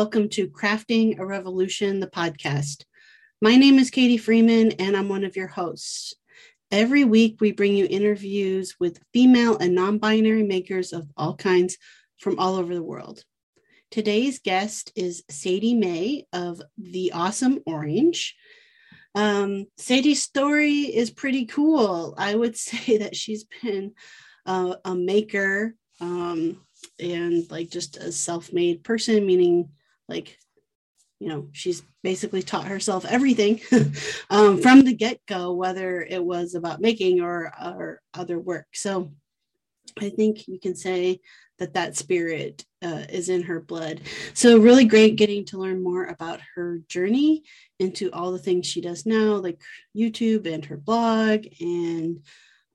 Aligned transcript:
Welcome 0.00 0.30
to 0.30 0.48
Crafting 0.48 1.18
a 1.18 1.26
Revolution, 1.26 2.00
the 2.00 2.06
podcast. 2.06 2.84
My 3.42 3.56
name 3.56 3.78
is 3.78 3.90
Katie 3.90 4.16
Freeman, 4.16 4.72
and 4.78 4.96
I'm 4.96 5.10
one 5.10 5.24
of 5.24 5.36
your 5.36 5.48
hosts. 5.48 6.14
Every 6.70 7.04
week, 7.04 7.36
we 7.38 7.52
bring 7.52 7.76
you 7.76 7.86
interviews 7.90 8.76
with 8.80 9.02
female 9.12 9.58
and 9.58 9.74
non 9.74 9.98
binary 9.98 10.42
makers 10.42 10.94
of 10.94 11.06
all 11.18 11.36
kinds 11.36 11.76
from 12.16 12.38
all 12.38 12.56
over 12.56 12.74
the 12.74 12.82
world. 12.82 13.24
Today's 13.90 14.38
guest 14.38 14.90
is 14.96 15.22
Sadie 15.28 15.74
May 15.74 16.24
of 16.32 16.62
The 16.78 17.12
Awesome 17.12 17.58
Orange. 17.66 18.36
Um, 19.14 19.66
Sadie's 19.76 20.22
story 20.22 20.84
is 20.84 21.10
pretty 21.10 21.44
cool. 21.44 22.14
I 22.16 22.34
would 22.34 22.56
say 22.56 22.96
that 22.96 23.14
she's 23.14 23.44
been 23.44 23.92
uh, 24.46 24.76
a 24.82 24.94
maker 24.94 25.74
um, 26.00 26.56
and 26.98 27.50
like 27.50 27.68
just 27.68 27.98
a 27.98 28.10
self 28.10 28.50
made 28.50 28.82
person, 28.82 29.26
meaning 29.26 29.68
like 30.10 30.36
you 31.20 31.28
know 31.28 31.48
she's 31.52 31.82
basically 32.02 32.42
taught 32.42 32.66
herself 32.66 33.04
everything 33.04 33.60
um, 34.30 34.60
from 34.60 34.82
the 34.82 34.94
get-go 34.94 35.52
whether 35.52 36.02
it 36.02 36.22
was 36.22 36.54
about 36.54 36.80
making 36.80 37.20
or, 37.20 37.52
or 37.62 38.02
other 38.14 38.38
work. 38.38 38.66
So 38.72 39.12
i 39.98 40.08
think 40.08 40.46
you 40.46 40.60
can 40.60 40.76
say 40.76 41.20
that 41.58 41.74
that 41.74 41.96
spirit 41.96 42.64
uh, 42.82 43.04
is 43.10 43.28
in 43.28 43.42
her 43.42 43.60
blood. 43.60 44.00
So 44.32 44.58
really 44.58 44.86
great 44.86 45.16
getting 45.16 45.44
to 45.46 45.58
learn 45.58 45.82
more 45.82 46.06
about 46.06 46.40
her 46.54 46.80
journey 46.88 47.42
into 47.78 48.10
all 48.12 48.32
the 48.32 48.38
things 48.38 48.66
she 48.66 48.80
does 48.80 49.04
now 49.04 49.34
like 49.34 49.60
youtube 49.96 50.46
and 50.46 50.64
her 50.64 50.76
blog 50.76 51.44
and 51.60 52.22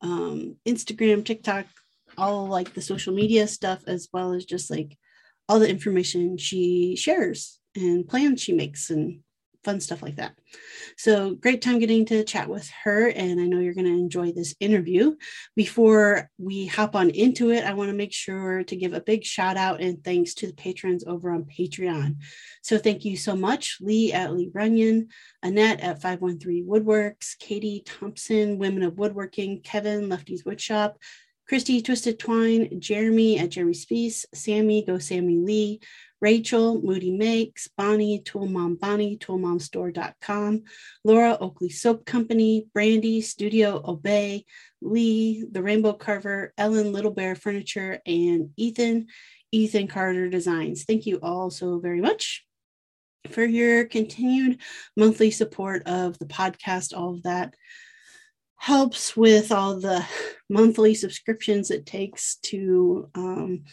um, 0.02 0.56
instagram 0.68 1.26
tiktok 1.26 1.66
all 2.18 2.48
like 2.48 2.74
the 2.74 2.82
social 2.82 3.14
media 3.14 3.48
stuff 3.48 3.82
as 3.88 4.08
well 4.14 4.34
as 4.34 4.46
just 4.46 4.70
like 4.70 4.98
all 5.48 5.60
the 5.60 5.70
information 5.70 6.38
she 6.38 6.96
shares 6.96 7.60
and 7.76 8.08
plans 8.08 8.42
she 8.42 8.54
makes 8.54 8.90
and 8.90 9.20
fun 9.66 9.82
stuff 9.82 10.04
like 10.04 10.16
that. 10.18 10.36
So 10.96 11.34
great 11.34 11.62
time 11.62 11.80
getting 11.80 12.06
to 12.06 12.24
chat 12.24 12.48
with 12.48 12.70
her. 12.84 13.10
And 13.10 13.42
I 13.42 13.46
know 13.46 13.60
you're 13.60 13.74
going 13.74 13.88
to 13.88 13.92
enjoy 13.92 14.32
this 14.32 14.56
interview. 14.60 15.16
Before 15.56 16.30
we 16.38 16.68
hop 16.68 16.96
on 16.96 17.10
into 17.10 17.50
it, 17.50 17.66
I 17.66 17.74
want 17.74 17.90
to 17.90 17.96
make 17.96 18.14
sure 18.14 18.64
to 18.64 18.76
give 18.76 18.94
a 18.94 19.02
big 19.02 19.26
shout 19.26 19.58
out 19.58 19.82
and 19.82 20.02
thanks 20.04 20.36
to 20.36 20.48
the 20.48 20.54
patrons 20.54 21.04
over 21.06 21.32
on 21.32 21.46
Patreon. 21.46 22.18
So 22.62 22.78
thank 22.78 23.04
you 23.04 23.18
so 23.18 23.36
much, 23.36 23.80
Lee 23.82 24.14
at 24.14 24.34
Lee 24.34 24.52
Runyon, 24.54 25.10
Annette 25.42 25.82
at 25.82 26.02
513 26.02 26.66
Woodworks, 26.66 27.38
Katie 27.40 27.84
Thompson, 27.86 28.60
Women 28.60 28.84
of 28.84 29.00
Woodworking, 29.00 29.62
Kevin, 29.62 30.10
Lefty's 30.10 30.44
Woodshop, 30.44 30.94
Christy 31.48 31.82
Twisted 31.82 32.18
Twine, 32.18 32.80
Jeremy 32.80 33.38
at 33.38 33.50
Jeremy 33.50 33.74
Spees, 33.74 34.26
Sammy, 34.34 34.84
Go 34.84 34.98
Sammy 34.98 35.38
Lee, 35.38 35.80
Rachel, 36.20 36.82
Moody 36.82 37.12
Makes, 37.12 37.68
Bonnie, 37.78 38.20
Tool 38.20 38.48
Mom 38.48 38.76
Bonnie, 38.76 39.18
toolmomstore.com, 39.18 40.64
Laura, 41.04 41.38
Oakley 41.40 41.70
Soap 41.70 42.06
Company, 42.06 42.68
Brandy, 42.74 43.22
Studio 43.22 43.80
Obey, 43.86 44.46
Lee, 44.82 45.46
The 45.52 45.62
Rainbow 45.62 45.94
Carver, 45.94 46.52
Ellen, 46.58 46.92
Little 46.92 47.12
Bear 47.12 47.36
Furniture, 47.36 48.00
and 48.08 48.50
Ethan, 48.58 49.08
Ethan 49.52 49.88
Carter 49.88 50.30
Designs. 50.30 50.84
Thank 50.84 51.06
you 51.06 51.20
all 51.22 51.52
so 51.52 51.78
very 51.80 52.02
much 52.02 52.44
for 53.30 53.44
your 53.44 53.86
continued 53.86 54.62
monthly 54.98 55.30
support 55.30 55.84
of 55.88 56.18
the 56.18 56.26
podcast, 56.26 56.96
all 56.96 57.16
of 57.16 57.24
that 57.24 57.54
helps 58.58 59.16
with 59.16 59.52
all 59.52 59.80
the 59.80 60.06
monthly 60.50 60.94
subscriptions 60.94 61.72
it 61.72 61.86
takes 61.86 62.38
to 62.38 63.10
um, 63.16 63.64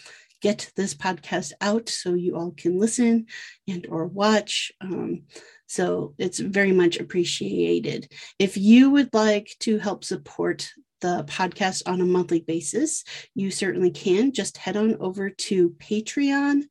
get 0.40 0.70
this 0.76 0.94
podcast 0.94 1.52
out 1.60 1.88
so 1.88 2.14
you 2.14 2.36
all 2.36 2.52
can 2.52 2.78
listen 2.78 3.26
and 3.68 3.86
or 3.88 4.06
watch. 4.06 4.72
Um, 4.80 5.22
so 5.66 6.14
it's 6.18 6.38
very 6.38 6.72
much 6.72 6.98
appreciated. 6.98 8.12
If 8.38 8.56
you 8.56 8.90
would 8.90 9.14
like 9.14 9.54
to 9.60 9.78
help 9.78 10.04
support 10.04 10.70
the 11.02 11.24
podcast 11.24 11.82
on 11.86 12.00
a 12.00 12.06
monthly 12.06 12.40
basis 12.40 13.04
you 13.34 13.50
certainly 13.50 13.90
can. 13.90 14.32
Just 14.32 14.56
head 14.56 14.76
on 14.76 14.96
over 15.00 15.28
to 15.28 15.70
patreon.com 15.70 16.64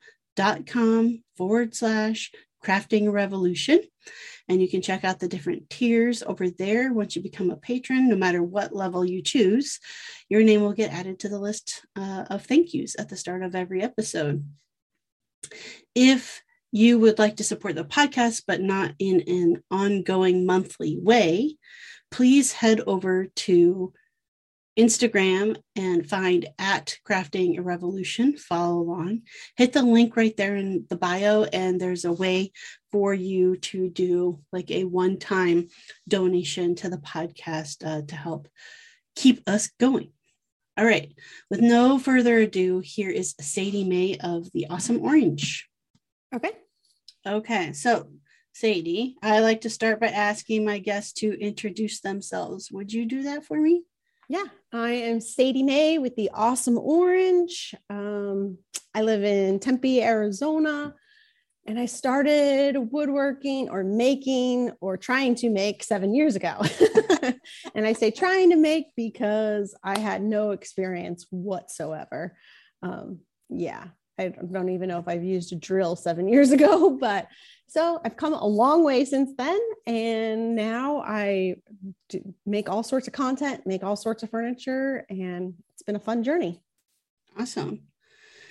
forward 1.38 1.76
slash 1.76 2.32
crafting 2.64 3.12
revolution 3.12 3.82
and 4.48 4.62
you 4.62 4.70
can 4.70 4.82
check 4.82 5.04
out 5.04 5.20
the 5.20 5.28
different 5.28 5.70
tiers 5.70 6.24
over 6.24 6.50
there. 6.50 6.94
Once 6.94 7.16
you 7.16 7.22
become 7.22 7.50
a 7.52 7.58
patron, 7.58 8.10
no 8.10 8.16
matter 8.16 8.44
what 8.44 8.76
level 8.76 9.06
you 9.06 9.22
choose, 9.22 9.80
your 10.30 10.44
name 10.44 10.62
will 10.62 10.74
get 10.74 10.94
added 10.94 11.20
to 11.20 11.30
the 11.30 11.40
list 11.40 11.86
uh, 11.96 12.26
of 12.30 12.46
thank 12.46 12.74
yous 12.74 12.96
at 13.00 13.10
the 13.10 13.18
start 13.18 13.44
of 13.44 13.56
every 13.56 13.82
episode. 13.82 14.46
If 15.96 16.44
you 16.72 17.00
would 17.00 17.20
like 17.20 17.38
to 17.38 17.44
support 17.44 17.76
the 17.76 17.84
podcast, 17.84 18.44
but 18.48 18.62
not 18.62 18.94
in 19.00 19.22
an 19.28 19.64
ongoing 19.70 20.46
monthly 20.46 20.98
way, 21.00 21.58
please 22.10 22.52
head 22.52 22.82
over 22.88 23.28
to 23.36 23.94
Instagram 24.78 25.58
and 25.76 26.08
find 26.08 26.48
at 26.58 26.98
Crafting 27.08 27.58
a 27.58 27.62
Revolution. 27.62 28.38
Follow 28.38 28.80
along. 28.80 29.24
Hit 29.58 29.74
the 29.74 29.84
link 29.84 30.16
right 30.16 30.36
there 30.38 30.56
in 30.56 30.86
the 30.90 30.96
bio, 30.96 31.44
and 31.44 31.80
there's 31.80 32.06
a 32.06 32.12
way 32.12 32.52
for 32.92 33.14
you 33.14 33.58
to 33.58 33.90
do 33.90 34.40
like 34.52 34.72
a 34.72 34.86
one 34.86 35.18
time 35.18 35.68
donation 36.08 36.76
to 36.76 36.90
the 36.90 36.98
podcast 36.98 37.86
uh, 37.86 38.06
to 38.08 38.16
help 38.16 38.48
keep 39.16 39.48
us 39.48 39.70
going. 39.80 40.12
All 40.78 40.86
right, 40.86 41.14
with 41.50 41.60
no 41.60 42.00
further 42.00 42.40
ado, 42.40 42.80
here 42.80 43.10
is 43.10 43.36
Sadie 43.42 43.84
May 43.84 44.18
of 44.18 44.52
the 44.54 44.68
Awesome 44.70 45.02
Orange. 45.02 45.68
Okay. 46.34 46.52
Okay, 47.28 47.74
so 47.74 48.10
Sadie, 48.54 49.16
I 49.22 49.42
like 49.42 49.62
to 49.62 49.70
start 49.70 50.00
by 50.00 50.08
asking 50.08 50.66
my 50.66 50.80
guests 50.80 51.14
to 51.20 51.40
introduce 51.40 52.00
themselves. 52.00 52.72
Would 52.72 52.94
you 52.94 53.06
do 53.06 53.24
that 53.24 53.46
for 53.46 53.60
me? 53.60 53.84
Yeah, 54.32 54.46
I 54.72 54.92
am 54.92 55.20
Sadie 55.20 55.62
May 55.62 55.98
with 55.98 56.16
the 56.16 56.32
Awesome 56.34 56.78
Orange. 56.78 57.76
Um, 57.90 58.60
I 58.96 59.02
live 59.02 59.26
in 59.26 59.60
Tempe, 59.60 60.02
Arizona, 60.02 60.96
and 61.68 61.78
I 61.78 61.86
started 61.86 62.78
woodworking 62.78 63.68
or 63.68 63.84
making 63.84 64.72
or 64.80 64.96
trying 64.96 65.36
to 65.36 65.50
make 65.50 65.84
seven 65.84 66.16
years 66.16 66.38
ago. 66.38 66.62
and 67.76 67.86
I 67.86 67.92
say 67.92 68.10
trying 68.10 68.52
to 68.52 68.56
make 68.56 68.96
because 68.96 69.76
I 69.84 70.00
had 70.00 70.24
no 70.24 70.52
experience 70.52 71.28
whatsoever. 71.30 72.38
Um, 72.82 73.20
yeah, 73.50 73.88
I 74.18 74.30
don't 74.30 74.70
even 74.70 74.90
know 74.90 75.00
if 75.00 75.08
I've 75.08 75.24
used 75.24 75.52
a 75.52 75.56
drill 75.56 75.96
seven 75.96 76.28
years 76.28 76.52
ago, 76.52 76.90
but 77.00 77.28
so 77.68 78.02
I've 78.04 78.18
come 78.18 78.34
a 78.34 78.46
long 78.46 78.84
way 78.84 79.06
since 79.06 79.32
then. 79.38 79.60
And 79.88 80.56
now 80.56 81.02
I 81.02 81.56
make 82.46 82.70
all 82.70 82.84
sorts 82.84 83.08
of 83.08 83.14
content, 83.14 83.66
make 83.66 83.84
all 83.84 83.96
sorts 83.96 84.24
of 84.24 84.30
furniture, 84.30 85.06
and 85.10 85.54
it's 85.74 85.84
been 85.84 85.96
a 85.96 86.00
fun 86.00 86.24
journey. 86.24 86.62
Awesome. 87.40 87.84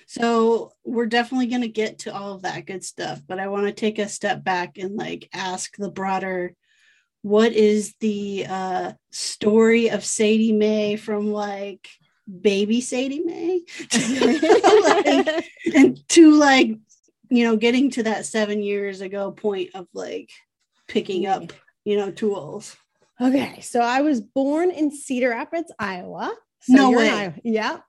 So 0.07 0.73
we're 0.83 1.05
definitely 1.05 1.47
going 1.47 1.61
to 1.61 1.67
get 1.69 1.99
to 1.99 2.13
all 2.13 2.33
of 2.33 2.41
that 2.41 2.65
good 2.65 2.83
stuff, 2.83 3.21
but 3.25 3.39
I 3.39 3.47
want 3.47 3.67
to 3.67 3.71
take 3.71 3.99
a 3.99 4.09
step 4.09 4.43
back 4.43 4.77
and 4.77 4.97
like 4.97 5.29
ask 5.33 5.77
the 5.77 5.91
broader 5.91 6.53
what 7.21 7.53
is 7.53 7.93
the 7.99 8.45
uh, 8.49 8.93
story 9.11 9.89
of 9.89 10.03
Sadie 10.03 10.51
May 10.51 10.95
from 10.95 11.31
like 11.31 11.87
baby 12.41 12.81
Sadie 12.81 13.19
May 13.19 13.61
like, 13.93 15.45
and 15.75 16.09
to 16.09 16.31
like 16.35 16.77
you 17.31 17.45
know, 17.45 17.55
getting 17.55 17.89
to 17.89 18.03
that 18.03 18.25
seven 18.25 18.61
years 18.61 18.99
ago 18.99 19.31
point 19.31 19.69
of 19.73 19.87
like 19.93 20.29
picking 20.87 21.25
up, 21.25 21.53
you 21.85 21.95
know, 21.95 22.11
tools. 22.11 22.75
Okay. 23.21 23.61
So 23.61 23.79
I 23.79 24.01
was 24.01 24.19
born 24.19 24.69
in 24.69 24.91
Cedar 24.91 25.29
Rapids, 25.29 25.71
Iowa. 25.79 26.35
So 26.63 26.73
no 26.73 26.91
way. 26.91 27.33
Yeah. 27.43 27.79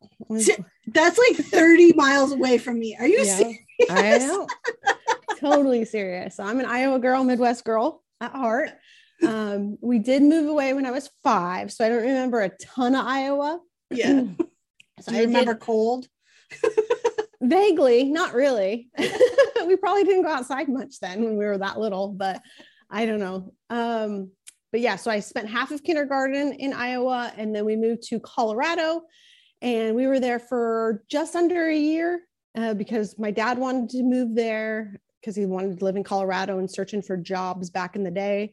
That's 0.87 1.19
like 1.19 1.37
30 1.45 1.95
miles 1.95 2.33
away 2.33 2.56
from 2.59 2.79
me. 2.79 2.97
Are 2.99 3.06
you 3.06 3.25
yeah, 3.25 3.37
serious? 3.37 3.59
I 3.91 4.19
know. 4.19 4.47
totally 5.41 5.85
serious. 5.85 6.37
So 6.37 6.45
I'm 6.45 6.61
an 6.61 6.67
Iowa 6.67 7.00
girl, 7.00 7.25
Midwest 7.25 7.65
girl 7.65 8.03
at 8.21 8.31
heart. 8.31 8.71
Um, 9.27 9.77
we 9.81 9.99
did 9.99 10.23
move 10.23 10.49
away 10.49 10.73
when 10.73 10.87
I 10.87 10.93
was 10.93 11.11
five, 11.25 11.73
so 11.73 11.85
I 11.85 11.88
don't 11.88 12.03
remember 12.03 12.41
a 12.41 12.49
ton 12.49 12.95
of 12.95 13.06
Iowa. 13.06 13.61
Yeah. 13.93 14.25
so 15.00 15.12
Do 15.12 15.17
you 15.17 15.23
I 15.23 15.25
remember 15.25 15.55
did, 15.55 15.61
cold? 15.61 16.06
Vaguely, 17.43 18.05
not 18.05 18.35
really. 18.35 18.91
we 19.67 19.77
probably 19.77 20.05
didn't 20.05 20.23
go 20.23 20.31
outside 20.31 20.69
much 20.69 21.00
then 21.00 21.25
when 21.25 21.37
we 21.37 21.44
were 21.44 21.59
that 21.59 21.79
little, 21.79 22.09
but 22.09 22.43
I 22.91 23.06
don't 23.06 23.21
know. 23.21 23.53
Um, 23.71 24.31
but 24.71 24.81
yeah, 24.81 24.97
so 24.97 25.11
I 25.11 25.21
spent 25.21 25.49
half 25.49 25.71
of 25.71 25.83
kindergarten 25.83 26.53
in 26.55 26.73
Iowa 26.73 27.33
and 27.37 27.55
then 27.55 27.65
we 27.65 27.77
moved 27.77 28.05
to 28.05 28.21
Colorado 28.21 29.03
and 29.61 29.95
we 29.95 30.06
were 30.06 30.21
there 30.21 30.38
for 30.38 31.05
just 31.09 31.37
under 31.37 31.69
a 31.69 31.77
year 31.77 32.23
uh, 32.56 32.75
because 32.75 33.19
my 33.19 33.31
dad 33.31 33.59
wanted 33.59 33.91
to 33.91 34.03
move 34.03 34.35
there 34.35 35.00
because 35.21 35.37
he 35.37 35.47
wanted 35.47 35.79
to 35.79 35.85
live 35.85 35.97
in 35.97 36.03
Colorado 36.03 36.59
and 36.59 36.71
searching 36.71 37.03
for 37.03 37.17
jobs 37.17 37.71
back 37.71 37.97
in 37.97 38.03
the 38.03 38.11
day. 38.11 38.53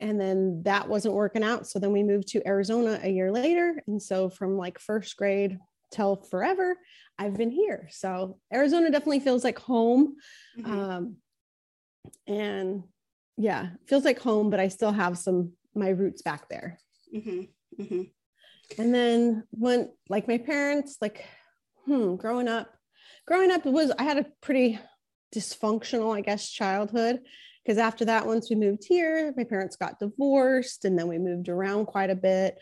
And 0.00 0.20
then 0.20 0.62
that 0.64 0.88
wasn't 0.88 1.14
working 1.14 1.42
out. 1.42 1.66
So 1.66 1.78
then 1.78 1.92
we 1.92 2.02
moved 2.02 2.28
to 2.28 2.46
Arizona 2.46 3.00
a 3.02 3.10
year 3.10 3.32
later. 3.32 3.82
And 3.86 4.00
so 4.00 4.28
from 4.28 4.56
like 4.56 4.78
first 4.78 5.16
grade 5.16 5.58
till 5.90 6.16
forever, 6.16 6.76
I've 7.18 7.34
been 7.34 7.50
here. 7.50 7.88
So 7.90 8.38
Arizona 8.52 8.90
definitely 8.90 9.20
feels 9.20 9.42
like 9.42 9.58
home. 9.58 10.16
Mm-hmm. 10.58 10.72
Um, 10.72 11.16
and 12.26 12.84
yeah, 13.36 13.70
feels 13.86 14.04
like 14.04 14.20
home, 14.20 14.50
but 14.50 14.60
I 14.60 14.68
still 14.68 14.92
have 14.92 15.18
some 15.18 15.52
my 15.74 15.88
roots 15.88 16.22
back 16.22 16.48
there. 16.48 16.78
Mm-hmm. 17.14 17.82
Mm-hmm. 17.82 18.02
And 18.80 18.94
then 18.94 19.44
when 19.50 19.90
like 20.08 20.28
my 20.28 20.38
parents, 20.38 20.98
like, 21.00 21.24
hmm, 21.86 22.16
growing 22.16 22.48
up, 22.48 22.68
growing 23.26 23.50
up 23.50 23.64
was 23.64 23.92
I 23.98 24.02
had 24.02 24.18
a 24.18 24.26
pretty 24.42 24.78
dysfunctional, 25.34 26.16
I 26.16 26.20
guess, 26.20 26.48
childhood. 26.50 27.20
Because 27.68 27.78
after 27.78 28.06
that, 28.06 28.24
once 28.24 28.48
we 28.48 28.56
moved 28.56 28.86
here, 28.88 29.34
my 29.36 29.44
parents 29.44 29.76
got 29.76 29.98
divorced 29.98 30.86
and 30.86 30.98
then 30.98 31.06
we 31.06 31.18
moved 31.18 31.50
around 31.50 31.84
quite 31.84 32.08
a 32.08 32.14
bit. 32.14 32.56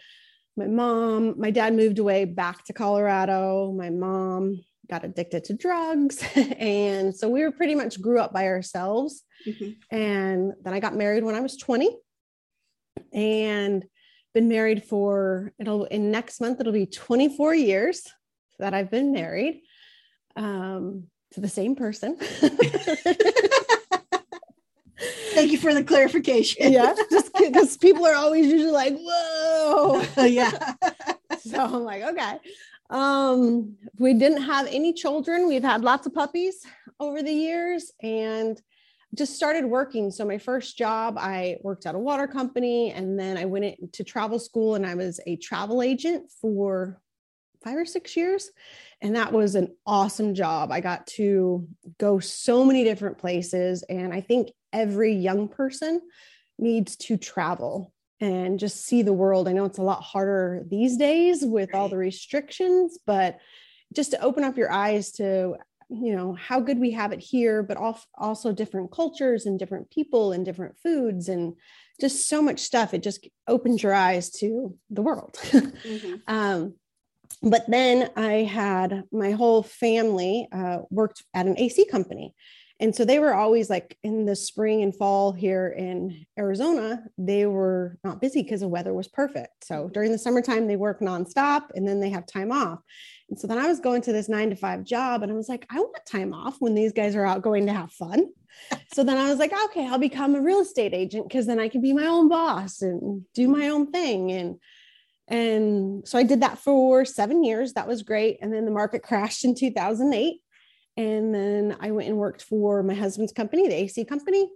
My 0.56 0.66
mom, 0.66 1.38
my 1.38 1.52
dad 1.52 1.74
moved 1.74 2.00
away 2.00 2.24
back 2.24 2.64
to 2.64 2.72
Colorado. 2.72 3.70
My 3.70 3.88
mom 3.88 4.64
got 4.90 5.04
addicted 5.04 5.44
to 5.44 5.54
drugs. 5.54 6.24
and 6.34 7.14
so 7.14 7.28
we 7.28 7.44
were 7.44 7.52
pretty 7.52 7.76
much 7.76 8.02
grew 8.02 8.18
up 8.18 8.32
by 8.32 8.46
ourselves. 8.48 9.22
Mm-hmm. 9.46 9.96
And 9.96 10.54
then 10.60 10.74
I 10.74 10.80
got 10.80 10.96
married 10.96 11.22
when 11.22 11.36
I 11.36 11.40
was 11.40 11.56
20 11.56 11.96
and 13.12 13.84
been 14.34 14.48
married 14.48 14.82
for 14.82 15.52
it'll 15.60 15.84
in 15.84 16.10
next 16.10 16.40
month 16.40 16.58
it'll 16.58 16.72
be 16.72 16.84
24 16.86 17.54
years 17.54 18.02
that 18.58 18.74
I've 18.74 18.90
been 18.90 19.12
married 19.12 19.62
um, 20.34 21.04
to 21.30 21.40
the 21.40 21.48
same 21.48 21.76
person. 21.76 22.18
Thank 25.36 25.52
you 25.52 25.58
for 25.58 25.74
the 25.74 25.84
clarification. 25.84 26.72
yeah, 26.72 26.94
just 27.10 27.32
because 27.34 27.76
people 27.76 28.06
are 28.06 28.14
always 28.14 28.46
usually 28.46 28.72
like, 28.72 28.96
"Whoa," 28.98 30.02
yeah. 30.24 30.74
so 31.40 31.62
I'm 31.62 31.84
like, 31.84 32.02
okay. 32.02 32.38
Um, 32.88 33.76
we 33.98 34.14
didn't 34.14 34.42
have 34.42 34.66
any 34.68 34.92
children. 34.92 35.46
We've 35.46 35.62
had 35.62 35.82
lots 35.82 36.06
of 36.06 36.14
puppies 36.14 36.64
over 36.98 37.22
the 37.22 37.32
years, 37.32 37.92
and 38.02 38.60
just 39.14 39.36
started 39.36 39.66
working. 39.66 40.10
So 40.10 40.24
my 40.24 40.38
first 40.38 40.78
job, 40.78 41.16
I 41.18 41.58
worked 41.62 41.84
at 41.84 41.94
a 41.94 41.98
water 41.98 42.26
company, 42.26 42.92
and 42.92 43.18
then 43.18 43.36
I 43.36 43.44
went 43.44 43.64
into 43.64 44.04
travel 44.04 44.38
school, 44.38 44.74
and 44.74 44.86
I 44.86 44.94
was 44.94 45.20
a 45.26 45.36
travel 45.36 45.82
agent 45.82 46.30
for 46.40 47.00
five 47.62 47.76
or 47.76 47.84
six 47.84 48.16
years. 48.16 48.50
And 49.02 49.16
that 49.16 49.32
was 49.32 49.54
an 49.54 49.74
awesome 49.86 50.34
job. 50.34 50.70
I 50.70 50.80
got 50.80 51.06
to 51.08 51.66
go 51.98 52.18
so 52.20 52.64
many 52.64 52.84
different 52.84 53.18
places. 53.18 53.82
And 53.88 54.14
I 54.14 54.20
think 54.20 54.52
every 54.76 55.12
young 55.14 55.48
person 55.48 56.00
needs 56.58 56.96
to 56.96 57.16
travel 57.16 57.92
and 58.20 58.58
just 58.58 58.84
see 58.84 59.02
the 59.02 59.12
world. 59.12 59.48
I 59.48 59.52
know 59.52 59.64
it's 59.64 59.78
a 59.78 59.82
lot 59.82 60.02
harder 60.02 60.62
these 60.68 60.96
days 60.96 61.44
with 61.44 61.74
all 61.74 61.88
the 61.88 61.96
restrictions, 61.96 62.98
but 63.06 63.38
just 63.94 64.12
to 64.12 64.20
open 64.20 64.44
up 64.44 64.56
your 64.56 64.70
eyes 64.70 65.12
to 65.12 65.56
you 65.88 66.16
know 66.16 66.34
how 66.34 66.58
good 66.58 66.80
we 66.80 66.90
have 66.90 67.12
it 67.12 67.20
here 67.20 67.62
but 67.62 67.78
also 68.16 68.52
different 68.52 68.90
cultures 68.90 69.46
and 69.46 69.56
different 69.56 69.88
people 69.88 70.32
and 70.32 70.44
different 70.44 70.76
foods 70.78 71.28
and 71.28 71.54
just 72.00 72.28
so 72.28 72.42
much 72.42 72.58
stuff 72.58 72.92
it 72.92 73.04
just 73.04 73.28
opens 73.46 73.84
your 73.84 73.94
eyes 73.94 74.30
to 74.30 74.76
the 74.90 75.02
world 75.02 75.38
mm-hmm. 75.42 76.14
um, 76.26 76.74
but 77.40 77.64
then 77.70 78.10
i 78.16 78.42
had 78.42 79.04
my 79.12 79.30
whole 79.30 79.62
family 79.62 80.48
uh, 80.50 80.78
worked 80.90 81.22
at 81.34 81.46
an 81.46 81.56
ac 81.56 81.86
company 81.86 82.34
and 82.78 82.94
so 82.94 83.04
they 83.04 83.18
were 83.18 83.34
always 83.34 83.70
like 83.70 83.96
in 84.02 84.26
the 84.26 84.36
spring 84.36 84.82
and 84.82 84.94
fall 84.94 85.32
here 85.32 85.68
in 85.68 86.26
Arizona, 86.38 87.02
they 87.16 87.46
were 87.46 87.96
not 88.04 88.20
busy 88.20 88.42
because 88.42 88.60
the 88.60 88.68
weather 88.68 88.92
was 88.92 89.08
perfect. 89.08 89.64
So 89.64 89.74
mm-hmm. 89.84 89.92
during 89.92 90.12
the 90.12 90.18
summertime, 90.18 90.66
they 90.66 90.76
work 90.76 91.00
nonstop 91.00 91.68
and 91.74 91.88
then 91.88 92.00
they 92.00 92.10
have 92.10 92.26
time 92.26 92.52
off. 92.52 92.80
And 93.30 93.38
so 93.38 93.46
then 93.46 93.58
I 93.58 93.66
was 93.66 93.80
going 93.80 94.02
to 94.02 94.12
this 94.12 94.28
nine 94.28 94.50
to 94.50 94.56
five 94.56 94.84
job 94.84 95.22
and 95.22 95.32
I 95.32 95.34
was 95.34 95.48
like, 95.48 95.66
I 95.70 95.78
want 95.80 95.96
time 96.06 96.34
off 96.34 96.56
when 96.60 96.74
these 96.74 96.92
guys 96.92 97.16
are 97.16 97.24
out 97.24 97.42
going 97.42 97.66
to 97.66 97.72
have 97.72 97.92
fun. 97.92 98.26
so 98.92 99.02
then 99.02 99.16
I 99.16 99.30
was 99.30 99.38
like, 99.38 99.52
okay, 99.66 99.86
I'll 99.88 99.98
become 99.98 100.34
a 100.34 100.40
real 100.40 100.60
estate 100.60 100.92
agent 100.92 101.28
because 101.28 101.46
then 101.46 101.58
I 101.58 101.68
can 101.68 101.80
be 101.80 101.94
my 101.94 102.06
own 102.06 102.28
boss 102.28 102.82
and 102.82 103.24
do 103.34 103.48
my 103.48 103.68
own 103.68 103.90
thing. 103.90 104.32
And 104.32 104.56
and 105.28 106.06
so 106.06 106.18
I 106.18 106.22
did 106.22 106.42
that 106.42 106.58
for 106.58 107.04
seven 107.04 107.42
years. 107.42 107.72
That 107.72 107.88
was 107.88 108.02
great. 108.02 108.38
And 108.42 108.52
then 108.52 108.64
the 108.64 108.70
market 108.70 109.02
crashed 109.02 109.44
in 109.44 109.54
2008. 109.54 110.40
And 110.96 111.34
then 111.34 111.76
I 111.80 111.90
went 111.90 112.08
and 112.08 112.16
worked 112.16 112.42
for 112.42 112.82
my 112.82 112.94
husband's 112.94 113.32
company, 113.32 113.68
the 113.68 113.74
AC 113.74 114.04
company. 114.04 114.50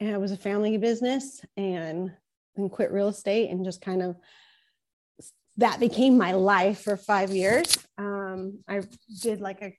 And 0.00 0.10
it 0.10 0.20
was 0.20 0.32
a 0.32 0.36
family 0.36 0.76
business 0.76 1.40
and 1.56 2.12
then 2.56 2.68
quit 2.68 2.92
real 2.92 3.08
estate 3.08 3.50
and 3.50 3.64
just 3.64 3.80
kind 3.80 4.02
of 4.02 4.16
that 5.56 5.78
became 5.78 6.18
my 6.18 6.32
life 6.32 6.82
for 6.82 6.96
five 6.96 7.30
years. 7.30 7.78
Um, 7.96 8.58
I 8.68 8.82
did 9.22 9.40
like 9.40 9.62
a, 9.62 9.76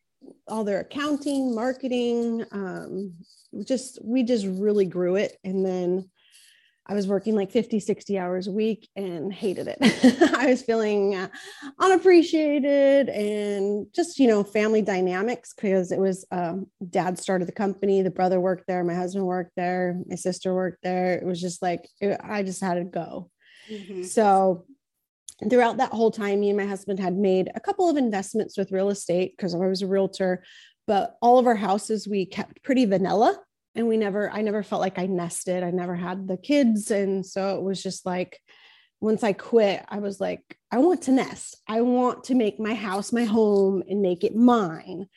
all 0.48 0.64
their 0.64 0.80
accounting, 0.80 1.54
marketing, 1.54 2.46
um, 2.52 3.14
just, 3.66 4.00
we 4.04 4.24
just 4.24 4.46
really 4.48 4.86
grew 4.86 5.16
it. 5.16 5.38
And 5.44 5.66
then 5.66 6.10
I 6.88 6.94
was 6.94 7.08
working 7.08 7.36
like 7.36 7.52
50, 7.52 7.80
60 7.80 8.20
hours 8.20 8.48
a 8.48 8.52
week 8.52 8.90
and 8.96 9.34
hated 9.34 9.68
it. 9.68 9.78
I 10.38 10.48
was 10.48 10.62
feeling 10.62 11.16
uh, 11.16 11.30
unappreciated 11.80 13.10
and 13.10 13.88
just, 13.94 14.20
you 14.20 14.28
know, 14.28 14.44
family 14.44 14.84
dynamics 14.84 15.54
because 15.54 15.92
it 15.92 16.00
was 16.00 16.26
um, 16.32 16.68
dad 16.88 17.18
started 17.18 17.48
the 17.48 17.54
company, 17.54 18.04
the 18.04 18.12
brother 18.12 18.40
worked 18.40 18.68
there, 18.68 18.84
my 18.84 18.94
husband 18.94 19.26
worked 19.26 19.54
there, 19.56 20.00
my 20.08 20.16
sister 20.16 20.54
worked 20.54 20.84
there. 20.84 21.14
It 21.14 21.26
was 21.26 21.42
just 21.42 21.62
like, 21.64 21.90
it, 22.00 22.20
I 22.24 22.44
just 22.44 22.62
had 22.62 22.76
to 22.76 22.84
go. 22.84 23.32
Mm-hmm. 23.70 24.04
So 24.04 24.66
throughout 25.50 25.78
that 25.78 25.92
whole 25.92 26.12
time, 26.12 26.40
me 26.40 26.50
and 26.50 26.58
my 26.58 26.66
husband 26.66 27.00
had 27.00 27.18
made 27.18 27.50
a 27.56 27.60
couple 27.60 27.90
of 27.90 27.98
investments 27.98 28.58
with 28.58 28.72
real 28.72 28.90
estate 28.90 29.34
because 29.36 29.56
I 29.56 29.58
was 29.58 29.82
a 29.82 29.88
realtor, 29.88 30.44
but 30.86 31.18
all 31.20 31.40
of 31.40 31.48
our 31.48 31.56
houses 31.56 32.08
we 32.08 32.28
kept 32.28 32.62
pretty 32.62 32.86
vanilla 32.86 33.40
and 33.76 33.88
we 33.88 33.98
never 33.98 34.32
i 34.32 34.42
never 34.42 34.64
felt 34.64 34.82
like 34.82 34.98
i 34.98 35.06
nested. 35.06 35.64
I 35.64 35.72
never 35.72 35.96
had 35.96 36.28
the 36.28 36.38
kids. 36.38 36.92
And 36.92 37.26
so 37.26 37.58
it 37.58 37.64
was 37.64 37.84
just 37.84 38.06
like 38.06 38.40
once 39.02 39.24
i 39.24 39.34
quit 39.34 39.86
i 39.90 40.00
was 40.00 40.20
like 40.20 40.42
i 40.72 40.78
want 40.78 41.04
to 41.04 41.12
nest. 41.12 41.62
I 41.68 41.82
want 41.82 42.26
to 42.26 42.36
make 42.36 42.60
my 42.60 42.74
house 42.74 43.12
my 43.12 43.26
home 43.26 43.84
and 43.90 44.02
make 44.02 44.24
it 44.24 44.36
mine. 44.36 45.08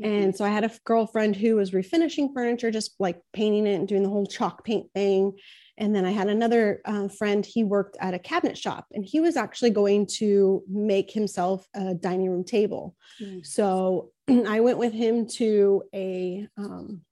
Mm-hmm. 0.00 0.12
and 0.12 0.36
so 0.36 0.44
i 0.44 0.48
had 0.48 0.64
a 0.64 0.70
girlfriend 0.84 1.36
who 1.36 1.56
was 1.56 1.70
refinishing 1.70 2.34
furniture 2.34 2.70
just 2.70 2.94
like 2.98 3.18
painting 3.32 3.66
it 3.66 3.76
and 3.76 3.88
doing 3.88 4.02
the 4.02 4.10
whole 4.10 4.26
chalk 4.26 4.64
paint 4.64 4.90
thing. 4.94 5.32
And 5.78 5.94
then 5.94 6.06
i 6.06 6.10
had 6.10 6.28
another 6.28 6.80
uh, 6.86 7.08
friend. 7.08 7.44
He 7.44 7.62
worked 7.64 7.98
at 8.00 8.14
a 8.14 8.18
cabinet 8.18 8.56
shop 8.56 8.86
and 8.92 9.04
he 9.04 9.20
was 9.20 9.36
actually 9.36 9.70
going 9.70 10.06
to 10.18 10.62
make 10.68 11.10
himself 11.10 11.66
a 11.74 11.94
dining 11.94 12.30
room 12.30 12.44
table. 12.44 12.96
Mm-hmm. 13.22 13.40
so 13.42 14.10
i 14.28 14.60
went 14.60 14.78
with 14.78 14.94
him 14.94 15.26
to 15.40 15.82
a 15.94 16.48
um, 16.56 17.02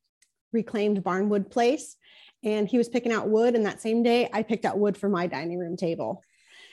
reclaimed 0.55 1.03
barnwood 1.03 1.51
place 1.51 1.97
and 2.45 2.69
he 2.69 2.79
was 2.79 2.89
picking 2.89 3.13
out 3.13 3.29
wood 3.29 3.55
and 3.55 3.67
that 3.67 3.83
same 3.83 4.03
day 4.03 4.29
i 4.33 4.43
picked 4.43 4.65
out 4.65 4.79
wood 4.79 4.97
for 4.97 5.09
my 5.09 5.27
dining 5.27 5.59
room 5.59 5.77
table 5.77 6.23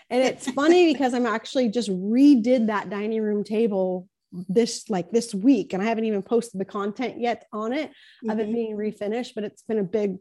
and 0.10 0.24
it's 0.24 0.50
funny 0.62 0.94
because 0.94 1.14
i'm 1.14 1.26
actually 1.26 1.68
just 1.68 1.90
redid 1.90 2.68
that 2.68 2.90
dining 2.90 3.22
room 3.22 3.44
table 3.44 4.08
this 4.48 4.90
like 4.90 5.12
this 5.12 5.34
week 5.34 5.74
and 5.74 5.82
i 5.82 5.86
haven't 5.86 6.06
even 6.06 6.22
posted 6.22 6.62
the 6.62 6.66
content 6.66 7.20
yet 7.20 7.46
on 7.52 7.74
it 7.74 7.90
mm-hmm. 7.90 8.30
of 8.30 8.40
it 8.40 8.44
mm-hmm. 8.44 8.54
being 8.54 8.78
refinished 8.78 9.32
but 9.36 9.44
it's 9.44 9.64
been 9.64 9.80
a 9.80 9.84
big 9.84 10.18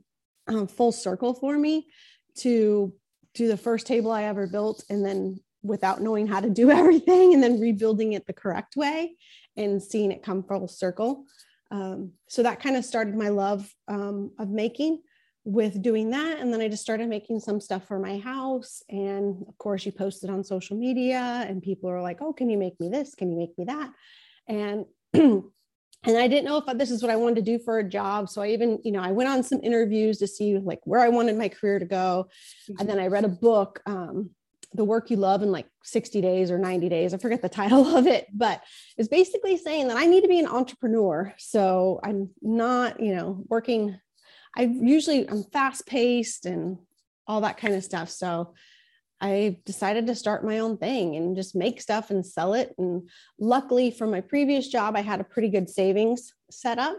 um, 0.49 0.67
full 0.67 0.91
circle 0.91 1.35
for 1.35 1.57
me 1.57 1.87
to 2.39 2.93
do 3.35 3.47
the 3.47 3.57
first 3.57 3.87
table 3.87 4.11
i 4.11 4.25
ever 4.25 4.47
built 4.47 4.83
and 4.91 5.05
then 5.05 5.39
without 5.63 6.01
knowing 6.01 6.27
how 6.27 6.41
to 6.41 6.51
do 6.51 6.71
everything 6.81 7.35
and 7.35 7.43
then 7.43 7.61
rebuilding 7.61 8.15
it 8.15 8.27
the 8.27 8.33
correct 8.33 8.75
way 8.77 9.15
and 9.57 9.83
seeing 9.83 10.11
it 10.11 10.23
come 10.23 10.43
full 10.43 10.69
circle 10.69 11.25
um, 11.71 12.13
so 12.29 12.43
that 12.43 12.61
kind 12.61 12.77
of 12.77 12.85
started 12.85 13.15
my 13.15 13.29
love 13.29 13.73
um, 13.89 14.33
of 14.39 14.49
making 14.49 15.01
with 15.45 15.81
doing 15.81 16.11
that. 16.11 16.39
And 16.39 16.53
then 16.53 16.61
I 16.61 16.69
just 16.69 16.83
started 16.83 17.09
making 17.09 17.41
some 17.41 17.61
stuff 17.61 17.87
for 17.87 17.99
my 17.99 18.19
house. 18.19 18.83
And 18.89 19.45
of 19.49 19.57
course, 19.59 19.87
you 19.87 19.93
posted 19.93 20.31
on 20.31 20.45
social 20.45 20.77
media, 20.77 21.45
and 21.49 21.63
people 21.63 21.89
are 21.91 22.03
like, 22.03 22.19
oh, 22.21 22.33
can 22.33 22.51
you 22.51 22.59
make 22.59 22.79
me 22.81 22.89
this? 22.89 23.15
Can 23.15 23.31
you 23.31 23.39
make 23.39 23.57
me 23.57 23.65
that? 23.65 23.91
And 24.49 24.85
and 25.15 26.17
I 26.17 26.29
didn't 26.29 26.45
know 26.45 26.57
if 26.57 26.79
this 26.79 26.91
is 26.91 27.03
what 27.03 27.11
I 27.11 27.17
wanted 27.17 27.37
to 27.37 27.43
do 27.43 27.59
for 27.59 27.79
a 27.79 27.89
job. 27.89 28.29
So 28.29 28.43
I 28.43 28.49
even, 28.49 28.81
you 28.85 28.93
know, 28.93 29.03
I 29.03 29.13
went 29.13 29.29
on 29.29 29.43
some 29.43 29.61
interviews 29.63 30.19
to 30.19 30.27
see 30.27 30.59
like 30.59 30.81
where 30.85 31.01
I 31.01 31.09
wanted 31.09 31.37
my 31.37 31.49
career 31.49 31.79
to 31.79 31.85
go. 31.85 32.29
And 32.79 32.89
then 32.89 32.99
I 32.99 33.09
read 33.09 33.25
a 33.25 33.29
book 33.29 33.81
um, 33.87 34.31
the 34.75 34.85
work 34.85 35.11
you 35.11 35.17
love 35.17 35.43
in 35.43 35.51
like 35.51 35.67
60 35.85 36.21
days 36.21 36.51
or 36.51 36.59
90 36.59 36.89
days. 36.89 37.13
I 37.13 37.19
forget 37.19 37.43
the 37.43 37.49
title 37.49 37.97
of 37.97 38.07
it, 38.07 38.27
but 38.33 38.63
it's 38.97 39.09
basically 39.09 39.57
saying 39.57 39.89
that 39.89 39.97
I 39.97 40.07
need 40.07 40.23
to 40.23 40.29
be 40.29 40.39
an 40.39 40.47
entrepreneur. 40.47 41.35
So 41.39 42.01
I'm 42.03 42.31
not, 42.41 43.01
you 43.01 43.15
know, 43.15 43.43
working. 43.49 43.99
I 44.57 44.63
usually 44.63 45.29
I'm 45.29 45.45
fast 45.45 45.87
paced 45.87 46.47
and 46.47 46.79
all 47.27 47.41
that 47.43 47.59
kind 47.59 47.75
of 47.75 47.85
stuff. 47.85 48.11
So 48.11 48.55
I 49.21 49.59
decided 49.67 50.07
to 50.07 50.15
start 50.15 50.45
my 50.45 50.61
own 50.61 50.79
thing 50.79 51.15
and 51.15 51.37
just 51.37 51.55
make 51.55 51.81
stuff 51.81 52.11
and 52.11 52.25
sell 52.25 52.55
it. 52.55 52.75
And 52.79 53.09
luckily, 53.39 53.91
from 53.91 54.11
my 54.11 54.23
previous 54.23 54.69
job, 54.69 54.97
I 54.97 55.03
had 55.03 55.21
a 55.21 55.25
pretty 55.25 55.49
good 55.49 55.69
savings 55.69 56.33
set 56.51 56.79
up 56.79 56.97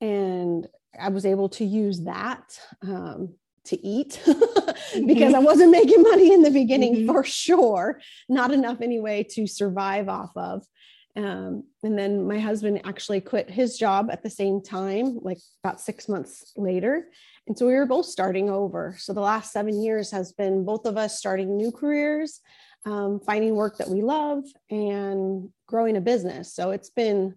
and 0.00 0.66
I 0.98 1.08
was 1.10 1.26
able 1.26 1.48
to 1.50 1.64
use 1.64 2.04
that 2.04 2.58
um, 2.82 3.34
to 3.64 3.86
eat 3.86 4.20
because 5.06 5.34
I 5.34 5.38
wasn't 5.38 5.70
making 5.70 6.02
money 6.02 6.32
in 6.32 6.42
the 6.42 6.50
beginning 6.50 6.94
mm-hmm. 6.96 7.06
for 7.06 7.24
sure, 7.24 8.00
not 8.28 8.52
enough 8.52 8.80
anyway 8.80 9.24
to 9.30 9.46
survive 9.46 10.08
off 10.08 10.30
of. 10.36 10.66
Um, 11.14 11.64
and 11.82 11.98
then 11.98 12.26
my 12.26 12.38
husband 12.38 12.80
actually 12.84 13.20
quit 13.20 13.50
his 13.50 13.76
job 13.76 14.08
at 14.10 14.22
the 14.22 14.30
same 14.30 14.62
time, 14.62 15.18
like 15.20 15.38
about 15.62 15.80
six 15.80 16.08
months 16.08 16.52
later. 16.56 17.08
And 17.46 17.58
so 17.58 17.66
we 17.66 17.74
were 17.74 17.86
both 17.86 18.06
starting 18.06 18.48
over. 18.48 18.96
So 18.98 19.12
the 19.12 19.20
last 19.20 19.52
seven 19.52 19.82
years 19.82 20.10
has 20.10 20.32
been 20.32 20.64
both 20.64 20.86
of 20.86 20.96
us 20.96 21.18
starting 21.18 21.56
new 21.56 21.70
careers, 21.70 22.40
um, 22.86 23.20
finding 23.20 23.54
work 23.54 23.78
that 23.78 23.90
we 23.90 24.00
love, 24.00 24.44
and 24.70 25.50
growing 25.66 25.96
a 25.96 26.00
business. 26.00 26.54
So 26.54 26.70
it's 26.70 26.90
been 26.90 27.34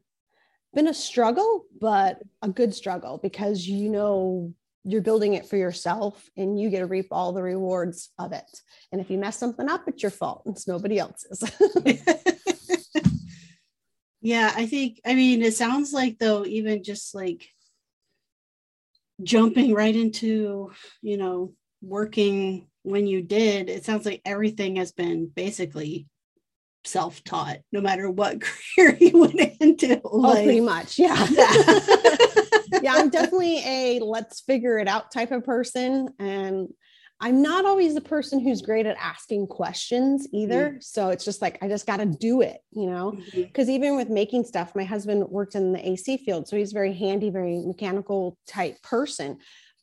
been 0.73 0.87
a 0.87 0.93
struggle, 0.93 1.65
but 1.79 2.21
a 2.41 2.49
good 2.49 2.73
struggle 2.73 3.17
because 3.17 3.65
you 3.65 3.89
know 3.89 4.53
you're 4.87 5.01
building 5.01 5.33
it 5.33 5.47
for 5.47 5.57
yourself 5.57 6.29
and 6.37 6.59
you 6.59 6.69
get 6.69 6.79
to 6.79 6.85
reap 6.85 7.07
all 7.11 7.33
the 7.33 7.41
rewards 7.41 8.11
of 8.19 8.31
it. 8.33 8.45
And 8.91 9.01
if 9.01 9.09
you 9.09 9.17
mess 9.17 9.37
something 9.37 9.67
up, 9.67 9.87
it's 9.87 10.03
your 10.03 10.11
fault. 10.11 10.43
It's 10.45 10.67
nobody 10.67 10.99
else's. 10.99 11.43
yeah, 14.21 14.53
I 14.55 14.67
think, 14.67 15.01
I 15.03 15.15
mean, 15.15 15.41
it 15.41 15.55
sounds 15.55 15.91
like 15.91 16.19
though, 16.19 16.45
even 16.45 16.83
just 16.83 17.15
like 17.15 17.49
jumping 19.23 19.73
right 19.73 19.95
into, 19.95 20.71
you 21.01 21.17
know, 21.17 21.53
working 21.81 22.67
when 22.83 23.07
you 23.07 23.23
did, 23.23 23.71
it 23.71 23.85
sounds 23.85 24.05
like 24.05 24.21
everything 24.23 24.75
has 24.75 24.91
been 24.91 25.25
basically 25.27 26.07
self-taught 26.83 27.57
no 27.71 27.81
matter 27.81 28.07
what 28.11 28.39
career 28.75 28.95
you 28.99 29.17
went 29.17 29.57
into 29.59 29.99
oh, 30.05 30.33
pretty 30.33 30.61
much 30.61 30.99
yeah 30.99 31.27
yeah 31.31 32.27
i'm 32.93 33.09
definitely 33.09 33.59
a 33.65 33.99
let's 33.99 34.41
figure 34.41 34.77
it 34.79 34.87
out 34.87 35.11
type 35.11 35.31
of 35.31 35.43
person 35.43 36.09
and 36.19 36.67
i'm 37.19 37.41
not 37.41 37.65
always 37.65 37.95
the 37.95 38.01
person 38.01 38.39
who's 38.39 38.61
great 38.61 38.85
at 38.85 38.97
asking 38.99 39.47
questions 39.47 40.27
either 40.33 40.69
mm-hmm. 40.69 40.77
so 40.81 41.09
it's 41.09 41.25
just 41.25 41.41
like 41.41 41.57
i 41.61 41.67
just 41.67 41.87
got 41.87 41.97
to 41.97 42.05
do 42.05 42.41
it 42.41 42.57
you 42.71 42.85
know 42.85 43.17
because 43.33 43.67
mm-hmm. 43.67 43.75
even 43.75 43.95
with 43.95 44.09
making 44.09 44.43
stuff 44.43 44.75
my 44.75 44.83
husband 44.83 45.23
worked 45.29 45.55
in 45.55 45.73
the 45.73 45.89
ac 45.89 46.17
field 46.17 46.47
so 46.47 46.55
he's 46.55 46.73
very 46.73 46.93
handy 46.93 47.29
very 47.29 47.59
mechanical 47.65 48.37
type 48.47 48.81
person 48.81 49.37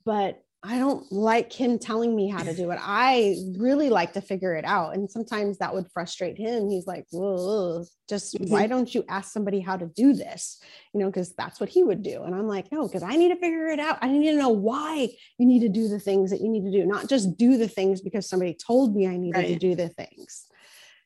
but 0.05 0.41
I 0.65 0.79
don't 0.79 1.11
like 1.11 1.53
him 1.53 1.77
telling 1.77 2.15
me 2.15 2.29
how 2.29 2.45
to 2.45 2.55
do 2.55 2.71
it. 2.71 2.79
I 2.81 3.37
really 3.59 3.91
like 3.91 4.13
to 4.13 4.21
figure 4.21 4.55
it 4.55 4.65
out. 4.65 4.95
And 4.95 5.11
sometimes 5.11 5.59
that 5.59 5.75
would 5.75 5.91
frustrate 5.93 6.39
him. 6.39 6.71
He's 6.71 6.87
like, 6.87 7.05
Whoa, 7.11 7.85
just 8.09 8.35
mm-hmm. 8.35 8.53
why 8.53 8.69
don't 8.69 8.95
you 8.95 9.05
ask 9.09 9.33
somebody 9.33 9.59
how 9.59 9.77
to 9.77 9.87
do 9.87 10.13
this? 10.13 10.61
You 10.95 11.01
know, 11.01 11.07
because 11.07 11.35
that's 11.35 11.59
what 11.59 11.69
he 11.69 11.83
would 11.83 12.05
do. 12.05 12.23
And 12.23 12.33
I'm 12.33 12.47
like, 12.47 12.71
No, 12.71 12.87
because 12.87 13.03
I 13.03 13.17
need 13.17 13.31
to 13.31 13.41
figure 13.41 13.71
it 13.71 13.81
out. 13.81 13.99
I 14.03 14.09
need 14.09 14.31
to 14.31 14.37
know 14.37 14.51
why 14.51 15.09
you 15.37 15.47
need 15.47 15.61
to 15.61 15.69
do 15.69 15.89
the 15.89 15.99
things 15.99 16.31
that 16.31 16.41
you 16.41 16.49
need 16.49 16.65
to 16.65 16.71
do, 16.71 16.87
not 16.87 17.09
just 17.09 17.37
do 17.37 17.57
the 17.57 17.69
things 17.69 18.01
because 18.01 18.29
somebody 18.29 18.55
told 18.55 18.95
me 18.95 19.09
I 19.09 19.17
needed 19.17 19.39
right. 19.39 19.49
to 19.49 19.59
do 19.59 19.75
the 19.75 19.89
things. 19.89 20.47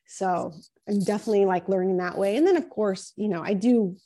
So 0.05 0.53
I'm 0.87 0.99
definitely 0.99 1.45
like 1.45 1.67
learning 1.67 1.97
that 1.97 2.17
way. 2.17 2.37
And 2.37 2.45
then, 2.45 2.57
of 2.57 2.69
course, 2.69 3.11
you 3.15 3.27
know, 3.27 3.41
I 3.41 3.53
do 3.53 3.97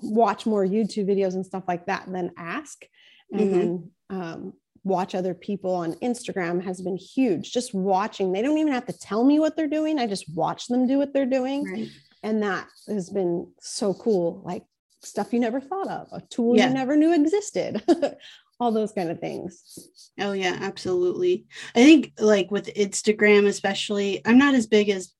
watch 0.00 0.46
more 0.46 0.64
YouTube 0.64 1.08
videos 1.08 1.34
and 1.34 1.44
stuff 1.44 1.64
like 1.66 1.86
that 1.86 2.04
than 2.10 2.30
ask. 2.36 2.84
And 3.32 3.40
mm-hmm. 3.40 3.58
then, 3.58 3.90
um, 4.10 4.52
watch 4.86 5.16
other 5.16 5.34
people 5.34 5.74
on 5.74 5.94
Instagram 5.94 6.62
has 6.62 6.80
been 6.80 6.96
huge. 6.96 7.52
Just 7.52 7.74
watching, 7.74 8.32
they 8.32 8.40
don't 8.40 8.56
even 8.56 8.72
have 8.72 8.86
to 8.86 8.96
tell 8.96 9.24
me 9.24 9.40
what 9.40 9.56
they're 9.56 9.66
doing. 9.66 9.98
I 9.98 10.06
just 10.06 10.32
watch 10.32 10.68
them 10.68 10.86
do 10.86 10.96
what 10.96 11.12
they're 11.12 11.26
doing. 11.26 11.64
Right. 11.64 11.88
And 12.22 12.42
that 12.44 12.68
has 12.86 13.10
been 13.10 13.52
so 13.60 13.94
cool. 13.94 14.42
Like 14.44 14.62
stuff 15.02 15.32
you 15.32 15.40
never 15.40 15.60
thought 15.60 15.88
of, 15.88 16.08
a 16.12 16.20
tool 16.30 16.56
yeah. 16.56 16.68
you 16.68 16.74
never 16.74 16.96
knew 16.96 17.12
existed. 17.12 17.82
All 18.60 18.70
those 18.70 18.92
kind 18.92 19.10
of 19.10 19.18
things. 19.18 19.88
Oh 20.20 20.32
yeah, 20.32 20.56
absolutely. 20.60 21.46
I 21.74 21.84
think 21.84 22.12
like 22.18 22.50
with 22.50 22.72
Instagram 22.74 23.46
especially, 23.46 24.22
I'm 24.24 24.38
not 24.38 24.54
as 24.54 24.68
big 24.68 24.88
as 24.88 25.12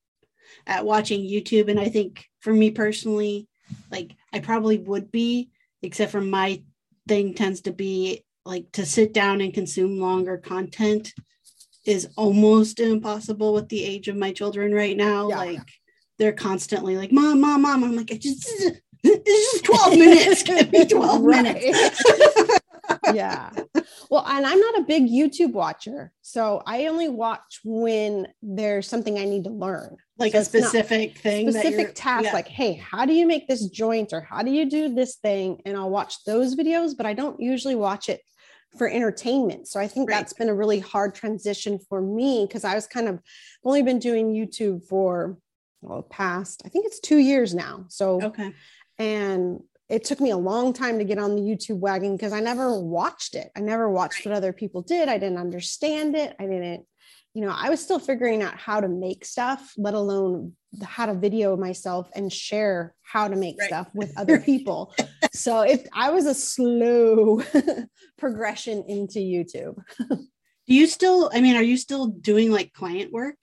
at 0.67 0.87
watching 0.87 1.21
YouTube 1.21 1.69
and 1.69 1.79
I 1.79 1.89
think 1.89 2.25
for 2.41 2.53
me 2.53 2.71
personally, 2.71 3.49
like 3.91 4.13
I 4.33 4.39
probably 4.39 4.79
would 4.79 5.11
be 5.11 5.51
except 5.83 6.13
for 6.13 6.21
my 6.21 6.63
thing 7.09 7.35
tends 7.35 7.63
to 7.63 7.73
be 7.73 8.25
like 8.47 8.71
to 8.73 8.87
sit 8.87 9.13
down 9.13 9.41
and 9.41 9.53
consume 9.53 9.99
longer 9.99 10.39
content 10.39 11.13
is 11.85 12.09
almost 12.17 12.81
impossible 12.81 13.55
with 13.55 13.69
the 13.69 13.85
age 13.85 14.09
of 14.09 14.17
my 14.17 14.33
children 14.33 14.75
right 14.75 14.97
now. 14.97 15.29
Yeah. 15.29 15.37
Like 15.37 15.69
they're 16.19 16.33
constantly 16.33 16.97
like, 16.97 17.13
mom, 17.13 17.41
mom, 17.41 17.63
mom. 17.63 17.85
I'm 17.85 17.97
like, 17.97 18.11
I 18.13 18.17
just 18.17 18.49
it's 19.05 19.53
just 19.53 19.65
12 19.65 19.99
minutes. 19.99 20.43
Give 20.43 20.73
me 20.73 20.85
12 20.89 21.23
minutes. 21.23 22.05
yeah. 23.15 23.51
Well, 24.11 24.25
and 24.27 24.47
I'm 24.47 24.59
not 24.59 24.79
a 24.81 24.85
big 24.85 25.09
YouTube 25.09 25.53
watcher. 25.53 26.13
So 26.23 26.63
I 26.67 26.87
only 26.87 27.09
watch 27.09 27.61
when 27.65 28.29
there's 28.43 28.89
something 28.89 29.19
I 29.19 29.25
need 29.25 29.45
to 29.45 29.51
learn. 29.51 29.97
Like 30.19 30.33
so 30.33 30.39
a 30.39 30.45
specific 30.45 31.19
thing. 31.19 31.51
Specific 31.51 31.93
task, 31.95 32.25
yeah. 32.25 32.33
like, 32.33 32.49
hey, 32.49 32.75
how 32.75 33.05
do 33.05 33.13
you 33.13 33.27
make 33.27 33.49
this 33.49 33.69
joint 33.69 34.13
or 34.13 34.21
how 34.21 34.43
do 34.43 34.51
you 34.51 34.69
do 34.69 34.95
this 34.95 35.17
thing? 35.17 35.61
And 35.67 35.77
I'll 35.77 35.91
watch 35.91 36.25
those 36.25 36.57
videos, 36.57 36.97
but 36.97 37.07
I 37.07 37.13
don't 37.13 37.41
usually 37.41 37.75
watch 37.75 38.09
it 38.09 38.21
for 38.77 38.89
entertainment. 38.89 39.69
So 39.69 39.81
I 39.81 39.89
think 39.89 40.09
right. 40.09 40.17
that's 40.17 40.33
been 40.33 40.49
a 40.49 40.55
really 40.55 40.81
hard 40.81 41.15
transition 41.15 41.79
for 41.89 42.01
me 42.01 42.47
because 42.47 42.65
I 42.65 42.75
was 42.75 42.87
kind 42.87 43.09
of 43.09 43.21
only 43.65 43.83
been 43.83 43.99
doing 43.99 44.33
YouTube 44.33 44.85
for 44.85 45.39
well 45.83 46.03
past 46.03 46.63
I 46.65 46.69
think 46.69 46.87
it's 46.87 47.01
2 47.01 47.19
years 47.19 47.55
now. 47.55 47.85
So 47.89 48.23
okay. 48.23 48.53
And 48.99 49.61
it 49.89 50.05
took 50.05 50.21
me 50.21 50.31
a 50.31 50.37
long 50.37 50.73
time 50.73 50.99
to 50.99 51.05
get 51.05 51.19
on 51.19 51.37
the 51.37 51.43
YouTube 51.43 51.79
wagon 51.79 52.17
because 52.17 52.33
I 52.33 52.41
never 52.41 52.81
watched 52.81 53.35
it. 53.35 53.51
I 53.57 53.61
never 53.61 53.89
watched 53.89 54.25
right. 54.25 54.33
what 54.33 54.37
other 54.37 54.53
people 54.53 54.83
did. 54.83 55.09
I 55.09 55.19
didn't 55.19 55.39
understand 55.39 56.17
it. 56.17 56.35
I 56.41 56.45
didn't 56.45 56.87
you 57.37 57.43
know, 57.43 57.55
I 57.55 57.69
was 57.69 57.83
still 57.83 57.99
figuring 57.99 58.43
out 58.43 58.57
how 58.57 58.81
to 58.81 58.89
make 58.89 59.23
stuff, 59.23 59.75
let 59.77 59.93
alone 59.93 60.55
how 60.83 61.05
to 61.05 61.13
video 61.13 61.55
myself 61.55 62.09
and 62.15 62.33
share 62.33 62.95
how 63.03 63.29
to 63.29 63.37
make 63.37 63.59
right. 63.61 63.69
stuff 63.69 63.91
with 63.93 64.11
other 64.17 64.41
people. 64.41 64.95
so 65.35 65.61
if 65.61 65.87
I 65.93 66.09
was 66.13 66.25
a 66.25 66.33
slow 66.33 67.43
progression 68.19 68.85
into 68.89 69.19
YouTube. 69.19 69.77
Do 70.09 70.75
you 70.75 70.87
still, 70.87 71.31
I 71.31 71.43
mean, 71.43 71.57
are 71.57 71.63
you 71.63 71.77
still 71.77 72.07
doing 72.07 72.51
like 72.51 72.73
client 72.73 73.13
work? 73.13 73.37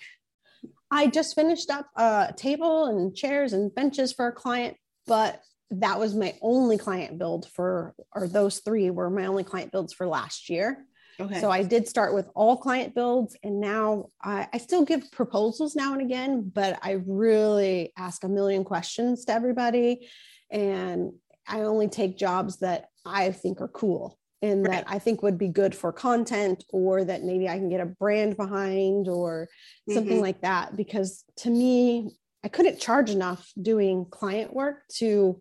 I 0.90 1.06
just 1.06 1.36
finished 1.36 1.70
up 1.70 1.86
a 1.96 2.34
table 2.36 2.86
and 2.86 3.16
chairs 3.16 3.54
and 3.54 3.74
benches 3.76 4.12
for 4.12 4.26
a 4.26 4.34
client, 4.34 4.76
but 5.06 5.40
that 5.70 6.00
was 6.00 6.16
my 6.16 6.34
only 6.42 6.80
client 6.80 7.20
build 7.20 7.48
for, 7.48 7.94
or 8.16 8.28
those 8.28 8.58
three 8.62 8.90
were 8.90 9.12
my 9.12 9.28
only 9.28 9.44
client 9.44 9.72
builds 9.72 9.94
for 9.94 10.08
last 10.08 10.50
year. 10.50 10.84
Okay. 11.20 11.39
So 11.39 11.51
I 11.51 11.63
did 11.63 11.88
start 11.88 12.13
with 12.13 12.29
all 12.36 12.58
client 12.58 12.96
builds, 12.96 13.36
and 13.43 13.60
now 13.60 14.10
I, 14.22 14.48
I, 14.51 14.58
still 14.58 14.84
give 14.84 15.12
proposals 15.12 15.75
now 15.75 15.93
and 15.93 16.01
again, 16.01 16.51
but 16.53 16.79
I 16.82 17.01
really 17.05 17.93
ask 17.98 18.24
a 18.24 18.29
million 18.29 18.63
questions 18.63 19.25
to 19.25 19.34
everybody. 19.34 20.10
And 20.50 21.13
I 21.48 21.62
only 21.62 21.88
take 21.88 22.17
jobs 22.17 22.58
that 22.60 22.88
I 23.05 23.32
think 23.32 23.62
are 23.62 23.67
cool 23.67 24.17
and 24.41 24.67
right. 24.67 24.86
that 24.86 24.86
I 24.88 25.00
think 25.00 25.22
would 25.22 25.38
be 25.38 25.48
good 25.48 25.75
for 25.75 25.91
content 25.91 26.63
or 26.70 27.03
that 27.03 27.24
maybe 27.24 27.48
I 27.48 27.58
can 27.58 27.70
get 27.70 27.79
a 27.79 27.86
brand 27.86 28.36
behind 28.38 29.08
or 29.08 29.48
something 29.89 30.13
mm-hmm. 30.13 30.22
like 30.22 30.41
that. 30.41 30.75
Because 30.75 31.24
to 31.38 31.50
me, 31.50 32.15
I 32.43 32.50
couldn't 32.50 32.79
charge 32.79 33.10
enough 33.10 33.50
doing 33.62 34.05
client 34.10 34.53
work 34.53 34.84
to 34.96 35.39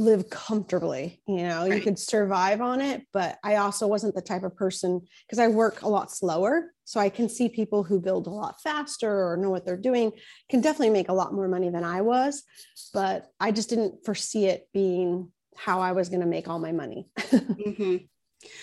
live 0.00 0.30
comfortably 0.30 1.20
you 1.28 1.42
know 1.42 1.60
right. 1.60 1.74
you 1.74 1.80
could 1.80 1.98
survive 1.98 2.60
on 2.60 2.80
it 2.80 3.06
but 3.12 3.38
i 3.44 3.56
also 3.56 3.86
wasn't 3.86 4.14
the 4.14 4.22
type 4.22 4.42
of 4.42 4.56
person 4.56 5.00
because 5.26 5.38
i 5.38 5.46
work 5.46 5.82
a 5.82 5.88
lot 5.88 6.10
slower 6.10 6.72
so 6.84 6.98
i 6.98 7.08
can 7.08 7.28
see 7.28 7.48
people 7.48 7.82
who 7.82 8.00
build 8.00 8.26
a 8.26 8.30
lot 8.30 8.60
faster 8.62 9.28
or 9.28 9.36
know 9.36 9.50
what 9.50 9.64
they're 9.64 9.76
doing 9.76 10.10
can 10.48 10.60
definitely 10.60 10.90
make 10.90 11.08
a 11.08 11.12
lot 11.12 11.34
more 11.34 11.48
money 11.48 11.68
than 11.68 11.84
i 11.84 12.00
was 12.00 12.42
but 12.94 13.26
i 13.38 13.52
just 13.52 13.68
didn't 13.68 14.04
foresee 14.04 14.46
it 14.46 14.68
being 14.72 15.30
how 15.56 15.80
i 15.80 15.92
was 15.92 16.08
going 16.08 16.20
to 16.20 16.26
make 16.26 16.48
all 16.48 16.58
my 16.58 16.72
money 16.72 17.08
mm-hmm. 17.18 17.96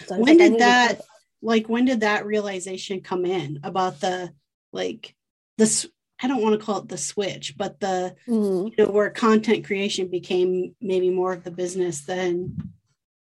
so 0.05 0.17
when 0.17 0.37
did 0.37 0.59
that 0.59 1.01
like 1.41 1.67
when 1.69 1.85
did 1.85 2.01
that 2.01 2.25
realization 2.25 3.01
come 3.01 3.25
in 3.25 3.59
about 3.63 3.99
the 4.01 4.31
like 4.73 5.15
this 5.57 5.87
I 6.21 6.27
don't 6.27 6.41
want 6.41 6.59
to 6.59 6.65
call 6.65 6.79
it 6.79 6.89
the 6.89 6.97
switch, 6.97 7.55
but 7.57 7.79
the 7.79 8.15
mm-hmm. 8.27 8.67
you 8.67 8.85
know 8.85 8.91
where 8.91 9.09
content 9.09 9.65
creation 9.65 10.07
became 10.07 10.75
maybe 10.81 11.09
more 11.09 11.33
of 11.33 11.43
the 11.43 11.51
business 11.51 12.01
than 12.01 12.71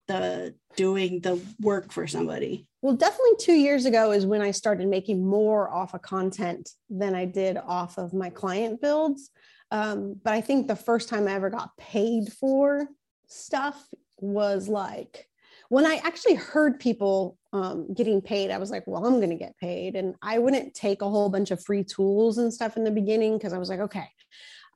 the 0.07 0.53
doing 0.75 1.19
the 1.21 1.39
work 1.59 1.91
for 1.91 2.07
somebody. 2.07 2.67
Well, 2.81 2.95
definitely 2.95 3.37
two 3.39 3.53
years 3.53 3.85
ago 3.85 4.11
is 4.11 4.25
when 4.25 4.41
I 4.41 4.51
started 4.51 4.87
making 4.87 5.25
more 5.25 5.69
off 5.69 5.93
of 5.93 6.01
content 6.01 6.69
than 6.89 7.15
I 7.15 7.25
did 7.25 7.57
off 7.57 7.97
of 7.97 8.13
my 8.13 8.29
client 8.29 8.81
builds. 8.81 9.31
Um, 9.71 10.19
but 10.23 10.33
I 10.33 10.41
think 10.41 10.67
the 10.67 10.75
first 10.75 11.09
time 11.09 11.27
I 11.27 11.33
ever 11.33 11.49
got 11.49 11.75
paid 11.77 12.31
for 12.31 12.87
stuff 13.27 13.83
was 14.19 14.67
like 14.67 15.27
when 15.69 15.85
I 15.85 15.95
actually 16.03 16.35
heard 16.35 16.79
people 16.79 17.37
um, 17.53 17.93
getting 17.93 18.21
paid, 18.21 18.51
I 18.51 18.57
was 18.57 18.71
like, 18.71 18.83
well, 18.85 19.05
I'm 19.05 19.15
going 19.15 19.29
to 19.29 19.35
get 19.35 19.57
paid. 19.57 19.95
And 19.95 20.15
I 20.21 20.39
wouldn't 20.39 20.73
take 20.73 21.01
a 21.01 21.09
whole 21.09 21.29
bunch 21.29 21.51
of 21.51 21.63
free 21.63 21.83
tools 21.83 22.37
and 22.37 22.53
stuff 22.53 22.77
in 22.77 22.83
the 22.83 22.91
beginning 22.91 23.37
because 23.37 23.53
I 23.53 23.57
was 23.57 23.69
like, 23.69 23.79
okay, 23.79 24.07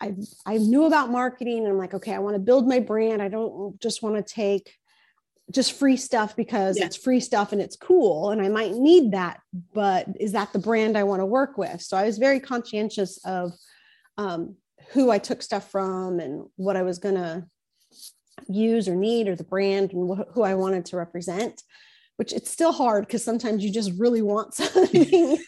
I, 0.02 0.16
I 0.46 0.58
knew 0.58 0.86
about 0.86 1.12
marketing 1.12 1.60
and 1.60 1.68
I'm 1.68 1.78
like, 1.78 1.94
okay, 1.94 2.14
I 2.14 2.20
want 2.20 2.36
to 2.36 2.40
build 2.40 2.68
my 2.68 2.80
brand. 2.80 3.22
I 3.22 3.28
don't 3.28 3.80
just 3.82 4.02
want 4.02 4.16
to 4.16 4.34
take 4.34 4.74
just 5.52 5.74
free 5.74 5.98
stuff 5.98 6.36
because 6.36 6.78
yeah. 6.78 6.86
it's 6.86 6.96
free 6.96 7.20
stuff 7.20 7.52
and 7.52 7.62
it's 7.62 7.76
cool 7.76 8.30
and 8.30 8.42
I 8.42 8.50
might 8.50 8.74
need 8.74 9.12
that, 9.12 9.40
but 9.74 10.08
is 10.20 10.32
that 10.34 10.54
the 10.54 10.60
brand 10.60 10.98
I 10.98 11.04
want 11.04 11.22
to 11.22 11.26
work 11.26 11.58
with? 11.58 11.82
So 11.82 11.98
I 11.98 12.06
was 12.06 12.18
very 12.18 12.40
conscientious 12.40 13.18
of 13.26 13.52
um, 14.18 14.56
who 14.92 15.10
I 15.10 15.18
took 15.18 15.42
stuff 15.42 15.70
from 15.72 16.20
and 16.20 16.46
what 16.56 16.78
I 16.78 16.84
was 16.84 17.00
going 17.00 17.16
to 17.16 17.46
use 18.48 18.88
or 18.88 18.96
need 18.96 19.28
or 19.28 19.36
the 19.36 19.44
brand 19.44 19.94
and 19.94 20.10
wh- 20.10 20.34
who 20.34 20.44
I 20.44 20.56
wanted 20.56 20.86
to 20.86 20.98
represent, 20.98 21.64
which 22.18 22.34
it's 22.34 22.50
still 22.50 22.72
hard 22.72 23.06
because 23.06 23.24
sometimes 23.24 23.64
you 23.64 23.72
just 23.72 23.92
really 23.98 24.22
want 24.22 24.54
something. 24.56 25.38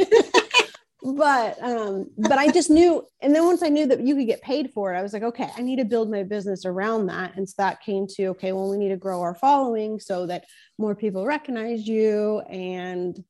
but 1.04 1.62
um 1.64 2.12
but 2.16 2.38
I 2.38 2.52
just 2.52 2.70
knew 2.70 3.04
and 3.24 3.34
then 3.34 3.44
once 3.44 3.64
I 3.64 3.70
knew 3.70 3.88
that 3.88 4.02
you 4.02 4.16
could 4.16 4.28
get 4.28 4.42
paid 4.42 4.72
for 4.72 4.94
it, 4.94 4.98
I 4.98 5.02
was 5.02 5.14
like, 5.14 5.24
okay, 5.24 5.50
I 5.58 5.62
need 5.62 5.78
to 5.78 5.86
build 5.86 6.12
my 6.12 6.24
business 6.24 6.66
around 6.66 7.08
that. 7.08 7.36
And 7.36 7.50
so 7.50 7.56
that 7.58 7.82
came 7.82 8.06
to 8.16 8.28
okay, 8.28 8.52
well, 8.52 8.70
we 8.70 8.78
need 8.78 8.90
to 8.90 8.98
grow 8.98 9.22
our 9.22 9.36
following 9.36 10.00
so 10.00 10.28
that 10.28 10.46
more 10.78 10.96
people 10.96 11.26
recognize 11.26 11.88
you 11.88 12.42
and 12.42 13.24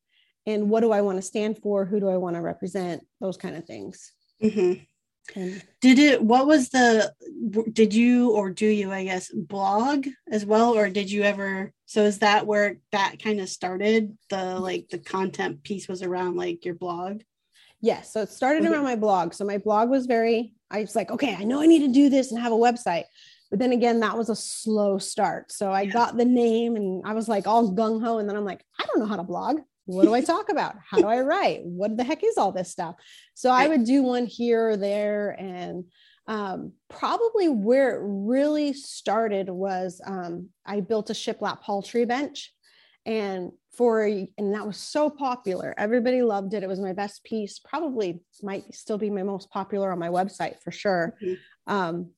and 0.44 0.68
what 0.68 0.80
do 0.80 0.90
I 0.90 1.02
want 1.02 1.18
to 1.18 1.22
stand 1.22 1.58
for? 1.58 1.84
Who 1.84 2.00
do 2.00 2.08
I 2.08 2.16
want 2.16 2.36
to 2.36 2.42
represent? 2.42 3.06
Those 3.20 3.36
kind 3.36 3.56
of 3.56 3.64
things. 3.64 4.12
Mm-hmm. 4.42 4.82
And 5.36 5.62
did 5.80 5.98
it, 5.98 6.22
what 6.22 6.46
was 6.46 6.70
the, 6.70 7.12
did 7.72 7.94
you 7.94 8.32
or 8.32 8.50
do 8.50 8.66
you, 8.66 8.92
I 8.92 9.04
guess, 9.04 9.30
blog 9.32 10.06
as 10.30 10.44
well? 10.44 10.76
Or 10.76 10.88
did 10.88 11.10
you 11.10 11.22
ever, 11.22 11.72
so 11.86 12.02
is 12.02 12.18
that 12.18 12.46
where 12.46 12.78
that 12.90 13.22
kind 13.22 13.40
of 13.40 13.48
started? 13.48 14.16
The 14.30 14.58
like 14.58 14.88
the 14.88 14.98
content 14.98 15.62
piece 15.62 15.88
was 15.88 16.02
around 16.02 16.36
like 16.36 16.64
your 16.64 16.74
blog? 16.74 17.22
Yes. 17.80 18.12
So 18.12 18.22
it 18.22 18.30
started 18.30 18.64
around 18.64 18.84
my 18.84 18.96
blog. 18.96 19.34
So 19.34 19.44
my 19.44 19.58
blog 19.58 19.90
was 19.90 20.06
very, 20.06 20.54
I 20.70 20.80
was 20.80 20.94
like, 20.94 21.10
okay, 21.10 21.34
I 21.34 21.44
know 21.44 21.60
I 21.60 21.66
need 21.66 21.86
to 21.86 21.92
do 21.92 22.08
this 22.08 22.30
and 22.30 22.40
have 22.40 22.52
a 22.52 22.56
website. 22.56 23.04
But 23.50 23.58
then 23.58 23.72
again, 23.72 24.00
that 24.00 24.16
was 24.16 24.28
a 24.28 24.36
slow 24.36 24.98
start. 24.98 25.52
So 25.52 25.72
I 25.72 25.82
yeah. 25.82 25.92
got 25.92 26.16
the 26.16 26.24
name 26.24 26.76
and 26.76 27.02
I 27.04 27.12
was 27.12 27.28
like 27.28 27.46
all 27.46 27.72
gung 27.72 28.02
ho. 28.02 28.18
And 28.18 28.28
then 28.28 28.36
I'm 28.36 28.44
like, 28.44 28.64
I 28.80 28.86
don't 28.86 29.00
know 29.00 29.06
how 29.06 29.16
to 29.16 29.22
blog 29.22 29.60
what 29.84 30.04
do 30.04 30.14
I 30.14 30.20
talk 30.20 30.48
about? 30.48 30.76
How 30.88 30.98
do 30.98 31.06
I 31.06 31.20
write? 31.20 31.64
What 31.64 31.96
the 31.96 32.04
heck 32.04 32.22
is 32.24 32.38
all 32.38 32.52
this 32.52 32.70
stuff? 32.70 32.96
So 33.34 33.50
I 33.50 33.68
would 33.68 33.84
do 33.84 34.02
one 34.02 34.26
here 34.26 34.70
or 34.70 34.76
there. 34.76 35.30
And 35.30 35.84
um, 36.26 36.72
probably 36.88 37.48
where 37.48 37.96
it 37.96 38.00
really 38.02 38.72
started 38.72 39.48
was 39.48 40.00
um, 40.06 40.50
I 40.64 40.80
built 40.80 41.10
a 41.10 41.14
shiplap 41.14 41.62
poultry 41.62 42.04
bench. 42.04 42.52
And 43.04 43.50
for 43.76 44.04
and 44.04 44.54
that 44.54 44.66
was 44.66 44.76
so 44.76 45.10
popular. 45.10 45.74
Everybody 45.76 46.22
loved 46.22 46.54
it. 46.54 46.62
It 46.62 46.68
was 46.68 46.78
my 46.78 46.92
best 46.92 47.24
piece. 47.24 47.58
Probably 47.58 48.20
might 48.42 48.72
still 48.74 48.98
be 48.98 49.10
my 49.10 49.24
most 49.24 49.50
popular 49.50 49.90
on 49.90 49.98
my 49.98 50.08
website 50.08 50.60
for 50.60 50.70
sure. 50.70 51.16
Mm-hmm. 51.22 51.72
Um, 51.72 52.10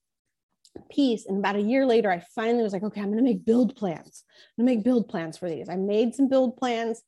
piece. 0.91 1.27
And 1.27 1.39
about 1.39 1.57
a 1.57 1.61
year 1.61 1.87
later, 1.87 2.11
I 2.11 2.23
finally 2.35 2.63
was 2.63 2.73
like, 2.73 2.83
okay, 2.83 3.01
I'm 3.01 3.07
going 3.07 3.19
to 3.19 3.31
make 3.31 3.45
build 3.45 3.77
plans. 3.77 4.25
I'm 4.59 4.65
going 4.65 4.73
to 4.73 4.77
make 4.77 4.85
build 4.85 5.09
plans 5.09 5.39
for 5.39 5.49
these. 5.49 5.69
I 5.69 5.77
made 5.77 6.15
some 6.15 6.29
build 6.29 6.57
plans 6.57 7.03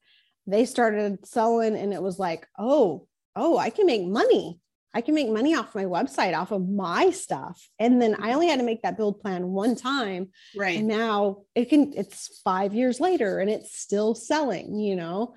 they 0.46 0.64
started 0.64 1.26
selling 1.26 1.76
and 1.76 1.92
it 1.92 2.02
was 2.02 2.18
like, 2.18 2.46
oh, 2.58 3.06
oh, 3.34 3.58
I 3.58 3.70
can 3.70 3.86
make 3.86 4.06
money. 4.06 4.60
I 4.94 5.02
can 5.02 5.14
make 5.14 5.28
money 5.28 5.54
off 5.54 5.74
my 5.74 5.84
website, 5.84 6.34
off 6.34 6.52
of 6.52 6.66
my 6.68 7.10
stuff. 7.10 7.68
And 7.78 8.00
then 8.00 8.16
I 8.18 8.32
only 8.32 8.48
had 8.48 8.60
to 8.60 8.64
make 8.64 8.82
that 8.82 8.96
build 8.96 9.20
plan 9.20 9.48
one 9.48 9.76
time. 9.76 10.30
Right. 10.56 10.78
And 10.78 10.88
now 10.88 11.42
it 11.54 11.68
can, 11.68 11.92
it's 11.94 12.40
five 12.42 12.72
years 12.72 12.98
later 12.98 13.38
and 13.38 13.50
it's 13.50 13.78
still 13.78 14.14
selling, 14.14 14.78
you 14.78 14.96
know? 14.96 15.34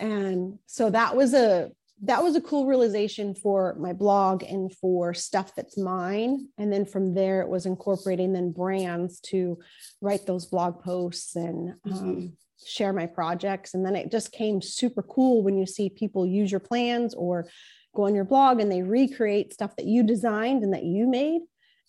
And 0.00 0.58
so 0.66 0.90
that 0.90 1.14
was 1.14 1.32
a, 1.32 1.70
that 2.02 2.22
was 2.22 2.34
a 2.34 2.40
cool 2.40 2.66
realization 2.66 3.34
for 3.34 3.76
my 3.78 3.92
blog 3.92 4.42
and 4.42 4.74
for 4.76 5.14
stuff 5.14 5.54
that's 5.54 5.78
mine. 5.78 6.48
And 6.58 6.72
then 6.72 6.84
from 6.84 7.14
there, 7.14 7.40
it 7.42 7.48
was 7.48 7.66
incorporating 7.66 8.32
then 8.32 8.52
brands 8.52 9.20
to 9.26 9.58
write 10.00 10.26
those 10.26 10.46
blog 10.46 10.82
posts 10.82 11.36
and 11.36 11.74
mm-hmm. 11.86 11.92
um, 11.92 12.32
share 12.66 12.92
my 12.92 13.06
projects. 13.06 13.74
And 13.74 13.84
then 13.84 13.96
it 13.96 14.10
just 14.10 14.32
came 14.32 14.60
super 14.60 15.02
cool 15.02 15.42
when 15.42 15.56
you 15.56 15.66
see 15.66 15.90
people 15.90 16.26
use 16.26 16.50
your 16.50 16.60
plans 16.60 17.14
or 17.14 17.48
go 17.94 18.04
on 18.04 18.14
your 18.14 18.24
blog 18.24 18.60
and 18.60 18.70
they 18.70 18.82
recreate 18.82 19.52
stuff 19.52 19.76
that 19.76 19.86
you 19.86 20.02
designed 20.02 20.62
and 20.62 20.72
that 20.72 20.84
you 20.84 21.08
made. 21.08 21.42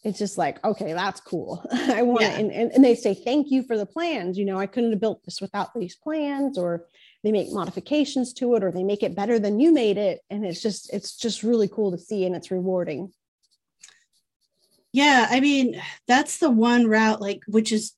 It's 0.04 0.20
just 0.20 0.38
like, 0.38 0.64
okay, 0.64 0.94
that's 0.94 1.20
cool. 1.20 1.66
I 1.72 2.04
want 2.04 2.22
yeah. 2.22 2.40
and, 2.40 2.52
and, 2.52 2.72
and 2.72 2.84
they 2.84 2.96
say, 2.96 3.14
thank 3.14 3.52
you 3.52 3.64
for 3.64 3.78
the 3.78 3.86
plans. 3.86 4.38
You 4.38 4.46
know, 4.46 4.58
I 4.58 4.66
couldn't 4.66 4.92
have 4.92 5.02
built 5.02 5.26
this 5.26 5.42
without 5.42 5.74
these 5.74 5.96
plans, 5.96 6.58
or 6.58 6.86
they 7.22 7.34
make 7.34 7.52
modifications 7.52 8.32
to 8.36 8.56
it, 8.56 8.64
or 8.64 8.72
they 8.72 8.84
make 8.84 9.04
it 9.04 9.16
better 9.16 9.40
than 9.40 9.60
you 9.60 9.74
made 9.74 9.98
it. 9.98 10.22
And 10.30 10.46
it's 10.46 10.62
just, 10.62 10.94
it's 10.94 11.18
just 11.18 11.44
really 11.44 11.68
cool 11.68 11.92
to 11.92 11.98
see 11.98 12.26
and 12.26 12.34
it's 12.34 12.50
rewarding. 12.50 13.12
Yeah, 14.94 15.28
I 15.30 15.42
mean, 15.42 15.82
that's 16.08 16.40
the 16.40 16.50
one 16.50 16.88
route, 16.88 17.22
like, 17.22 17.42
which 17.48 17.72
is 17.72 17.94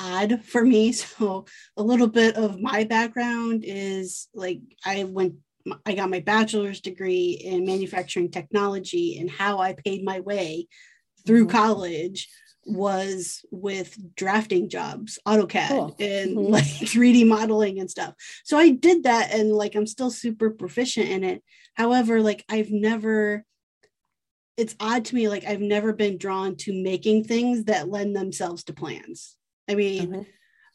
odd 0.00 0.44
for 0.44 0.64
me. 0.64 0.92
So 1.20 1.44
a 1.76 1.82
little 1.82 2.06
bit 2.06 2.36
of 2.36 2.60
my 2.60 2.84
background 2.84 3.64
is 3.66 4.28
like 4.34 4.60
I 4.84 5.04
went 5.04 5.34
I 5.84 5.94
got 5.94 6.10
my 6.10 6.20
bachelor's 6.20 6.80
degree 6.80 7.32
in 7.32 7.66
manufacturing 7.66 8.30
technology 8.30 9.18
and 9.18 9.30
how 9.30 9.58
I 9.58 9.74
paid 9.74 10.02
my 10.02 10.20
way 10.20 10.68
through 11.26 11.46
mm-hmm. 11.46 11.56
college 11.56 12.28
was 12.66 13.44
with 13.50 13.96
drafting 14.14 14.68
jobs, 14.68 15.18
AutoCAD 15.26 15.68
cool. 15.68 15.96
and 15.98 16.36
mm-hmm. 16.36 16.52
like 16.52 16.64
3D 16.64 17.26
modeling 17.26 17.78
and 17.78 17.90
stuff. 17.90 18.14
So 18.44 18.56
I 18.56 18.70
did 18.70 19.04
that 19.04 19.32
and 19.34 19.52
like 19.52 19.74
I'm 19.74 19.86
still 19.86 20.10
super 20.10 20.50
proficient 20.50 21.08
in 21.08 21.24
it. 21.24 21.42
However, 21.74 22.20
like 22.20 22.44
I've 22.48 22.70
never 22.70 23.44
it's 24.56 24.76
odd 24.78 25.06
to 25.06 25.14
me 25.14 25.28
like 25.28 25.44
I've 25.46 25.60
never 25.60 25.92
been 25.92 26.18
drawn 26.18 26.56
to 26.56 26.72
making 26.72 27.24
things 27.24 27.64
that 27.64 27.88
lend 27.88 28.14
themselves 28.14 28.64
to 28.64 28.74
plans. 28.74 29.36
I 29.70 29.76
mean, 29.76 30.08
mm-hmm. 30.08 30.22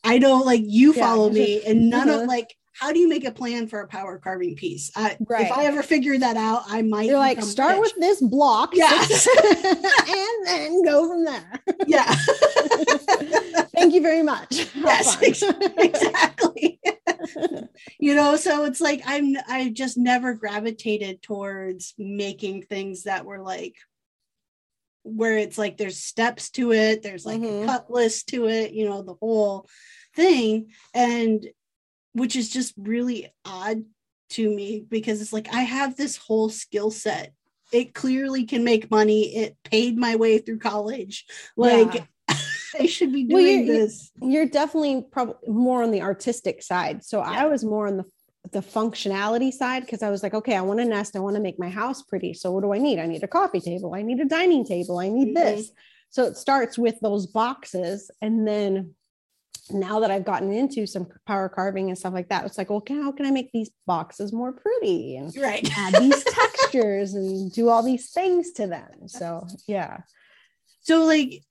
I 0.06 0.20
know 0.20 0.38
like 0.38 0.62
you 0.64 0.94
follow 0.94 1.28
yeah. 1.28 1.44
me 1.44 1.64
and 1.68 1.90
none 1.90 2.08
mm-hmm. 2.08 2.22
of 2.22 2.28
like 2.28 2.56
how 2.72 2.92
do 2.92 3.00
you 3.00 3.08
make 3.08 3.26
a 3.26 3.32
plan 3.32 3.68
for 3.68 3.80
a 3.82 3.88
power 3.88 4.18
carving 4.18 4.56
piece? 4.56 4.92
I, 4.98 5.16
right. 5.28 5.46
If 5.46 5.52
I 5.52 5.64
ever 5.66 5.82
figure 5.82 6.18
that 6.18 6.36
out, 6.36 6.64
I 6.68 6.82
might. 6.82 7.08
You're 7.08 7.18
like 7.18 7.42
start 7.42 7.80
with 7.80 7.94
this 7.98 8.22
block, 8.22 8.72
yeah, 8.74 8.92
and 8.92 10.46
then 10.46 10.84
go 10.84 11.08
from 11.08 11.24
there. 11.24 11.64
Yeah. 11.88 12.04
Thank 13.76 13.94
you 13.94 14.02
very 14.02 14.24
much. 14.24 14.68
Yes, 14.76 15.22
exactly. 15.22 16.82
you 17.98 18.14
know, 18.14 18.36
so 18.36 18.66
it's 18.66 18.82
like 18.82 19.02
I'm. 19.06 19.38
I 19.48 19.70
just 19.70 19.98
never 19.98 20.34
gravitated 20.34 21.22
towards 21.22 21.94
making 21.98 22.64
things 22.64 23.04
that 23.04 23.26
were 23.26 23.40
like 23.40 23.76
where 25.06 25.38
it's 25.38 25.58
like 25.58 25.78
there's 25.78 26.00
steps 26.00 26.50
to 26.50 26.74
it, 26.74 27.04
there's 27.04 27.26
like 27.26 27.40
mm-hmm. 27.40 27.64
a 27.64 27.66
cut 27.66 27.92
list 27.92 28.28
to 28.30 28.48
it, 28.48 28.74
you 28.74 28.90
know, 28.90 29.04
the 29.04 29.14
whole 29.14 29.68
thing. 30.16 30.72
And 30.94 31.46
which 32.14 32.36
is 32.36 32.50
just 32.50 32.74
really 32.78 33.32
odd 33.46 33.84
to 34.32 34.50
me 34.50 34.84
because 34.90 35.22
it's 35.22 35.34
like 35.34 35.54
I 35.54 35.62
have 35.62 35.96
this 35.96 36.18
whole 36.18 36.50
skill 36.50 36.90
set. 36.90 37.34
It 37.72 37.94
clearly 37.94 38.46
can 38.46 38.64
make 38.64 38.90
money. 38.90 39.36
It 39.36 39.58
paid 39.64 39.98
my 39.98 40.16
way 40.16 40.40
through 40.40 40.60
college. 40.60 41.26
Like 41.56 41.94
yeah. 41.94 42.38
I 42.80 42.88
should 42.88 43.14
be 43.14 43.26
doing 43.26 43.44
well, 43.44 43.54
you're, 43.54 43.66
this. 43.66 44.12
You're 44.22 44.46
definitely 44.48 45.06
probably 45.12 45.36
more 45.48 45.84
on 45.84 45.92
the 45.92 46.02
artistic 46.02 46.64
side. 46.64 47.04
So 47.04 47.20
yeah. 47.20 47.44
I 47.44 47.46
was 47.46 47.64
more 47.64 47.88
on 47.88 47.98
the 47.98 48.06
the 48.56 48.62
functionality 48.62 49.52
side 49.52 49.82
because 49.82 50.02
I 50.02 50.10
was 50.10 50.24
like, 50.24 50.34
okay, 50.34 50.56
I 50.56 50.62
want 50.62 50.80
to 50.80 50.86
nest, 50.86 51.18
I 51.18 51.20
want 51.20 51.36
to 51.36 51.42
make 51.42 51.60
my 51.60 51.70
house 51.70 52.02
pretty. 52.02 52.34
So 52.34 52.52
what 52.54 52.64
do 52.64 52.74
I 52.74 52.78
need? 52.78 53.00
I 53.00 53.06
need 53.06 53.22
a 53.22 53.28
coffee 53.28 53.60
table, 53.60 53.94
I 53.94 54.02
need 54.02 54.22
a 54.22 54.26
dining 54.26 54.66
table, 54.66 54.98
I 54.98 55.10
need 55.10 55.36
mm-hmm. 55.36 55.46
this. 55.46 55.72
So 56.10 56.24
it 56.24 56.38
starts 56.38 56.78
with 56.78 56.98
those 57.02 57.28
boxes. 57.28 58.10
And 58.22 58.48
then 58.48 58.96
now 59.70 60.00
that 60.00 60.10
I've 60.10 60.24
gotten 60.24 60.54
into 60.54 60.88
some 60.88 61.08
power 61.28 61.50
carving 61.50 61.90
and 61.90 61.98
stuff 61.98 62.14
like 62.14 62.30
that, 62.30 62.46
it's 62.46 62.58
like, 62.58 62.70
well, 62.70 62.82
how 62.88 63.12
can 63.12 63.26
I 63.26 63.32
make 63.32 63.52
these 63.52 63.72
boxes 63.86 64.32
more 64.32 64.54
pretty 64.54 65.18
and 65.18 65.36
right. 65.36 65.70
add 65.78 65.96
these 65.96 66.24
textures 66.24 67.14
and 67.14 67.52
do 67.52 67.68
all 67.68 67.84
these 67.84 68.12
things 68.12 68.54
to 68.54 68.68
them? 68.68 69.10
So 69.10 69.46
yeah. 69.68 69.98
So 70.80 71.04
like 71.04 71.44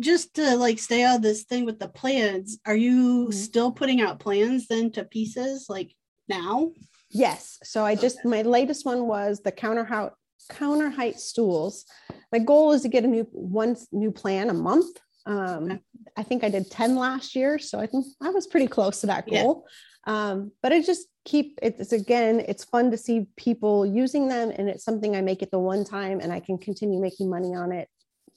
just 0.00 0.34
to 0.34 0.56
like 0.56 0.80
stay 0.80 1.04
on 1.04 1.20
this 1.20 1.44
thing 1.44 1.64
with 1.64 1.78
the 1.78 1.88
plans, 1.88 2.58
are 2.66 2.74
you 2.74 3.26
mm-hmm. 3.26 3.30
still 3.30 3.70
putting 3.70 4.00
out 4.00 4.18
plans 4.18 4.66
then 4.66 4.90
to 4.92 5.04
pieces? 5.04 5.66
Like 5.68 5.94
now? 6.28 6.72
Yes. 7.10 7.58
So 7.62 7.84
I 7.84 7.94
just, 7.94 8.24
my 8.24 8.42
latest 8.42 8.86
one 8.86 9.06
was 9.06 9.40
the 9.40 9.52
counter 9.52 9.84
height, 9.84 10.12
counter 10.48 10.90
height 10.90 11.20
stools. 11.20 11.84
My 12.30 12.38
goal 12.38 12.72
is 12.72 12.82
to 12.82 12.88
get 12.88 13.04
a 13.04 13.06
new 13.06 13.26
one 13.32 13.76
new 13.92 14.10
plan 14.10 14.50
a 14.50 14.54
month. 14.54 14.98
Um, 15.26 15.64
okay. 15.64 15.80
I 16.16 16.22
think 16.22 16.42
I 16.42 16.48
did 16.48 16.70
10 16.70 16.96
last 16.96 17.36
year. 17.36 17.58
So 17.58 17.78
I 17.78 17.86
think 17.86 18.06
I 18.22 18.30
was 18.30 18.46
pretty 18.46 18.66
close 18.66 19.00
to 19.02 19.06
that 19.08 19.28
goal. 19.28 19.66
Yeah. 20.06 20.30
Um, 20.30 20.52
but 20.62 20.72
I 20.72 20.82
just 20.82 21.06
keep 21.24 21.58
it's 21.62 21.92
again, 21.92 22.40
it's 22.40 22.64
fun 22.64 22.90
to 22.90 22.96
see 22.96 23.28
people 23.36 23.86
using 23.86 24.28
them. 24.28 24.50
And 24.50 24.68
it's 24.68 24.84
something 24.84 25.14
I 25.14 25.20
make 25.20 25.42
it 25.42 25.50
the 25.50 25.58
one 25.58 25.84
time 25.84 26.20
and 26.20 26.32
I 26.32 26.40
can 26.40 26.58
continue 26.58 27.00
making 27.00 27.30
money 27.30 27.54
on 27.54 27.72
it 27.72 27.88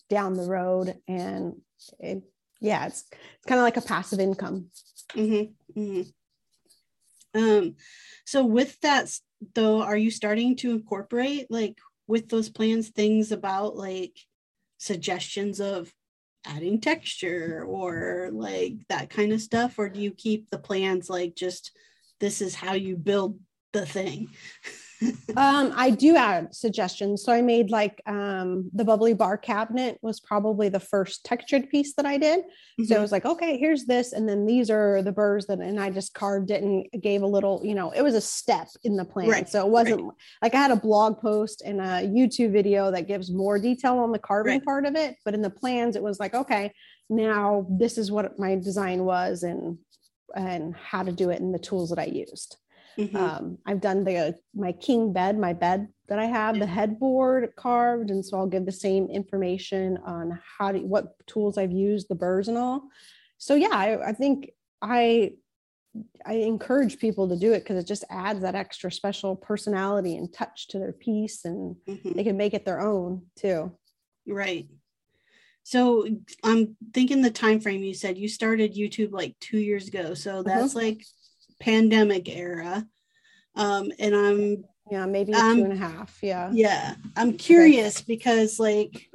down 0.09 0.35
the 0.35 0.43
road. 0.43 0.95
And 1.07 1.55
it, 1.99 2.23
yeah, 2.61 2.85
it's, 2.85 3.05
it's 3.11 3.45
kind 3.47 3.59
of 3.59 3.63
like 3.63 3.77
a 3.77 3.81
passive 3.81 4.19
income. 4.19 4.67
Mm-hmm. 5.13 5.79
Mm-hmm. 5.79 6.09
Um, 7.35 7.75
so 8.25 8.45
with 8.45 8.79
that 8.81 9.11
though, 9.53 9.81
are 9.81 9.97
you 9.97 10.09
starting 10.09 10.55
to 10.57 10.71
incorporate 10.71 11.47
like 11.51 11.77
with 12.07 12.29
those 12.29 12.49
plans 12.49 12.89
things 12.89 13.31
about 13.31 13.75
like 13.75 14.17
suggestions 14.77 15.59
of 15.59 15.91
adding 16.47 16.79
texture 16.79 17.63
or 17.67 18.29
like 18.31 18.75
that 18.89 19.09
kind 19.09 19.33
of 19.33 19.41
stuff? 19.41 19.77
Or 19.77 19.89
do 19.89 19.99
you 19.99 20.11
keep 20.11 20.49
the 20.49 20.57
plans 20.57 21.09
like 21.09 21.35
just 21.35 21.71
this 22.19 22.41
is 22.41 22.55
how 22.55 22.73
you 22.73 22.95
build 22.95 23.39
the 23.73 23.85
thing? 23.85 24.29
um, 25.37 25.73
I 25.75 25.89
do 25.89 26.15
add 26.15 26.53
suggestions. 26.55 27.23
So 27.23 27.31
I 27.31 27.41
made 27.41 27.69
like 27.69 28.01
um, 28.05 28.69
the 28.73 28.85
bubbly 28.85 29.13
bar 29.13 29.37
cabinet 29.37 29.97
was 30.01 30.19
probably 30.19 30.69
the 30.69 30.79
first 30.79 31.25
textured 31.25 31.69
piece 31.69 31.93
that 31.95 32.05
I 32.05 32.17
did. 32.17 32.39
Mm-hmm. 32.41 32.85
So 32.85 32.97
it 32.97 33.01
was 33.01 33.11
like, 33.11 33.25
okay, 33.25 33.57
here's 33.57 33.85
this, 33.85 34.13
and 34.13 34.27
then 34.27 34.45
these 34.45 34.69
are 34.69 35.01
the 35.01 35.11
burrs 35.11 35.47
that, 35.47 35.59
and 35.59 35.79
I 35.79 35.89
just 35.89 36.13
carved 36.13 36.51
it 36.51 36.63
and 36.63 36.85
gave 37.01 37.21
a 37.21 37.27
little, 37.27 37.61
you 37.63 37.75
know, 37.75 37.91
it 37.91 38.01
was 38.01 38.15
a 38.15 38.21
step 38.21 38.67
in 38.83 38.95
the 38.95 39.05
plan. 39.05 39.29
Right. 39.29 39.49
So 39.49 39.65
it 39.65 39.69
wasn't 39.69 40.03
right. 40.03 40.13
like 40.41 40.53
I 40.53 40.57
had 40.57 40.71
a 40.71 40.75
blog 40.75 41.19
post 41.19 41.61
and 41.65 41.79
a 41.79 42.01
YouTube 42.03 42.51
video 42.51 42.91
that 42.91 43.07
gives 43.07 43.31
more 43.31 43.59
detail 43.59 43.99
on 43.99 44.11
the 44.11 44.19
carving 44.19 44.59
right. 44.59 44.65
part 44.65 44.85
of 44.85 44.95
it, 44.95 45.15
but 45.23 45.33
in 45.33 45.41
the 45.41 45.49
plans, 45.49 45.95
it 45.95 46.03
was 46.03 46.19
like, 46.19 46.33
okay, 46.33 46.71
now 47.09 47.65
this 47.69 47.97
is 47.97 48.11
what 48.11 48.39
my 48.39 48.55
design 48.55 49.03
was 49.03 49.43
and 49.43 49.77
and 50.35 50.75
how 50.75 51.03
to 51.03 51.11
do 51.11 51.29
it 51.29 51.39
and 51.39 51.53
the 51.53 51.59
tools 51.59 51.89
that 51.89 51.99
I 51.99 52.05
used. 52.05 52.57
Mm-hmm. 52.97 53.15
Um, 53.15 53.57
I've 53.65 53.81
done 53.81 54.03
the 54.03 54.37
my 54.53 54.71
king 54.71 55.13
bed, 55.13 55.37
my 55.37 55.53
bed 55.53 55.89
that 56.07 56.19
I 56.19 56.25
have, 56.25 56.59
the 56.59 56.65
headboard 56.65 57.53
carved, 57.55 58.09
and 58.09 58.23
so 58.23 58.37
I'll 58.37 58.47
give 58.47 58.65
the 58.65 58.71
same 58.71 59.07
information 59.07 59.97
on 60.05 60.39
how 60.57 60.71
to 60.71 60.79
what 60.79 61.15
tools 61.27 61.57
I've 61.57 61.71
used, 61.71 62.07
the 62.07 62.15
burrs 62.15 62.47
and 62.47 62.57
all. 62.57 62.83
So 63.37 63.55
yeah, 63.55 63.73
I, 63.73 64.09
I 64.09 64.13
think 64.13 64.51
I 64.81 65.33
I 66.25 66.33
encourage 66.35 66.99
people 66.99 67.29
to 67.29 67.37
do 67.37 67.53
it 67.53 67.59
because 67.59 67.81
it 67.83 67.87
just 67.87 68.03
adds 68.09 68.41
that 68.41 68.55
extra 68.55 68.91
special 68.91 69.35
personality 69.35 70.17
and 70.17 70.31
touch 70.31 70.67
to 70.69 70.79
their 70.79 70.93
piece, 70.93 71.45
and 71.45 71.75
mm-hmm. 71.87 72.13
they 72.13 72.23
can 72.23 72.37
make 72.37 72.53
it 72.53 72.65
their 72.65 72.81
own 72.81 73.23
too. 73.35 73.71
Right. 74.27 74.67
So 75.63 76.07
I'm 76.43 76.77
thinking 76.93 77.21
the 77.21 77.31
time 77.31 77.59
frame 77.59 77.83
you 77.83 77.95
said 77.95 78.19
you 78.19 78.27
started 78.27 78.75
YouTube 78.75 79.11
like 79.11 79.35
two 79.39 79.57
years 79.57 79.87
ago. 79.87 80.13
So 80.13 80.43
that's 80.43 80.75
uh-huh. 80.75 80.85
like 80.85 81.05
pandemic 81.65 82.29
era. 82.29 82.85
Um, 83.55 83.91
and 83.99 84.15
I'm 84.15 84.65
yeah, 84.91 85.05
maybe 85.07 85.33
um, 85.33 85.57
two 85.57 85.63
and 85.63 85.73
a 85.73 85.77
half. 85.77 86.19
Yeah. 86.21 86.51
Yeah. 86.53 86.95
I'm 87.15 87.33
curious 87.33 87.97
okay. 87.97 88.05
because 88.07 88.59
like 88.59 89.09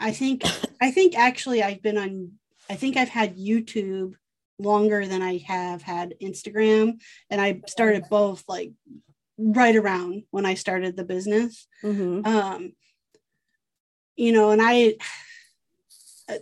I 0.00 0.12
think 0.12 0.42
I 0.80 0.90
think 0.90 1.16
actually 1.16 1.62
I've 1.62 1.82
been 1.82 1.98
on 1.98 2.32
I 2.68 2.74
think 2.74 2.96
I've 2.96 3.08
had 3.08 3.38
YouTube 3.38 4.14
longer 4.58 5.06
than 5.06 5.22
I 5.22 5.38
have 5.46 5.82
had 5.82 6.14
Instagram. 6.20 7.00
And 7.30 7.40
I 7.40 7.60
started 7.68 8.04
both 8.10 8.44
like 8.48 8.72
right 9.38 9.76
around 9.76 10.24
when 10.30 10.46
I 10.46 10.54
started 10.54 10.96
the 10.96 11.04
business. 11.04 11.68
Mm-hmm. 11.84 12.26
Um 12.26 12.72
you 14.16 14.32
know, 14.32 14.50
and 14.50 14.62
I, 14.62 14.94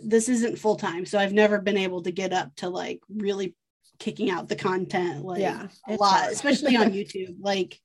this 0.03 0.29
isn't 0.29 0.59
full 0.59 0.75
time, 0.75 1.05
so 1.07 1.17
I've 1.17 1.33
never 1.33 1.59
been 1.59 1.77
able 1.77 2.03
to 2.03 2.11
get 2.11 2.31
up 2.31 2.55
to 2.57 2.69
like 2.69 3.01
really 3.09 3.55
kicking 3.99 4.29
out 4.29 4.49
the 4.49 4.55
content 4.55 5.23
like 5.23 5.41
yeah, 5.41 5.67
a 5.87 5.95
lot, 5.95 6.21
hard. 6.21 6.33
especially 6.33 6.75
on 6.75 6.91
YouTube. 6.93 7.35
Like 7.39 7.79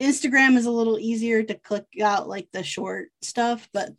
Instagram 0.00 0.56
is 0.56 0.66
a 0.66 0.70
little 0.70 0.98
easier 0.98 1.42
to 1.42 1.54
click 1.54 1.86
out 2.02 2.28
like 2.28 2.48
the 2.52 2.62
short 2.62 3.08
stuff, 3.22 3.68
but 3.72 3.90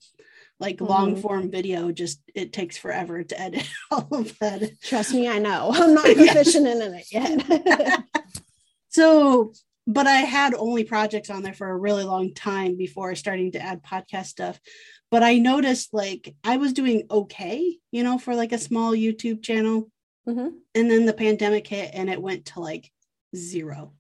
like 0.59 0.77
mm-hmm. 0.77 0.85
long 0.85 1.15
form 1.15 1.51
video 1.51 1.91
just 1.91 2.19
it 2.33 2.53
takes 2.53 2.77
forever 2.77 3.23
to 3.23 3.39
edit 3.39 3.67
all 3.91 4.07
of 4.11 4.37
that. 4.39 4.79
Trust 4.81 5.13
me, 5.13 5.27
I 5.27 5.39
know. 5.39 5.71
I'm 5.73 5.93
not 5.93 6.05
proficient 6.05 6.67
in 6.67 6.81
it 6.81 7.05
yet. 7.11 8.03
so 8.89 9.53
but 9.89 10.05
I 10.05 10.17
had 10.17 10.53
only 10.53 10.83
projects 10.83 11.29
on 11.29 11.43
there 11.43 11.53
for 11.53 11.69
a 11.69 11.77
really 11.77 12.03
long 12.03 12.33
time 12.33 12.75
before 12.75 13.15
starting 13.15 13.53
to 13.53 13.61
add 13.61 13.83
podcast 13.83 14.25
stuff 14.25 14.59
but 15.09 15.23
I 15.23 15.37
noticed 15.37 15.93
like 15.93 16.35
I 16.43 16.57
was 16.57 16.73
doing 16.73 17.03
okay, 17.09 17.77
you 17.91 18.03
know, 18.03 18.17
for 18.17 18.35
like 18.35 18.51
a 18.51 18.57
small 18.57 18.91
YouTube 18.91 19.41
channel. 19.41 19.89
Mm-hmm. 20.27 20.47
And 20.75 20.91
then 20.91 21.05
the 21.05 21.13
pandemic 21.13 21.67
hit 21.67 21.91
and 21.93 22.09
it 22.09 22.21
went 22.21 22.45
to 22.47 22.59
like 22.59 22.91
zero. 23.35 23.93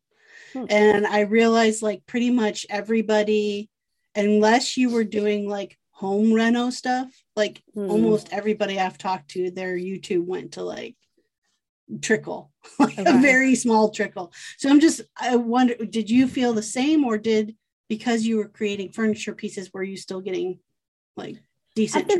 Hmm. 0.53 0.65
And 0.69 1.07
I 1.07 1.21
realized 1.21 1.81
like 1.81 2.05
pretty 2.05 2.31
much 2.31 2.65
everybody, 2.69 3.69
unless 4.15 4.77
you 4.77 4.89
were 4.89 5.03
doing 5.03 5.47
like 5.47 5.77
home 5.91 6.33
reno 6.33 6.69
stuff, 6.69 7.09
like 7.35 7.63
mm. 7.75 7.89
almost 7.89 8.31
everybody 8.31 8.79
I've 8.79 8.97
talked 8.97 9.31
to, 9.31 9.51
their 9.51 9.75
YouTube 9.77 10.25
went 10.25 10.53
to 10.53 10.63
like 10.63 10.95
trickle, 12.01 12.51
like 12.79 12.99
okay. 12.99 13.17
a 13.17 13.21
very 13.21 13.55
small 13.55 13.89
trickle. 13.89 14.31
So 14.57 14.69
I'm 14.69 14.79
just, 14.79 15.01
I 15.19 15.35
wonder, 15.37 15.75
did 15.75 16.09
you 16.09 16.27
feel 16.27 16.53
the 16.53 16.61
same 16.61 17.03
or 17.03 17.17
did 17.17 17.55
because 17.89 18.23
you 18.23 18.37
were 18.37 18.47
creating 18.47 18.91
furniture 18.91 19.33
pieces, 19.33 19.73
were 19.73 19.83
you 19.83 19.97
still 19.97 20.21
getting 20.21 20.59
like 21.15 21.37
decent 21.75 22.11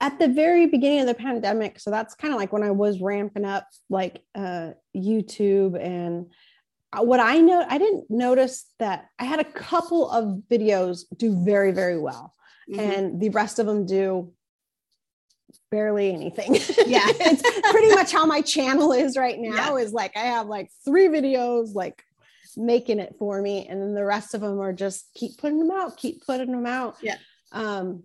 at 0.00 0.18
the 0.18 0.28
very 0.28 0.66
beginning 0.66 1.00
of 1.00 1.06
the 1.06 1.14
pandemic 1.14 1.78
so 1.78 1.90
that's 1.90 2.14
kind 2.14 2.32
of 2.32 2.40
like 2.40 2.52
when 2.52 2.62
i 2.62 2.70
was 2.70 3.00
ramping 3.00 3.44
up 3.44 3.66
like 3.88 4.22
uh 4.34 4.70
youtube 4.96 5.80
and 5.80 6.26
uh, 6.92 7.02
what 7.02 7.20
i 7.20 7.38
know 7.38 7.64
i 7.68 7.78
didn't 7.78 8.04
notice 8.10 8.66
that 8.78 9.08
i 9.18 9.24
had 9.24 9.40
a 9.40 9.44
couple 9.44 10.10
of 10.10 10.42
videos 10.50 11.04
do 11.16 11.44
very 11.44 11.72
very 11.72 11.98
well 11.98 12.32
mm-hmm. 12.70 12.80
and 12.80 13.20
the 13.20 13.30
rest 13.30 13.58
of 13.58 13.66
them 13.66 13.86
do 13.86 14.32
barely 15.70 16.12
anything 16.12 16.54
yeah 16.86 17.06
it's 17.06 17.70
pretty 17.70 17.94
much 17.94 18.12
how 18.12 18.26
my 18.26 18.40
channel 18.40 18.92
is 18.92 19.16
right 19.16 19.38
now 19.38 19.76
yeah. 19.76 19.84
is 19.84 19.92
like 19.92 20.16
i 20.16 20.20
have 20.20 20.46
like 20.46 20.68
three 20.84 21.06
videos 21.08 21.74
like 21.74 22.02
making 22.56 23.00
it 23.00 23.14
for 23.18 23.40
me 23.42 23.66
and 23.66 23.80
then 23.80 23.94
the 23.94 24.04
rest 24.04 24.34
of 24.34 24.40
them 24.40 24.60
are 24.60 24.72
just 24.72 25.08
keep 25.14 25.36
putting 25.38 25.58
them 25.58 25.70
out 25.70 25.96
keep 25.96 26.24
putting 26.24 26.52
them 26.52 26.66
out 26.66 26.96
yeah 27.02 27.16
um 27.52 28.02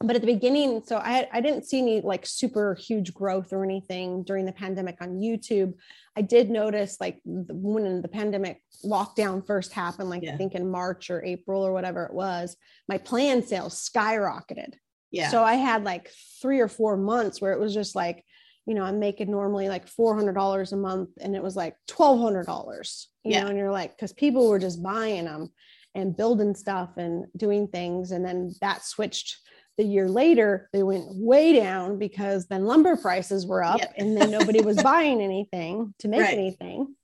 but 0.00 0.16
at 0.16 0.22
the 0.22 0.32
beginning 0.32 0.82
so 0.84 0.96
I, 0.96 1.28
I 1.32 1.40
didn't 1.40 1.66
see 1.66 1.78
any 1.78 2.00
like 2.00 2.26
super 2.26 2.74
huge 2.74 3.12
growth 3.12 3.52
or 3.52 3.64
anything 3.64 4.22
during 4.22 4.46
the 4.46 4.52
pandemic 4.52 4.96
on 5.00 5.20
youtube 5.20 5.74
i 6.16 6.22
did 6.22 6.50
notice 6.50 6.96
like 7.00 7.20
when 7.24 8.00
the 8.00 8.08
pandemic 8.08 8.62
lockdown 8.84 9.46
first 9.46 9.72
happened 9.72 10.10
like 10.10 10.22
yeah. 10.22 10.34
i 10.34 10.36
think 10.36 10.54
in 10.54 10.70
march 10.70 11.10
or 11.10 11.24
april 11.24 11.64
or 11.64 11.72
whatever 11.72 12.04
it 12.04 12.14
was 12.14 12.56
my 12.88 12.98
plan 12.98 13.42
sales 13.42 13.74
skyrocketed 13.74 14.74
yeah 15.10 15.28
so 15.30 15.42
i 15.42 15.54
had 15.54 15.84
like 15.84 16.10
three 16.40 16.60
or 16.60 16.68
four 16.68 16.96
months 16.96 17.40
where 17.40 17.52
it 17.52 17.60
was 17.60 17.74
just 17.74 17.94
like 17.94 18.24
you 18.66 18.74
know 18.74 18.84
i'm 18.84 18.98
making 18.98 19.30
normally 19.30 19.68
like 19.68 19.86
$400 19.86 20.72
a 20.72 20.76
month 20.76 21.10
and 21.20 21.36
it 21.36 21.42
was 21.42 21.56
like 21.56 21.76
$1200 21.88 23.06
you 23.24 23.32
yeah. 23.32 23.42
know 23.42 23.48
and 23.48 23.58
you're 23.58 23.70
like 23.70 23.96
because 23.96 24.12
people 24.12 24.48
were 24.48 24.58
just 24.58 24.82
buying 24.82 25.24
them 25.24 25.50
and 25.94 26.16
building 26.16 26.54
stuff 26.54 26.90
and 26.96 27.26
doing 27.36 27.66
things 27.66 28.12
and 28.12 28.24
then 28.24 28.54
that 28.60 28.84
switched 28.84 29.38
the 29.80 29.86
year 29.86 30.10
later 30.10 30.68
they 30.74 30.82
went 30.82 31.06
way 31.08 31.54
down 31.54 31.98
because 31.98 32.46
then 32.48 32.66
lumber 32.66 32.98
prices 32.98 33.46
were 33.46 33.64
up 33.64 33.78
yep. 33.78 33.94
and 33.96 34.14
then 34.14 34.30
nobody 34.30 34.60
was 34.60 34.76
buying 34.82 35.22
anything 35.22 35.94
to 35.98 36.06
make 36.06 36.20
right. 36.20 36.34
anything 36.34 36.94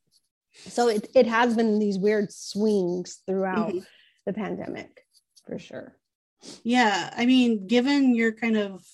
so 0.52 0.88
it, 0.88 1.08
it 1.14 1.26
has 1.26 1.56
been 1.56 1.78
these 1.78 1.98
weird 1.98 2.30
swings 2.30 3.22
throughout 3.26 3.70
mm-hmm. 3.70 3.78
the 4.26 4.32
pandemic 4.34 5.06
for 5.46 5.58
sure 5.58 5.96
yeah 6.64 7.08
i 7.16 7.24
mean 7.24 7.66
given 7.66 8.14
your 8.14 8.32
kind 8.32 8.58
of 8.58 8.84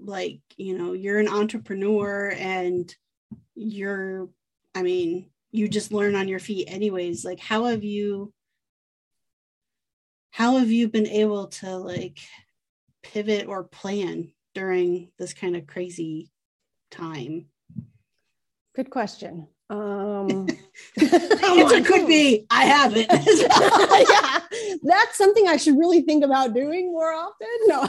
like 0.00 0.40
you 0.56 0.76
know 0.76 0.92
you're 0.92 1.20
an 1.20 1.28
entrepreneur 1.28 2.34
and 2.36 2.96
you're 3.54 4.28
i 4.74 4.82
mean 4.82 5.30
you 5.52 5.68
just 5.68 5.92
learn 5.92 6.16
on 6.16 6.26
your 6.26 6.40
feet 6.40 6.66
anyways 6.66 7.24
like 7.24 7.38
how 7.38 7.66
have 7.66 7.84
you 7.84 8.32
how 10.32 10.56
have 10.56 10.72
you 10.72 10.88
been 10.88 11.06
able 11.06 11.46
to 11.46 11.76
like 11.76 12.18
pivot 13.02 13.46
or 13.46 13.64
plan 13.64 14.32
during 14.54 15.10
this 15.18 15.34
kind 15.34 15.56
of 15.56 15.66
crazy 15.66 16.30
time? 16.90 17.46
Good 18.74 18.90
question. 18.90 19.48
Um, 19.70 20.46
answer 21.00 21.82
could 21.82 22.06
be 22.06 22.46
I 22.50 22.64
haven't. 22.64 23.08
yeah, 23.10 24.40
that's 24.82 25.18
something 25.18 25.46
I 25.46 25.56
should 25.56 25.78
really 25.78 26.02
think 26.02 26.24
about 26.24 26.54
doing 26.54 26.92
more 26.92 27.12
often. 27.12 27.48
No, 27.66 27.82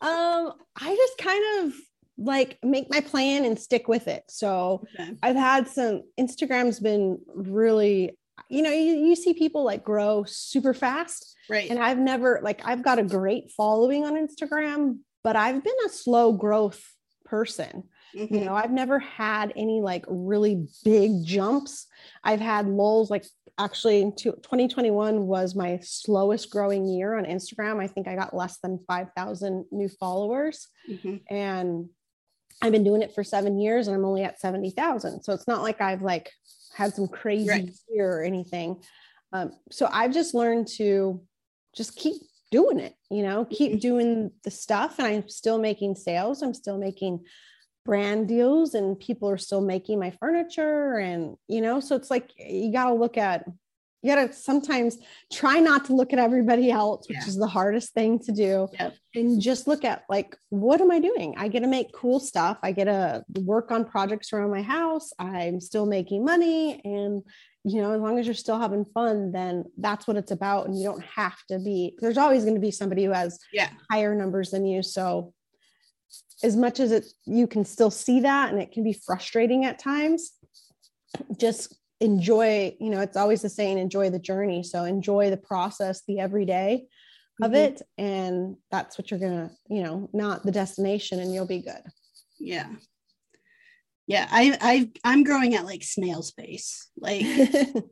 um, 0.00 0.52
I 0.80 0.94
just 0.94 1.18
kind 1.18 1.44
of 1.66 1.74
like 2.18 2.58
make 2.62 2.90
my 2.90 3.00
plan 3.00 3.44
and 3.44 3.58
stick 3.58 3.88
with 3.88 4.08
it. 4.08 4.24
So 4.28 4.86
okay. 4.94 5.12
I've 5.22 5.36
had 5.36 5.68
some 5.68 6.02
Instagram's 6.18 6.80
been 6.80 7.18
really, 7.34 8.16
you 8.48 8.62
know, 8.62 8.70
you, 8.70 8.94
you 8.94 9.16
see 9.16 9.34
people 9.34 9.64
like 9.64 9.84
grow 9.84 10.24
super 10.24 10.74
fast 10.74 11.36
Right. 11.48 11.70
And 11.70 11.78
I've 11.78 11.98
never, 11.98 12.40
like, 12.42 12.60
I've 12.64 12.82
got 12.82 12.98
a 12.98 13.04
great 13.04 13.50
following 13.52 14.04
on 14.04 14.14
Instagram, 14.14 14.98
but 15.22 15.36
I've 15.36 15.62
been 15.62 15.74
a 15.86 15.88
slow 15.88 16.32
growth 16.32 16.82
person. 17.24 17.84
Mm-hmm. 18.16 18.34
You 18.34 18.44
know, 18.44 18.54
I've 18.54 18.70
never 18.70 18.98
had 18.98 19.52
any 19.56 19.80
like 19.80 20.04
really 20.08 20.66
big 20.84 21.24
jumps. 21.24 21.86
I've 22.24 22.40
had 22.40 22.66
lulls, 22.66 23.10
like, 23.10 23.24
actually, 23.58 24.12
2021 24.16 25.26
was 25.26 25.54
my 25.54 25.78
slowest 25.82 26.50
growing 26.50 26.86
year 26.86 27.16
on 27.16 27.24
Instagram. 27.24 27.80
I 27.80 27.86
think 27.86 28.08
I 28.08 28.14
got 28.14 28.34
less 28.34 28.58
than 28.58 28.80
5,000 28.86 29.66
new 29.70 29.88
followers. 29.88 30.68
Mm-hmm. 30.90 31.16
And 31.34 31.88
I've 32.62 32.72
been 32.72 32.84
doing 32.84 33.02
it 33.02 33.14
for 33.14 33.22
seven 33.22 33.58
years 33.58 33.86
and 33.86 33.94
I'm 33.94 34.04
only 34.04 34.24
at 34.24 34.40
70,000. 34.40 35.22
So 35.22 35.32
it's 35.32 35.46
not 35.46 35.62
like 35.62 35.80
I've 35.80 36.02
like 36.02 36.30
had 36.76 36.94
some 36.94 37.08
crazy 37.08 37.48
right. 37.48 37.70
year 37.88 38.18
or 38.18 38.22
anything. 38.22 38.82
Um, 39.32 39.52
so 39.70 39.88
I've 39.90 40.12
just 40.12 40.34
learned 40.34 40.68
to 40.76 41.22
just 41.74 41.96
keep 41.96 42.16
doing 42.50 42.78
it, 42.78 42.94
you 43.10 43.22
know, 43.22 43.46
keep 43.46 43.72
mm-hmm. 43.72 43.78
doing 43.80 44.30
the 44.44 44.50
stuff. 44.50 44.98
And 44.98 45.06
I'm 45.06 45.28
still 45.28 45.58
making 45.58 45.94
sales. 45.94 46.42
I'm 46.42 46.52
still 46.52 46.76
making 46.76 47.24
brand 47.86 48.28
deals 48.28 48.74
and 48.74 48.98
people 48.98 49.30
are 49.30 49.38
still 49.38 49.62
making 49.62 49.98
my 49.98 50.10
furniture. 50.10 50.98
And, 50.98 51.36
you 51.48 51.62
know, 51.62 51.80
so 51.80 51.96
it's 51.96 52.10
like 52.10 52.30
you 52.36 52.70
got 52.72 52.88
to 52.88 52.94
look 52.94 53.16
at 53.16 53.46
you 54.02 54.14
gotta 54.14 54.32
sometimes 54.32 54.98
try 55.32 55.58
not 55.58 55.84
to 55.86 55.94
look 55.94 56.12
at 56.12 56.18
everybody 56.18 56.70
else, 56.70 57.08
which 57.08 57.18
Yeah. 57.18 57.26
is 57.26 57.36
the 57.36 57.46
hardest 57.46 57.92
thing 57.92 58.18
to 58.20 58.32
do. 58.32 58.68
Yep. 58.78 58.94
And 59.14 59.40
just 59.40 59.66
look 59.66 59.84
at 59.84 60.04
like, 60.08 60.36
what 60.50 60.80
am 60.80 60.90
I 60.90 61.00
doing? 61.00 61.34
I 61.36 61.48
get 61.48 61.60
to 61.60 61.66
make 61.66 61.92
cool 61.92 62.20
stuff. 62.20 62.58
I 62.62 62.72
get 62.72 62.84
to 62.84 63.24
work 63.40 63.70
on 63.70 63.84
projects 63.84 64.32
around 64.32 64.50
my 64.50 64.62
house. 64.62 65.12
I'm 65.18 65.60
still 65.60 65.86
making 65.86 66.24
money. 66.24 66.80
And, 66.84 67.22
you 67.64 67.80
know, 67.80 67.92
as 67.92 68.00
long 68.00 68.18
as 68.18 68.26
you're 68.26 68.34
still 68.34 68.60
having 68.60 68.84
fun, 68.84 69.32
then 69.32 69.64
that's 69.78 70.06
what 70.06 70.16
it's 70.16 70.30
about. 70.30 70.66
And 70.68 70.78
you 70.78 70.84
don't 70.84 71.04
have 71.04 71.38
to 71.50 71.58
be, 71.58 71.96
there's 71.98 72.18
always 72.18 72.44
going 72.44 72.54
to 72.54 72.60
be 72.60 72.70
somebody 72.70 73.04
who 73.04 73.10
has 73.12 73.38
Yeah. 73.52 73.70
higher 73.90 74.14
numbers 74.14 74.50
than 74.50 74.66
you. 74.66 74.82
So 74.82 75.32
as 76.44 76.54
much 76.54 76.78
as 76.78 76.92
it 76.92 77.06
you 77.24 77.46
can 77.48 77.64
still 77.64 77.90
see 77.90 78.20
that 78.20 78.52
and 78.52 78.60
it 78.62 78.70
can 78.70 78.84
be 78.84 78.92
frustrating 78.92 79.64
at 79.64 79.78
times, 79.80 80.32
just 81.38 81.74
enjoy, 82.00 82.76
you 82.80 82.90
know, 82.90 83.00
it's 83.00 83.16
always 83.16 83.42
the 83.42 83.48
saying, 83.48 83.78
enjoy 83.78 84.10
the 84.10 84.18
journey. 84.18 84.62
So 84.62 84.84
enjoy 84.84 85.30
the 85.30 85.36
process, 85.36 86.02
the 86.06 86.20
everyday 86.20 86.86
of 87.42 87.52
Mhm. 87.52 87.56
it. 87.56 87.82
And 87.98 88.56
that's 88.70 88.98
what 88.98 89.10
you're 89.10 89.20
gonna, 89.20 89.50
you 89.68 89.82
know, 89.82 90.08
not 90.12 90.42
the 90.42 90.52
destination 90.52 91.20
and 91.20 91.32
you'll 91.32 91.46
be 91.46 91.60
good. 91.60 91.82
Yeah. 92.38 92.74
Yeah. 94.06 94.28
I 94.30 94.56
I 94.60 94.90
I'm 95.04 95.24
growing 95.24 95.54
at 95.54 95.64
like 95.64 95.82
snail's 95.82 96.32
pace. 96.32 96.88
Like 96.98 97.24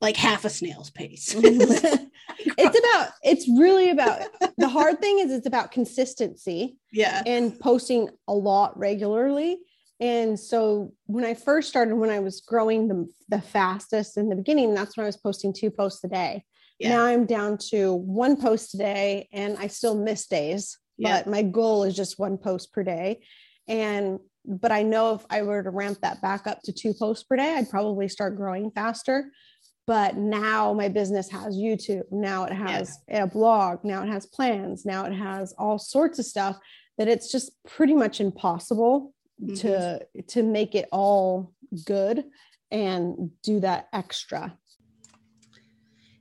like 0.00 0.16
half 0.16 0.44
a 0.44 0.50
snail's 0.50 0.90
pace. 0.90 1.34
it's 1.38 2.78
about 2.78 3.10
it's 3.22 3.48
really 3.48 3.90
about 3.90 4.22
the 4.58 4.68
hard 4.68 5.00
thing 5.00 5.20
is 5.20 5.32
it's 5.32 5.46
about 5.46 5.72
consistency 5.72 6.76
yeah. 6.92 7.22
and 7.26 7.58
posting 7.58 8.10
a 8.28 8.34
lot 8.34 8.78
regularly 8.78 9.58
and 10.00 10.38
so 10.38 10.92
when 11.06 11.24
i 11.24 11.32
first 11.34 11.68
started 11.68 11.94
when 11.94 12.10
i 12.10 12.18
was 12.18 12.40
growing 12.40 12.88
the, 12.88 13.06
the 13.28 13.40
fastest 13.40 14.16
in 14.16 14.28
the 14.28 14.36
beginning 14.36 14.74
that's 14.74 14.96
when 14.96 15.04
i 15.04 15.06
was 15.08 15.16
posting 15.16 15.52
two 15.52 15.70
posts 15.70 16.04
a 16.04 16.08
day. 16.08 16.44
Yeah. 16.78 16.90
now 16.90 17.04
i'm 17.06 17.24
down 17.26 17.58
to 17.70 17.94
one 17.94 18.40
post 18.40 18.74
a 18.74 18.78
day 18.78 19.28
and 19.32 19.56
i 19.58 19.66
still 19.66 19.96
miss 19.96 20.26
days 20.26 20.78
Yeah. 20.98 21.18
but 21.18 21.30
my 21.30 21.42
goal 21.42 21.84
is 21.84 21.96
just 21.96 22.18
one 22.18 22.36
post 22.38 22.72
per 22.72 22.82
day. 22.82 23.20
And 23.68 24.18
but 24.44 24.70
i 24.70 24.82
know 24.82 25.14
if 25.14 25.24
i 25.30 25.42
were 25.42 25.62
to 25.62 25.70
ramp 25.70 25.98
that 26.02 26.20
back 26.22 26.46
up 26.46 26.60
to 26.64 26.72
two 26.72 26.92
posts 26.94 27.24
per 27.24 27.36
day 27.36 27.54
i'd 27.56 27.70
probably 27.70 28.08
start 28.08 28.36
growing 28.36 28.70
faster. 28.70 29.32
But 29.86 30.16
now 30.16 30.72
my 30.72 30.88
business 30.88 31.30
has 31.30 31.56
youtube. 31.56 32.02
Now 32.10 32.44
it 32.44 32.52
has 32.52 32.98
a 33.08 33.26
blog. 33.26 33.84
Now 33.84 34.02
it 34.02 34.08
has 34.08 34.26
plans. 34.26 34.84
Now 34.84 35.04
it 35.06 35.12
has 35.12 35.54
all 35.58 35.78
sorts 35.78 36.18
of 36.18 36.24
stuff 36.26 36.58
that 36.98 37.06
it's 37.08 37.30
just 37.30 37.52
pretty 37.66 37.94
much 37.94 38.20
impossible 38.20 39.14
Mhm. 39.42 39.56
to 39.60 40.22
to 40.28 40.42
make 40.42 40.74
it 40.74 40.88
all 40.92 41.52
good 41.84 42.24
and 42.70 43.30
do 43.42 43.60
that 43.60 43.88
extra 43.92 44.58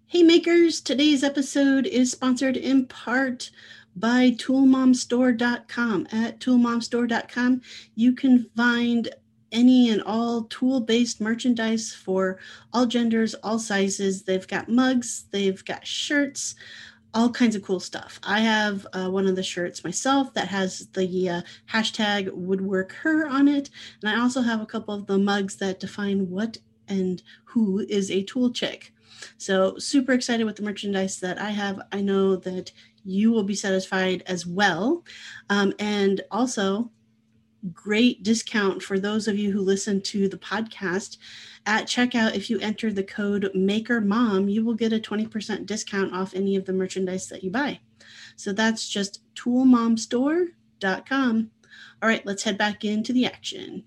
Hey 0.08 0.21
makers, 0.23 0.82
today's 0.82 1.23
episode 1.23 1.88
is 1.88 2.12
sponsored 2.12 2.56
in 2.56 2.86
part 2.86 3.49
by 3.95 4.32
toolmomstore.com. 4.32 6.08
At 6.12 6.39
toolmomstore.com, 6.39 7.62
you 7.95 8.13
can 8.13 8.49
find 8.56 9.10
any 9.51 9.89
and 9.89 10.01
all 10.04 10.43
tool 10.43 10.82
based 10.82 11.19
merchandise 11.19 11.91
for 11.91 12.39
all 12.71 12.86
genders, 12.86 13.34
all 13.36 13.58
sizes. 13.60 14.23
They've 14.23 14.47
got 14.47 14.69
mugs, 14.69 15.25
they've 15.32 15.63
got 15.65 15.88
shirts, 15.88 16.56
all 17.15 17.30
kinds 17.30 17.56
of 17.56 17.63
cool 17.63 17.80
stuff. 17.80 18.19
I 18.23 18.41
have 18.41 18.86
uh, 18.93 19.10
one 19.10 19.25
of 19.25 19.38
the 19.38 19.41
shirts 19.41 19.86
myself 19.86 20.34
that 20.34 20.49
has 20.49 20.88
the 20.93 21.30
uh, 21.30 21.41
hashtag 21.71 22.30
woodwork 22.34 22.91
her 22.91 23.25
on 23.25 23.47
it. 23.47 23.69
And 24.01 24.12
I 24.12 24.19
also 24.19 24.41
have 24.41 24.62
a 24.62 24.65
couple 24.65 24.93
of 24.93 25.08
the 25.08 25.17
mugs 25.17 25.56
that 25.58 25.80
define 25.80 26.30
what 26.30 26.58
and 26.89 27.23
who 27.45 27.80
is 27.89 28.12
a 28.12 28.23
tool 28.23 28.51
chick. 28.51 28.93
So, 29.38 29.78
super 29.78 30.12
excited 30.12 30.43
with 30.43 30.58
the 30.58 30.63
merchandise 30.63 31.19
that 31.21 31.39
I 31.39 31.49
have. 31.51 31.82
I 31.91 32.01
know 32.01 32.36
that 32.36 32.71
you 33.06 33.32
will 33.32 33.43
be 33.43 33.56
satisfied 33.56 34.23
as 34.28 34.45
well. 34.45 35.04
Um, 35.49 35.73
and 35.80 36.21
also, 36.32 36.91
great 37.73 38.23
discount 38.23 38.84
for 38.84 38.99
those 38.99 39.28
of 39.28 39.38
you 39.38 39.51
who 39.51 39.62
listen 39.62 40.01
to 40.01 40.28
the 40.28 40.38
podcast. 40.38 41.17
At 41.67 41.88
checkout, 41.88 42.36
if 42.36 42.49
you 42.49 42.60
enter 42.60 42.93
the 42.93 43.04
code 43.04 43.49
MakerMom, 43.56 44.51
you 44.51 44.63
will 44.63 44.75
get 44.75 44.93
a 44.93 44.99
20% 44.99 45.65
discount 45.65 46.13
off 46.13 46.36
any 46.36 46.56
of 46.56 46.65
the 46.65 46.73
merchandise 46.73 47.28
that 47.30 47.43
you 47.43 47.49
buy. 47.49 47.80
So, 48.36 48.54
that's 48.54 48.88
just 48.88 49.21
toolmomstore.com. 49.36 51.51
All 52.01 52.10
right, 52.10 52.25
let's 52.25 52.43
head 52.43 52.58
back 52.58 52.84
into 52.86 53.13
the 53.13 53.25
action. 53.25 53.84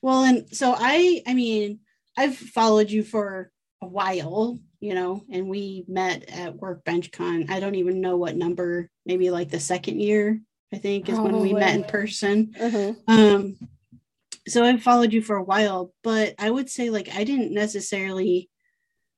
Well, 0.00 0.24
and 0.24 0.46
so 0.54 0.74
I, 0.76 1.22
I 1.26 1.34
mean, 1.34 1.80
I've 2.16 2.36
followed 2.36 2.90
you 2.90 3.02
for 3.02 3.50
a 3.82 3.86
while, 3.86 4.58
you 4.80 4.94
know, 4.94 5.24
and 5.30 5.48
we 5.48 5.84
met 5.88 6.28
at 6.30 6.56
Workbench 6.56 7.10
Con. 7.12 7.46
I 7.48 7.60
don't 7.60 7.74
even 7.74 8.00
know 8.00 8.16
what 8.16 8.36
number, 8.36 8.88
maybe 9.06 9.30
like 9.30 9.50
the 9.50 9.60
second 9.60 10.00
year, 10.00 10.40
I 10.72 10.78
think, 10.78 11.08
is 11.08 11.18
when 11.18 11.38
we 11.40 11.52
met 11.52 11.74
in 11.74 11.82
Probably. 11.82 12.00
person. 12.00 12.54
Mhm. 12.58 12.96
Um, 13.08 13.56
so 14.52 14.64
I've 14.64 14.82
followed 14.82 15.12
you 15.14 15.22
for 15.22 15.36
a 15.36 15.42
while, 15.42 15.92
but 16.04 16.34
I 16.38 16.50
would 16.50 16.68
say 16.68 16.90
like 16.90 17.08
I 17.14 17.24
didn't 17.24 17.52
necessarily 17.54 18.50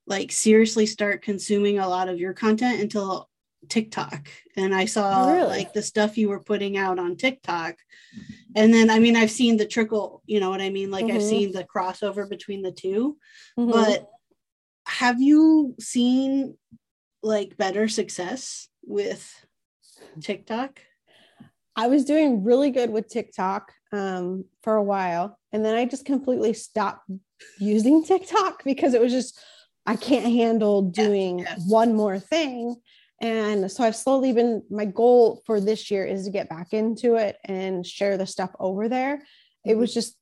like 0.06 0.30
seriously 0.30 0.86
start 0.86 1.22
consuming 1.22 1.78
a 1.78 1.88
lot 1.88 2.08
of 2.08 2.20
your 2.20 2.32
content 2.34 2.80
until 2.80 3.28
TikTok. 3.68 4.28
And 4.56 4.72
I 4.74 4.84
saw 4.84 5.26
Really? 5.26 5.48
like 5.48 5.72
the 5.72 5.82
stuff 5.82 6.16
you 6.16 6.28
were 6.28 6.38
putting 6.40 6.76
out 6.76 6.98
on 7.00 7.16
TikTok. 7.16 7.76
And 8.54 8.72
then 8.72 8.90
I 8.90 9.00
mean 9.00 9.16
I've 9.16 9.30
seen 9.30 9.56
the 9.56 9.66
trickle, 9.66 10.22
you 10.26 10.38
know 10.38 10.50
what 10.50 10.60
I 10.60 10.70
mean? 10.70 10.90
Like 10.92 11.06
I've 11.06 11.20
Mhm. 11.22 11.28
seen 11.28 11.52
the 11.52 11.64
crossover 11.64 12.28
between 12.28 12.62
the 12.62 12.70
two. 12.72 13.18
Mhm. 13.58 13.72
But 13.72 14.08
have 14.86 15.20
you 15.20 15.74
seen 15.80 16.56
like 17.22 17.56
better 17.56 17.88
success 17.88 18.68
with 18.84 19.34
TikTok? 20.20 20.80
I 21.76 21.88
was 21.88 22.04
doing 22.04 22.44
really 22.44 22.70
good 22.70 22.90
with 22.90 23.08
TikTok 23.08 23.72
um, 23.92 24.44
for 24.62 24.74
a 24.74 24.82
while. 24.82 25.38
And 25.52 25.64
then 25.64 25.74
I 25.74 25.84
just 25.84 26.04
completely 26.04 26.52
stopped 26.52 27.08
using 27.58 28.04
TikTok 28.04 28.62
because 28.64 28.94
it 28.94 29.00
was 29.00 29.12
just, 29.12 29.38
I 29.86 29.96
can't 29.96 30.32
handle 30.32 30.90
Yeah, 30.94 31.04
doing 31.04 31.38
yeah. 31.40 31.56
one 31.66 31.94
more 31.94 32.18
thing. 32.18 32.76
And 33.20 33.70
so 33.70 33.84
I've 33.84 33.96
slowly 33.96 34.32
been, 34.32 34.62
my 34.70 34.84
goal 34.84 35.42
for 35.46 35.60
this 35.60 35.90
year 35.90 36.04
is 36.04 36.24
to 36.24 36.30
get 36.30 36.48
back 36.48 36.72
into 36.72 37.14
it 37.14 37.38
and 37.44 37.86
share 37.86 38.16
the 38.16 38.26
stuff 38.26 38.50
over 38.58 38.88
there. 38.88 39.22
It 39.64 39.70
Mm-hmm. 39.72 39.80
was 39.80 39.94
just, 39.94 40.16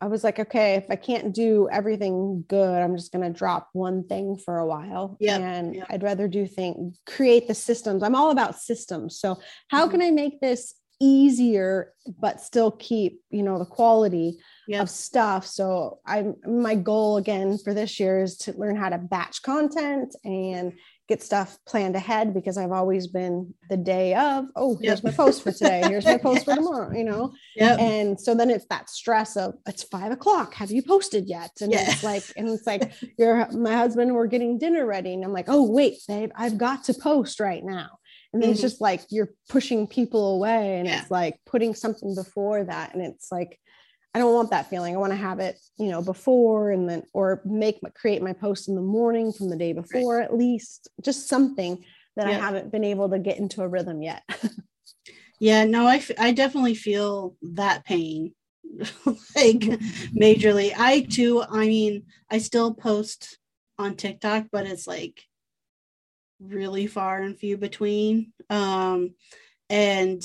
I 0.00 0.06
was 0.08 0.22
like, 0.22 0.38
okay, 0.38 0.74
if 0.74 0.84
I 0.90 0.96
can't 0.96 1.34
do 1.34 1.68
everything 1.72 2.44
good, 2.48 2.82
I'm 2.82 2.96
just 2.96 3.12
going 3.12 3.24
to 3.24 3.36
drop 3.36 3.70
one 3.72 4.06
thing 4.06 4.36
for 4.36 4.58
a 4.58 4.66
while. 4.66 5.16
Yep, 5.20 5.40
And 5.40 5.74
yep. 5.74 5.86
I'd 5.88 6.02
rather 6.02 6.28
do 6.28 6.46
things, 6.46 7.00
create 7.06 7.48
the 7.48 7.54
systems. 7.54 8.02
I'm 8.02 8.14
all 8.14 8.30
about 8.30 8.58
systems. 8.60 9.18
So, 9.18 9.38
how 9.68 9.86
Mhm. 9.86 9.90
can 9.92 10.02
I 10.02 10.10
make 10.10 10.40
this 10.40 10.74
easier, 11.00 11.92
but 12.20 12.40
still 12.40 12.70
keep, 12.70 13.20
you 13.30 13.42
know, 13.42 13.58
the 13.58 13.64
quality 13.64 14.38
Yep. 14.68 14.82
of 14.82 14.90
stuff? 14.90 15.46
So, 15.46 16.00
I'm 16.06 16.34
my 16.46 16.74
goal 16.74 17.18
again 17.18 17.56
for 17.58 17.72
this 17.72 18.00
year 18.00 18.22
is 18.22 18.36
to 18.38 18.52
learn 18.54 18.76
how 18.76 18.88
to 18.88 18.98
batch 18.98 19.42
content 19.42 20.14
and 20.24 20.72
get 21.08 21.22
stuff 21.22 21.56
planned 21.68 21.94
ahead 21.94 22.34
because 22.34 22.58
I've 22.58 22.72
always 22.72 23.06
been 23.06 23.54
the 23.70 23.76
day 23.76 24.14
of, 24.16 24.46
oh, 24.56 24.76
here's 24.82 25.04
Yep. 25.04 25.12
my 25.12 25.16
post 25.16 25.44
for 25.44 25.52
today. 25.52 25.84
Here's 25.86 26.04
my 26.04 26.18
post 26.18 26.44
for 26.44 26.52
tomorrow, 26.56 26.96
you 26.96 27.04
know? 27.04 27.32
Yep. 27.54 27.78
and 27.78 28.20
so 28.20 28.34
then 28.34 28.50
it's 28.50 28.66
that 28.70 28.90
stress 28.90 29.36
of 29.36 29.54
it's 29.66 29.84
five 29.84 30.10
o'clock 30.10 30.52
have 30.54 30.70
you 30.72 30.82
posted 30.82 31.28
yet 31.28 31.50
and 31.60 31.72
Yeah. 31.72 31.88
it's 31.88 32.02
like 32.02 32.24
and 32.36 32.48
it's 32.48 32.66
like 32.66 32.90
you're 33.18 33.48
my 33.52 33.72
husband 33.74 34.12
we're 34.14 34.26
getting 34.26 34.58
dinner 34.58 34.84
ready 34.84 35.14
and 35.14 35.24
i'm 35.24 35.32
like 35.32 35.46
oh 35.48 35.62
wait 35.70 35.98
babe 36.08 36.30
i've 36.36 36.58
got 36.58 36.84
to 36.84 36.94
post 36.94 37.38
right 37.40 37.64
now 37.64 37.98
and 38.36 38.42
then 38.42 38.50
it's 38.50 38.60
mm-hmm. 38.60 38.66
just 38.66 38.80
like 38.80 39.00
you're 39.10 39.30
pushing 39.48 39.86
people 39.86 40.34
away 40.36 40.78
and 40.78 40.86
Yeah. 40.86 41.00
it's 41.00 41.10
like 41.10 41.40
putting 41.46 41.74
something 41.74 42.14
before 42.14 42.64
that 42.64 42.94
and 42.94 43.02
it's 43.02 43.32
like 43.32 43.58
i 44.14 44.18
don't 44.18 44.34
want 44.34 44.50
that 44.50 44.68
feeling. 44.68 44.94
I 44.94 44.98
want 44.98 45.12
to 45.12 45.16
have 45.16 45.40
it 45.40 45.58
you 45.78 45.88
know 45.88 46.02
before 46.02 46.70
and 46.70 46.88
then 46.88 47.02
or 47.12 47.42
make 47.44 47.82
my 47.82 47.90
create 47.90 48.22
my 48.22 48.32
post 48.32 48.68
in 48.68 48.74
the 48.74 48.82
morning 48.82 49.32
from 49.32 49.48
the 49.48 49.56
day 49.56 49.72
before 49.72 50.20
at 50.20 50.36
least 50.36 50.88
just 51.02 51.28
something 51.28 51.84
that 52.16 52.26
i 52.26 52.32
haven't 52.32 52.72
been 52.72 52.84
able 52.84 53.10
to 53.10 53.18
get 53.18 53.38
into 53.38 53.62
a 53.62 53.68
rhythm 53.68 54.02
yet. 54.02 54.22
Yeah, 55.38 55.64
no, 55.64 55.86
I, 55.86 55.96
f- 55.96 56.18
I 56.18 56.32
definitely 56.32 56.74
feel 56.74 57.36
that 57.42 57.84
pain. 57.84 58.32
Like 59.36 59.60
majorly. 60.18 60.72
I 60.76 61.00
too, 61.00 61.42
I 61.42 61.66
mean, 61.66 62.04
I 62.30 62.38
still 62.38 62.74
post 62.74 63.38
on 63.78 63.96
TikTok, 63.96 64.46
but 64.50 64.66
it's 64.66 64.86
like 64.86 65.22
really 66.40 66.86
far 66.86 67.22
and 67.22 67.38
few 67.38 67.56
between. 67.56 68.32
Um, 68.50 69.14
and 69.68 70.22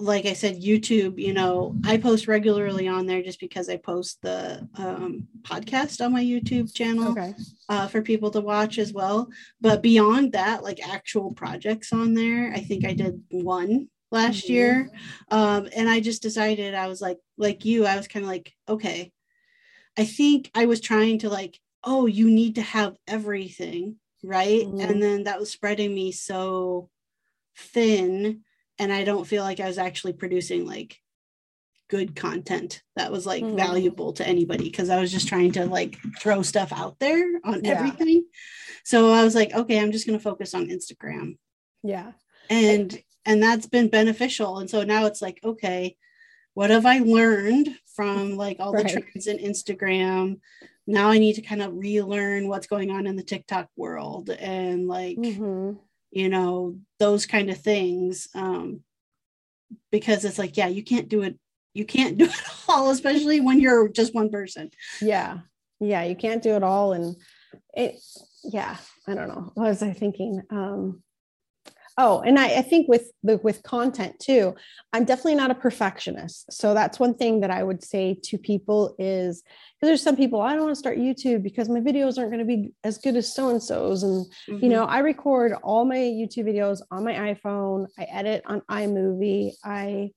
like 0.00 0.26
I 0.26 0.32
said, 0.32 0.62
YouTube, 0.62 1.18
you 1.18 1.32
know, 1.32 1.74
I 1.84 1.96
post 1.96 2.28
regularly 2.28 2.86
on 2.86 3.06
there 3.06 3.22
just 3.22 3.40
because 3.40 3.68
I 3.68 3.76
post 3.78 4.22
the 4.22 4.68
um, 4.76 5.26
podcast 5.42 6.04
on 6.04 6.12
my 6.12 6.22
YouTube 6.22 6.72
channel 6.72 7.10
okay 7.12 7.34
uh, 7.68 7.86
for 7.86 8.00
people 8.00 8.30
to 8.30 8.40
watch 8.40 8.78
as 8.78 8.92
well. 8.92 9.28
But 9.60 9.82
beyond 9.82 10.32
that, 10.32 10.62
like 10.62 10.86
actual 10.88 11.32
projects 11.32 11.92
on 11.92 12.14
there, 12.14 12.52
I 12.52 12.60
think 12.60 12.84
I 12.86 12.94
did 12.94 13.22
one 13.30 13.88
last 14.10 14.46
Mhm. 14.46 14.48
year. 14.48 14.90
Um, 15.30 15.68
and 15.76 15.88
I 15.88 16.00
just 16.00 16.22
decided 16.22 16.74
I 16.74 16.86
was 16.86 17.00
like, 17.00 17.18
like 17.36 17.64
you, 17.64 17.84
I 17.84 17.96
was 17.96 18.08
kind 18.08 18.24
of 18.24 18.30
like, 18.30 18.54
okay, 18.68 19.12
I 19.98 20.04
think 20.04 20.50
I 20.54 20.66
was 20.66 20.80
trying 20.80 21.18
to 21.20 21.28
like 21.28 21.60
oh, 21.84 22.06
you 22.06 22.28
need 22.28 22.56
to 22.56 22.60
have 22.60 22.96
everything, 23.06 23.96
right? 24.22 24.66
Mhm. 24.66 24.80
And 24.90 25.02
then 25.02 25.24
that 25.24 25.38
was 25.40 25.50
spreading 25.50 25.94
me 25.94 26.12
so 26.12 26.90
thin 27.56 28.42
and 28.78 28.92
I 28.92 29.04
don't 29.04 29.26
feel 29.26 29.42
like 29.42 29.60
I 29.60 29.66
was 29.66 29.78
actually 29.78 30.12
producing 30.12 30.64
like 30.66 31.00
good 31.88 32.14
content 32.14 32.82
that 32.96 33.10
was 33.10 33.26
like 33.26 33.42
Mhm. 33.42 33.56
valuable 33.56 34.12
to 34.14 34.26
anybody 34.26 34.64
because 34.64 34.90
I 34.90 35.00
was 35.00 35.10
just 35.10 35.26
trying 35.26 35.52
to 35.52 35.64
like 35.66 35.96
throw 36.20 36.42
stuff 36.42 36.70
out 36.72 36.98
there 36.98 37.24
on 37.44 37.64
Yeah. 37.64 37.72
everything. 37.78 38.26
So 38.84 39.10
I 39.10 39.24
was 39.24 39.34
like, 39.34 39.52
okay, 39.54 39.80
I'm 39.80 39.90
just 39.92 40.06
going 40.06 40.18
to 40.18 40.22
focus 40.22 40.54
on 40.54 40.68
Instagram. 40.68 41.38
Yeah. 41.82 42.12
And 42.50 43.02
and 43.24 43.42
that's 43.42 43.66
been 43.66 43.88
beneficial. 43.88 44.58
And 44.58 44.70
so 44.70 44.84
now 44.84 45.04
it's 45.06 45.20
like, 45.20 45.38
okay, 45.44 45.96
what 46.54 46.70
have 46.70 46.86
I 46.86 46.98
learned 47.00 47.76
from 47.94 48.36
like 48.36 48.58
all 48.60 48.72
the 48.72 48.84
trends 48.84 49.26
in 49.26 49.38
Instagram? 49.38 50.40
Now 50.88 51.10
I 51.10 51.18
need 51.18 51.34
to 51.34 51.42
kind 51.42 51.60
of 51.62 51.76
relearn 51.76 52.48
what's 52.48 52.66
going 52.66 52.90
on 52.90 53.06
in 53.06 53.14
the 53.14 53.22
TikTok 53.22 53.68
world 53.76 54.30
and 54.30 54.88
like 54.88 55.18
Mhm. 55.18 55.78
you 56.10 56.28
know 56.30 56.78
those 56.98 57.26
kind 57.26 57.50
of 57.50 57.58
things 57.58 58.28
um 58.34 58.80
because 59.92 60.24
it's 60.24 60.38
like 60.38 60.56
yeah 60.56 60.66
you 60.68 60.82
can't 60.82 61.08
do 61.10 61.22
it 61.22 61.38
you 61.74 61.84
can't 61.84 62.16
do 62.16 62.24
it 62.36 62.42
all 62.68 62.88
especially 62.90 63.40
when 63.40 63.60
you're 63.60 63.88
just 63.88 64.14
one 64.14 64.30
person 64.30 64.70
Yeah. 65.02 65.40
Yeah. 65.80 66.02
You 66.04 66.16
can't 66.16 66.42
do 66.42 66.56
it 66.56 66.62
all. 66.64 66.92
And 66.94 67.14
it, 67.74 68.00
yeah, 68.42 68.76
I 69.06 69.14
don't 69.14 69.28
know. 69.28 69.52
What 69.54 69.68
was 69.68 69.82
I 69.82 69.92
thinking? 69.92 70.42
Um, 70.50 71.02
oh, 72.00 72.20
and 72.20 72.38
I, 72.38 72.58
I 72.58 72.62
think 72.62 72.88
with 72.88 73.10
the 73.24 73.38
with 73.42 73.62
content 73.64 74.18
too, 74.20 74.54
I'm 74.92 75.04
definitely 75.04 75.34
not 75.34 75.50
a 75.50 75.54
perfectionist. 75.54 76.50
So 76.52 76.72
that's 76.72 76.98
one 77.00 77.14
thing 77.14 77.40
that 77.40 77.50
I 77.50 77.62
would 77.62 77.82
say 77.82 78.16
to 78.22 78.38
people 78.38 78.94
is 78.98 79.42
because 79.42 79.88
there's 79.88 80.02
some 80.02 80.16
people 80.16 80.40
I 80.40 80.52
don't 80.54 80.62
want 80.64 80.74
to 80.74 80.78
start 80.78 80.98
YouTube 80.98 81.42
because 81.42 81.68
my 81.68 81.80
videos 81.80 82.16
aren't 82.16 82.30
going 82.30 82.38
to 82.38 82.44
be 82.56 82.72
as 82.84 82.98
good 82.98 83.16
as 83.16 83.34
so 83.34 83.50
and 83.50 83.62
so's, 83.62 84.02
and 84.04 84.24
Mm-hmm. 84.48 84.64
you 84.64 84.70
know 84.70 84.84
i 84.84 84.98
record 85.00 85.52
all 85.62 85.84
my 85.84 85.96
youtube 85.96 86.46
videos 86.46 86.80
on 86.90 87.04
my 87.04 87.14
iphone 87.30 87.86
i 87.98 88.04
edit 88.04 88.42
on 88.46 88.60
imovie 88.70 89.52
i 89.64 90.10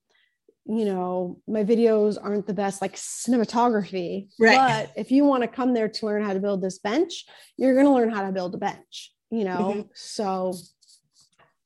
you 0.65 0.85
know 0.85 1.37
my 1.47 1.63
videos 1.63 2.17
aren't 2.21 2.47
the 2.47 2.53
best 2.53 2.81
like 2.81 2.95
cinematography 2.95 4.27
Right. 4.39 4.55
but 4.55 4.91
if 4.95 5.11
you 5.11 5.23
want 5.25 5.43
to 5.43 5.47
come 5.47 5.73
there 5.73 5.89
to 5.89 6.05
learn 6.05 6.23
how 6.23 6.33
to 6.33 6.39
build 6.39 6.61
this 6.61 6.79
bench 6.79 7.25
you're 7.57 7.73
going 7.73 7.85
to 7.85 7.91
learn 7.91 8.09
how 8.09 8.23
to 8.25 8.31
build 8.31 8.53
a 8.55 8.57
bench 8.57 9.11
you 9.31 9.43
know 9.43 9.57
Mhm. 9.75 9.89
so 9.93 10.53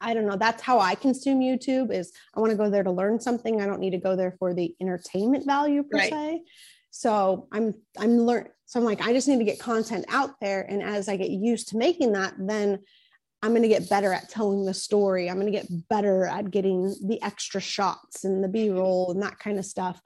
i 0.02 0.14
don't 0.14 0.26
know 0.26 0.38
that's 0.38 0.62
how 0.62 0.80
i 0.80 0.96
consume 0.96 1.40
youtube 1.40 1.92
is 1.94 2.12
i 2.36 2.40
want 2.40 2.52
to 2.52 2.58
go 2.58 2.70
there 2.70 2.84
to 2.84 2.92
learn 2.92 3.20
something 3.20 3.62
i 3.62 3.66
don't 3.66 3.80
need 3.80 3.92
to 3.92 3.98
go 3.98 4.16
there 4.16 4.36
for 4.40 4.54
the 4.54 4.76
entertainment 4.82 5.46
value 5.46 5.84
per 5.84 5.98
Right. 5.98 6.10
se 6.10 6.44
so 6.92 7.48
i'm 7.52 7.74
i'm 8.00 8.18
learn 8.20 8.48
so 8.66 8.80
i'm 8.80 8.86
like 8.86 9.02
i 9.06 9.14
just 9.14 9.28
need 9.28 9.40
to 9.40 9.44
get 9.46 9.60
content 9.60 10.06
out 10.10 10.32
there 10.42 10.62
and 10.62 10.82
as 10.82 11.10
i 11.10 11.18
get 11.18 11.30
used 11.30 11.70
to 11.70 11.78
making 11.78 12.14
that 12.14 12.34
then 12.38 12.80
i'm 13.44 13.52
going 13.52 13.62
to 13.62 13.68
get 13.68 13.90
better 13.90 14.14
at 14.14 14.30
telling 14.30 14.66
the 14.66 14.74
story 14.74 15.30
i'm 15.30 15.40
going 15.40 15.52
to 15.52 15.58
get 15.58 15.68
better 15.90 16.26
at 16.26 16.52
getting 16.52 16.96
the 17.06 17.22
extra 17.22 17.60
shots 17.62 18.24
and 18.24 18.44
the 18.44 18.48
b-roll 18.48 19.12
and 19.12 19.22
that 19.22 19.38
kind 19.40 19.60
of 19.60 19.66
stuff 19.66 20.02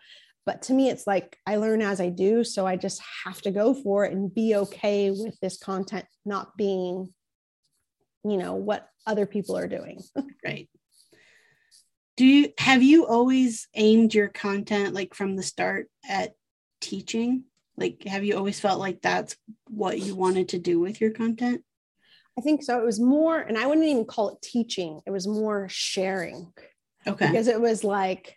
but 0.45 0.63
to 0.63 0.73
me 0.73 0.89
it's 0.89 1.05
like 1.05 1.37
i 1.45 1.55
learn 1.57 1.81
as 1.81 2.01
i 2.01 2.09
do 2.09 2.43
so 2.43 2.65
i 2.65 2.75
just 2.75 3.01
have 3.23 3.39
to 3.41 3.51
go 3.51 3.73
for 3.73 4.03
it 4.05 4.11
and 4.13 4.33
be 4.33 4.55
okay 4.55 5.11
with 5.11 5.39
this 5.41 5.57
content 5.57 6.05
not 6.25 6.57
being 6.57 7.13
you 8.23 8.37
know 8.37 8.55
what 8.55 8.89
other 9.09 9.25
people 9.25 9.57
are 9.57 9.67
doing. 9.67 10.01
Right. 10.45 10.69
Do 12.15 12.25
you 12.25 12.53
have 12.57 12.81
you 12.81 13.05
always 13.05 13.67
aimed 13.75 14.13
your 14.13 14.29
content 14.29 14.93
like 14.93 15.13
from 15.13 15.35
the 15.35 15.43
start 15.43 15.89
at 16.07 16.33
teaching? 16.81 17.43
Like 17.77 18.03
have 18.05 18.23
you 18.23 18.37
always 18.37 18.59
felt 18.59 18.79
like 18.79 19.01
that's 19.01 19.35
what 19.69 19.99
you 19.99 20.15
wanted 20.15 20.49
to 20.49 20.59
do 20.59 20.79
with 20.79 21.01
your 21.01 21.11
content? 21.11 21.63
I 22.37 22.41
think 22.41 22.63
so. 22.63 22.79
It 22.79 22.85
was 22.85 22.99
more 22.99 23.37
and 23.39 23.57
i 23.57 23.65
wouldn't 23.65 23.87
even 23.87 24.05
call 24.05 24.29
it 24.29 24.41
teaching. 24.41 25.01
It 25.05 25.11
was 25.11 25.27
more 25.27 25.67
sharing. 25.69 26.51
Okay. 27.05 27.27
Because 27.27 27.47
it 27.47 27.59
was 27.59 27.83
like 27.83 28.35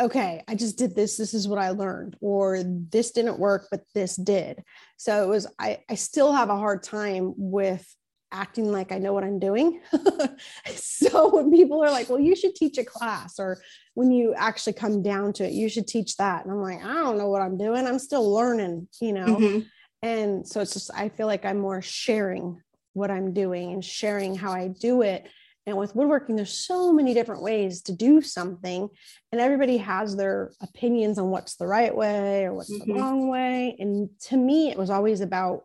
okay 0.00 0.42
i 0.46 0.54
just 0.54 0.78
did 0.78 0.94
this. 0.94 1.16
This 1.16 1.34
is 1.34 1.48
what 1.48 1.58
i 1.58 1.70
learned. 1.70 2.16
Or 2.20 2.62
this 2.64 3.12
didn't 3.12 3.38
work 3.38 3.68
but 3.70 3.82
this 3.94 4.16
did. 4.16 4.62
So 4.96 5.24
it 5.24 5.28
was 5.28 5.46
i 5.58 5.80
i 5.88 5.94
still 5.94 6.32
have 6.32 6.50
a 6.50 6.56
hard 6.56 6.82
time 6.82 7.34
with 7.36 7.86
acting 8.32 8.70
like 8.70 8.92
i 8.92 8.98
know 8.98 9.12
what 9.12 9.24
i'm 9.24 9.38
doing. 9.38 9.80
So 10.74 11.34
when 11.34 11.50
people 11.50 11.82
are 11.82 11.90
like 11.90 12.08
well 12.10 12.18
you 12.20 12.36
should 12.36 12.54
teach 12.54 12.76
a 12.78 12.84
class 12.84 13.38
or 13.38 13.60
when 13.94 14.10
you 14.10 14.34
actually 14.34 14.74
come 14.74 15.02
down 15.02 15.32
to 15.34 15.44
it 15.46 15.52
you 15.52 15.68
should 15.68 15.86
teach 15.86 16.16
that 16.16 16.44
and 16.44 16.52
i'm 16.52 16.60
like 16.60 16.84
i 16.84 16.94
don't 16.94 17.18
know 17.18 17.28
what 17.28 17.40
i'm 17.42 17.56
doing. 17.56 17.86
I'm 17.86 17.98
still 17.98 18.30
learning 18.32 18.88
you 19.00 19.12
know? 19.12 19.36
Mhm. 19.38 19.66
and 20.02 20.46
so 20.46 20.60
it's 20.60 20.74
just 20.74 20.90
i 20.94 21.08
feel 21.08 21.26
like 21.26 21.44
i'm 21.44 21.58
more 21.58 21.80
sharing 21.82 22.60
what 22.92 23.10
i'm 23.10 23.32
doing 23.32 23.72
and 23.72 23.84
sharing 23.84 24.34
how 24.34 24.52
i 24.52 24.68
do 24.68 25.02
it. 25.02 25.28
And 25.66 25.76
with 25.76 25.94
woodworking 25.94 26.36
there's 26.36 26.58
so 26.66 26.92
many 26.92 27.14
different 27.14 27.42
ways 27.42 27.82
to 27.82 27.92
do 27.92 28.20
something 28.22 28.88
and 29.32 29.40
everybody 29.40 29.76
has 29.78 30.16
their 30.16 30.52
opinions 30.62 31.18
on 31.18 31.30
what's 31.30 31.56
the 31.56 31.66
right 31.66 31.94
way 31.94 32.44
or 32.44 32.54
what's 32.54 32.72
Mhm. 32.72 32.86
the 32.86 32.94
wrong 32.94 33.28
way. 33.28 33.76
And 33.78 34.08
to 34.28 34.36
me 34.36 34.70
it 34.70 34.78
was 34.78 34.90
always 34.90 35.20
about 35.20 35.64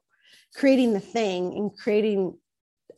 creating 0.56 0.94
the 0.94 1.00
thing 1.00 1.54
and 1.58 1.76
creating 1.78 2.38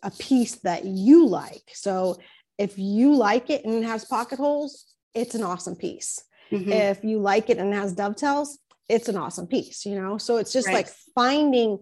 a 0.06 0.12
piece 0.12 0.56
that 0.58 0.86
you 0.86 1.28
like. 1.28 1.64
So 1.74 2.18
if 2.58 2.78
you 2.78 3.14
like 3.16 3.50
it 3.50 3.66
and 3.66 3.74
it 3.74 3.84
has 3.84 4.06
pocket 4.06 4.38
holes 4.40 4.86
it's 5.14 5.34
an 5.36 5.44
awesome 5.44 5.76
piece. 5.76 6.22
Mhm. 6.54 6.72
if 6.72 7.04
you 7.04 7.18
like 7.20 7.50
it 7.50 7.58
and 7.58 7.74
it 7.74 7.76
has 7.78 7.92
dovetails 7.94 8.60
it's 8.88 9.10
an 9.10 9.18
awesome 9.18 9.48
piece 9.48 9.84
you 9.86 9.96
know? 10.00 10.18
So 10.20 10.38
it's 10.38 10.54
just 10.54 10.68
Right. 10.68 10.76
like 10.76 10.90
finding 11.16 11.80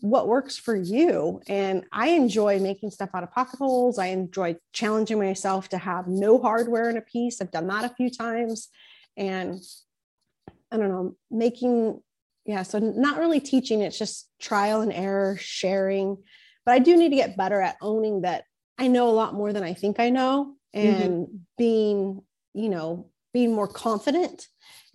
what 0.00 0.26
works 0.28 0.56
for 0.56 0.74
you. 0.76 1.40
And 1.48 1.84
i 1.92 2.08
enjoy 2.10 2.58
making 2.58 2.90
stuff 2.90 3.10
out 3.14 3.22
of 3.22 3.30
pocket 3.32 3.58
holes. 3.58 3.98
I 3.98 4.06
enjoy 4.06 4.56
challenging 4.72 5.18
myself 5.18 5.68
to 5.70 5.78
have 5.78 6.06
no 6.08 6.38
hardware 6.38 6.88
in 6.90 6.96
a 6.96 7.02
piece. 7.02 7.40
I've 7.40 7.50
done 7.50 7.66
that 7.68 7.84
a 7.90 7.94
few 7.94 8.10
times. 8.10 8.68
And 9.16 9.60
i 10.72 10.76
don't 10.76 10.88
know 10.88 11.16
making 11.30 12.00
yeah 12.44 12.62
so 12.62 12.78
not 12.78 13.18
really 13.18 13.40
teaching 13.40 13.80
it's 13.82 13.98
just 13.98 14.28
trial 14.40 14.80
and 14.80 14.92
error 14.92 15.36
sharing 15.38 16.16
but 16.66 16.72
i 16.74 16.78
do 16.78 16.96
need 16.96 17.10
to 17.10 17.16
get 17.16 17.36
better 17.36 17.60
at 17.60 17.76
owning 17.80 18.20
that 18.22 18.44
i 18.76 18.86
know 18.88 19.08
a 19.08 19.10
lot 19.10 19.32
more 19.32 19.52
than 19.52 19.62
i 19.62 19.72
think 19.72 19.98
i 19.98 20.10
know 20.10 20.54
and 20.74 21.26
being 21.56 22.20
you 22.52 22.68
know 22.68 23.08
being 23.32 23.54
more 23.54 23.68
confident 23.68 24.46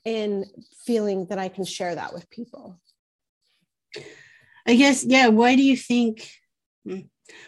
and 0.06 0.46
feeling 0.86 1.26
that 1.28 1.40
i 1.40 1.48
can 1.50 1.66
share 1.66 1.96
that 1.96 2.14
with 2.14 2.30
people 2.30 2.80
I 4.66 4.76
guess, 4.76 5.04
yeah. 5.04 5.28
Why 5.30 5.56
do 5.56 5.64
you 5.64 5.76
think? 5.76 6.30
hmm, 6.88 7.00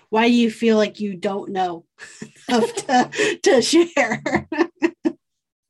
Why 0.09 0.27
do 0.27 0.33
you 0.33 0.49
feel 0.49 0.77
like 0.77 0.99
you 0.99 1.15
don't 1.15 1.51
know 1.51 1.85
enough 2.49 2.73
to, 2.73 3.39
to 3.43 3.61
share? 3.61 4.47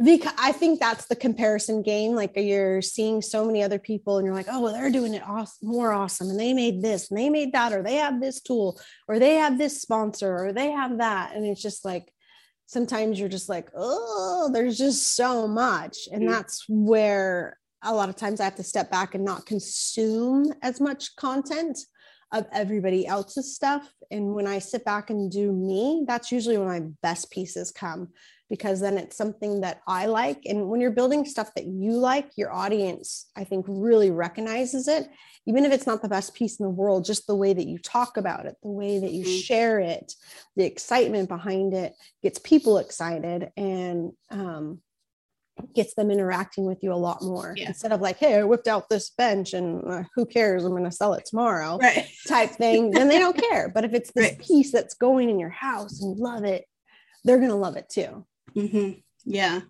because 0.03 0.33
i 0.37 0.51
think 0.51 0.79
that's 0.79 1.05
the 1.05 1.15
comparison 1.15 1.81
game 1.81 2.13
like 2.13 2.31
you're 2.35 2.81
seeing 2.81 3.21
so 3.21 3.45
many 3.45 3.63
other 3.63 3.79
people 3.79 4.17
and 4.17 4.25
you're 4.25 4.35
like 4.35 4.47
oh 4.49 4.61
well 4.61 4.73
they're 4.73 4.91
doing 4.91 5.13
it 5.13 5.23
awesome, 5.27 5.67
more 5.67 5.91
awesome 5.91 6.29
and 6.29 6.39
they 6.39 6.53
made 6.53 6.81
this 6.81 7.09
and 7.09 7.19
they 7.19 7.29
made 7.29 7.51
that 7.53 7.71
or 7.73 7.81
they 7.83 7.95
have 7.95 8.19
this 8.19 8.41
tool 8.41 8.79
or 9.07 9.19
they 9.19 9.35
have 9.35 9.57
this 9.57 9.81
sponsor 9.81 10.45
or 10.45 10.53
they 10.53 10.71
have 10.71 10.97
that. 10.97 11.35
And 11.35 11.45
it's 11.45 11.61
just 11.61 11.85
like 11.85 12.11
sometimes 12.65 13.19
you're 13.19 13.29
just 13.29 13.49
like 13.49 13.69
oh 13.75 14.49
there's 14.53 14.77
just 14.77 15.15
so 15.15 15.47
much. 15.47 16.07
And 16.11 16.23
Mhm. 16.23 16.31
that's 16.31 16.65
where 16.67 17.59
a 17.83 17.93
lot 17.93 18.09
of 18.09 18.15
times 18.15 18.39
i 18.39 18.45
have 18.45 18.55
to 18.55 18.63
step 18.63 18.89
back 18.89 19.13
and 19.13 19.25
not 19.25 19.45
consume 19.45 20.45
as 20.61 20.79
much 20.79 21.15
content 21.17 21.77
of 22.33 22.45
everybody 22.51 23.07
else's 23.07 23.55
stuff 23.55 23.93
and 24.11 24.33
when 24.33 24.45
i 24.47 24.59
sit 24.59 24.83
back 24.83 25.09
and 25.09 25.31
do 25.31 25.51
me 25.53 26.03
that's 26.07 26.31
usually 26.31 26.57
when 26.57 26.67
my 26.67 26.81
best 27.01 27.31
pieces 27.31 27.71
come 27.71 28.09
because 28.53 28.79
then 28.79 28.99
it's 28.99 29.17
something 29.17 29.61
that 29.61 29.81
I 29.87 30.05
like. 30.05 30.43
And 30.45 30.67
when 30.67 30.79
you're 30.79 30.91
building 30.91 31.25
stuff 31.25 31.51
that 31.55 31.65
you 31.65 31.93
like, 31.93 32.29
your 32.35 32.53
audience, 32.53 33.31
I 33.35 33.45
think, 33.45 33.65
really 33.67 34.11
recognizes 34.11 34.87
it. 34.87 35.09
Even 35.47 35.65
if 35.65 35.71
it's 35.71 35.87
not 35.87 36.03
the 36.03 36.07
best 36.07 36.35
piece 36.35 36.59
in 36.59 36.63
the 36.63 36.69
world, 36.69 37.03
just 37.03 37.25
the 37.25 37.35
way 37.35 37.53
that 37.53 37.65
you 37.65 37.79
talk 37.79 38.15
about 38.15 38.45
it, 38.45 38.55
the 38.61 38.69
way 38.69 38.99
that 38.99 39.11
you 39.11 39.25
Mhm. 39.25 39.43
share 39.43 39.79
it, 39.79 40.13
the 40.55 40.65
excitement 40.65 41.29
behind 41.29 41.73
it 41.73 41.95
gets 42.21 42.37
people 42.37 42.77
excited 42.77 43.51
and 43.57 44.11
um, 44.29 44.83
gets 45.75 45.93
them 45.93 46.09
interacting 46.11 46.65
with 46.65 46.83
you 46.83 46.91
a 46.91 46.95
lot 46.95 47.21
more 47.21 47.53
Yeah. 47.57 47.67
instead 47.67 47.91
of 47.91 48.01
like, 48.01 48.17
hey, 48.17 48.35
I 48.39 48.43
whipped 48.43 48.67
out 48.67 48.89
this 48.89 49.09
bench 49.11 49.53
and 49.53 49.83
uh, 49.87 50.03
who 50.15 50.25
cares? 50.25 50.63
I'm 50.63 50.71
going 50.71 50.83
to 50.83 50.91
sell 50.91 51.13
it 51.13 51.25
tomorrow 51.25 51.77
right. 51.77 52.07
type 52.27 52.51
thing, 52.51 52.91
then 52.91 53.07
they 53.07 53.19
don't 53.19 53.37
care. 53.37 53.69
But 53.69 53.85
if 53.85 53.93
it's 53.93 54.11
this 54.11 54.25
Right. 54.31 54.39
piece 54.39 54.71
that's 54.71 54.93
going 54.95 55.29
in 55.29 55.39
your 55.39 55.49
house 55.49 56.01
and 56.01 56.17
you 56.17 56.23
love 56.23 56.43
it, 56.43 56.65
they're 57.23 57.37
going 57.37 57.49
to 57.49 57.55
love 57.55 57.77
it 57.77 57.89
too. 57.89 58.25
hmm 58.53 58.91
Yeah, 59.25 59.61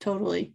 totally. 0.00 0.54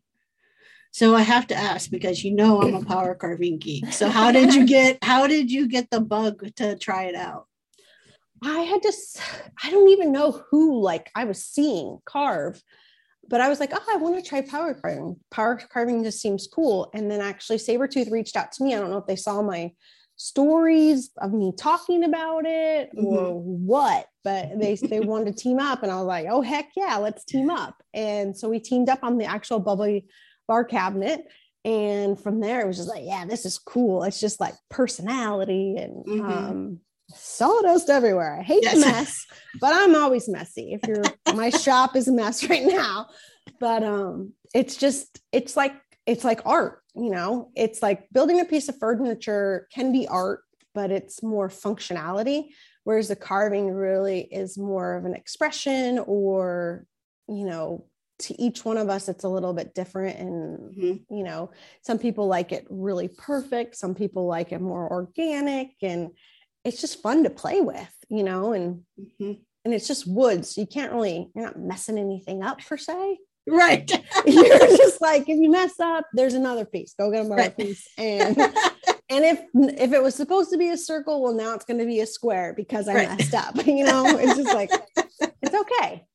So 0.92 1.16
I 1.16 1.22
have 1.22 1.48
to 1.48 1.56
ask 1.56 1.92
because 1.92 2.24
you 2.24 2.34
know 2.34 2.62
I'm 2.62 2.74
a 2.74 2.84
power 2.86 3.14
carving 3.14 3.60
geek. 3.60 3.92
So 3.94 4.10
how 4.10 4.32
did 4.32 4.56
you 4.56 4.66
get 4.66 4.98
how 5.04 5.28
did 5.28 5.52
you 5.52 5.68
get 5.68 5.90
the 5.92 6.00
bug 6.02 6.44
to 6.56 6.76
try 6.78 7.04
it 7.06 7.16
out? 7.16 7.46
I 8.44 8.60
had 8.62 8.82
to, 8.84 8.94
I 9.64 9.72
don't 9.72 9.90
even 9.90 10.12
know 10.12 10.44
who 10.50 10.80
like 10.82 11.10
I 11.16 11.26
was 11.26 11.44
seeing 11.44 12.00
carve, 12.06 12.62
but 13.30 13.42
I 13.42 13.50
was 13.50 13.60
like, 13.60 13.72
oh, 13.74 13.86
I 13.94 13.98
want 13.98 14.16
to 14.16 14.28
try 14.28 14.42
power 14.42 14.74
carving. 14.74 15.18
Power 15.32 15.60
carving 15.72 16.04
just 16.04 16.22
seems 16.22 16.48
cool. 16.48 16.90
And 16.94 17.10
then 17.12 17.22
actually 17.22 17.58
Saburrtooth 17.58 18.12
reached 18.12 18.36
out 18.36 18.52
to 18.54 18.64
me. 18.64 18.74
I 18.76 18.80
don't 18.80 18.90
know 18.92 18.98
if 18.98 19.06
they 19.08 19.16
saw 19.16 19.42
my 19.42 19.72
stories 20.16 21.12
of 21.20 21.32
me 21.32 21.54
talking 21.58 22.04
about 22.04 22.44
it 22.46 22.90
or 22.98 23.34
Mhm. 23.36 23.42
what 23.44 24.08
but 24.24 24.50
they 24.60 24.74
they 24.74 25.00
wanted 25.00 25.28
to 25.38 25.44
team 25.44 25.60
up 25.60 25.84
and 25.84 25.92
i 25.92 25.96
was 25.96 26.06
like 26.08 26.26
oh 26.28 26.42
heck 26.42 26.70
yeah 26.76 26.98
let's 26.98 27.24
team 27.24 27.52
up 27.52 27.76
and 27.94 28.36
so 28.36 28.50
we 28.50 28.60
teamed 28.60 28.90
up 28.90 29.04
on 29.04 29.20
the 29.20 29.26
actual 29.26 29.60
bubbly 29.60 30.08
bar 30.48 30.66
cabinet 30.66 31.22
and 31.64 32.20
from 32.20 32.40
there 32.40 32.62
it 32.62 32.68
was 32.68 32.78
just 32.78 32.90
like 32.90 33.04
yeah 33.06 33.26
this 33.26 33.46
is 33.46 33.60
cool 33.60 34.04
it's 34.04 34.20
just 34.20 34.40
like 34.40 34.56
personality 34.72 35.76
and 35.78 36.04
Mhm. 36.06 36.30
um 36.30 36.80
sawdust 37.10 37.90
everywhere 37.90 38.38
i 38.40 38.44
hate 38.44 38.64
Yes. 38.64 38.74
the 38.76 38.80
mess 38.82 39.26
but 39.60 39.74
i'm 39.74 39.96
always 39.96 40.28
messy 40.28 40.74
if 40.74 40.86
you're 40.88 41.16
my 41.32 41.50
shop 41.66 41.96
is 41.96 42.08
a 42.08 42.12
mess 42.12 42.48
right 42.50 42.66
now 42.66 43.08
but 43.60 43.84
um 43.84 44.34
it's 44.54 44.76
just 44.76 45.20
it's 45.32 45.56
like 45.56 45.74
it's 46.06 46.24
like 46.24 46.42
art 46.46 46.82
you 46.96 47.10
know 47.10 47.52
it's 47.56 47.82
like 47.82 48.08
building 48.12 48.40
a 48.40 48.46
piece 48.46 48.70
of 48.70 48.78
furniture 48.78 49.68
can 49.74 49.92
be 49.92 50.08
art 50.08 50.42
but 50.74 50.92
it's 50.92 51.24
more 51.24 51.50
functionality 51.50 52.46
whereas 52.84 53.08
the 53.08 53.16
carving 53.16 53.70
really 53.72 54.22
is 54.22 54.58
more 54.58 54.96
of 54.96 55.06
an 55.06 55.14
expression 55.14 56.00
or 56.08 56.86
you 57.28 57.46
know 57.46 57.86
to 58.20 58.40
each 58.42 58.66
one 58.66 58.78
of 58.78 58.90
us 58.90 59.08
it's 59.10 59.24
a 59.24 59.30
little 59.30 59.54
bit 59.54 59.76
different 59.76 60.18
and 60.20 60.76
Mhm. 60.76 61.06
you 61.10 61.24
know 61.24 61.52
some 61.82 62.00
people 62.00 62.28
like 62.28 62.52
it 62.52 62.66
really 62.70 63.08
perfect 63.10 63.76
some 63.76 63.94
people 63.96 64.26
like 64.26 64.52
it 64.52 64.62
more 64.62 64.90
organic 64.92 65.72
and 65.82 66.10
it's 66.68 66.82
just 66.82 67.02
fun 67.02 67.24
to 67.24 67.30
play 67.30 67.62
with 67.62 67.94
you 68.10 68.24
know 68.24 68.54
and 68.54 68.84
Mhm. 69.00 69.40
and 69.66 69.74
it's 69.74 69.88
just 69.88 70.06
woods. 70.08 70.58
you 70.58 70.66
can't 70.68 70.94
really 70.94 71.30
you're 71.34 71.46
not 71.46 71.60
messing 71.60 71.98
anything 71.98 72.44
up 72.44 72.60
per 72.68 72.78
se 72.78 73.18
Right. 73.48 73.90
you're 74.26 74.78
just 74.78 75.00
like 75.02 75.24
if 75.30 75.38
you 75.40 75.50
mess 75.50 75.80
up 75.80 76.06
there's 76.14 76.34
another 76.34 76.66
piece 76.66 76.94
go 77.00 77.10
get 77.12 77.26
another 77.26 77.44
Right. 77.44 77.58
piece 77.58 77.88
and 77.98 78.38
and 79.10 79.24
if 79.32 79.40
if 79.80 79.94
it 79.94 80.04
was 80.04 80.16
supposed 80.16 80.50
to 80.52 80.58
be 80.58 80.70
a 80.70 80.78
circle 80.78 81.22
well 81.22 81.34
now 81.34 81.54
it's 81.56 81.64
going 81.66 81.80
to 81.80 81.86
be 81.86 82.02
a 82.02 82.06
square 82.06 82.54
because 82.56 82.88
i 82.90 82.94
Right. 82.96 83.08
messed 83.10 83.34
up 83.34 83.56
you 83.66 83.86
know 83.86 84.18
it's 84.18 84.36
just 84.36 84.54
like 84.54 84.70
it's 85.42 85.56
okay 85.56 86.06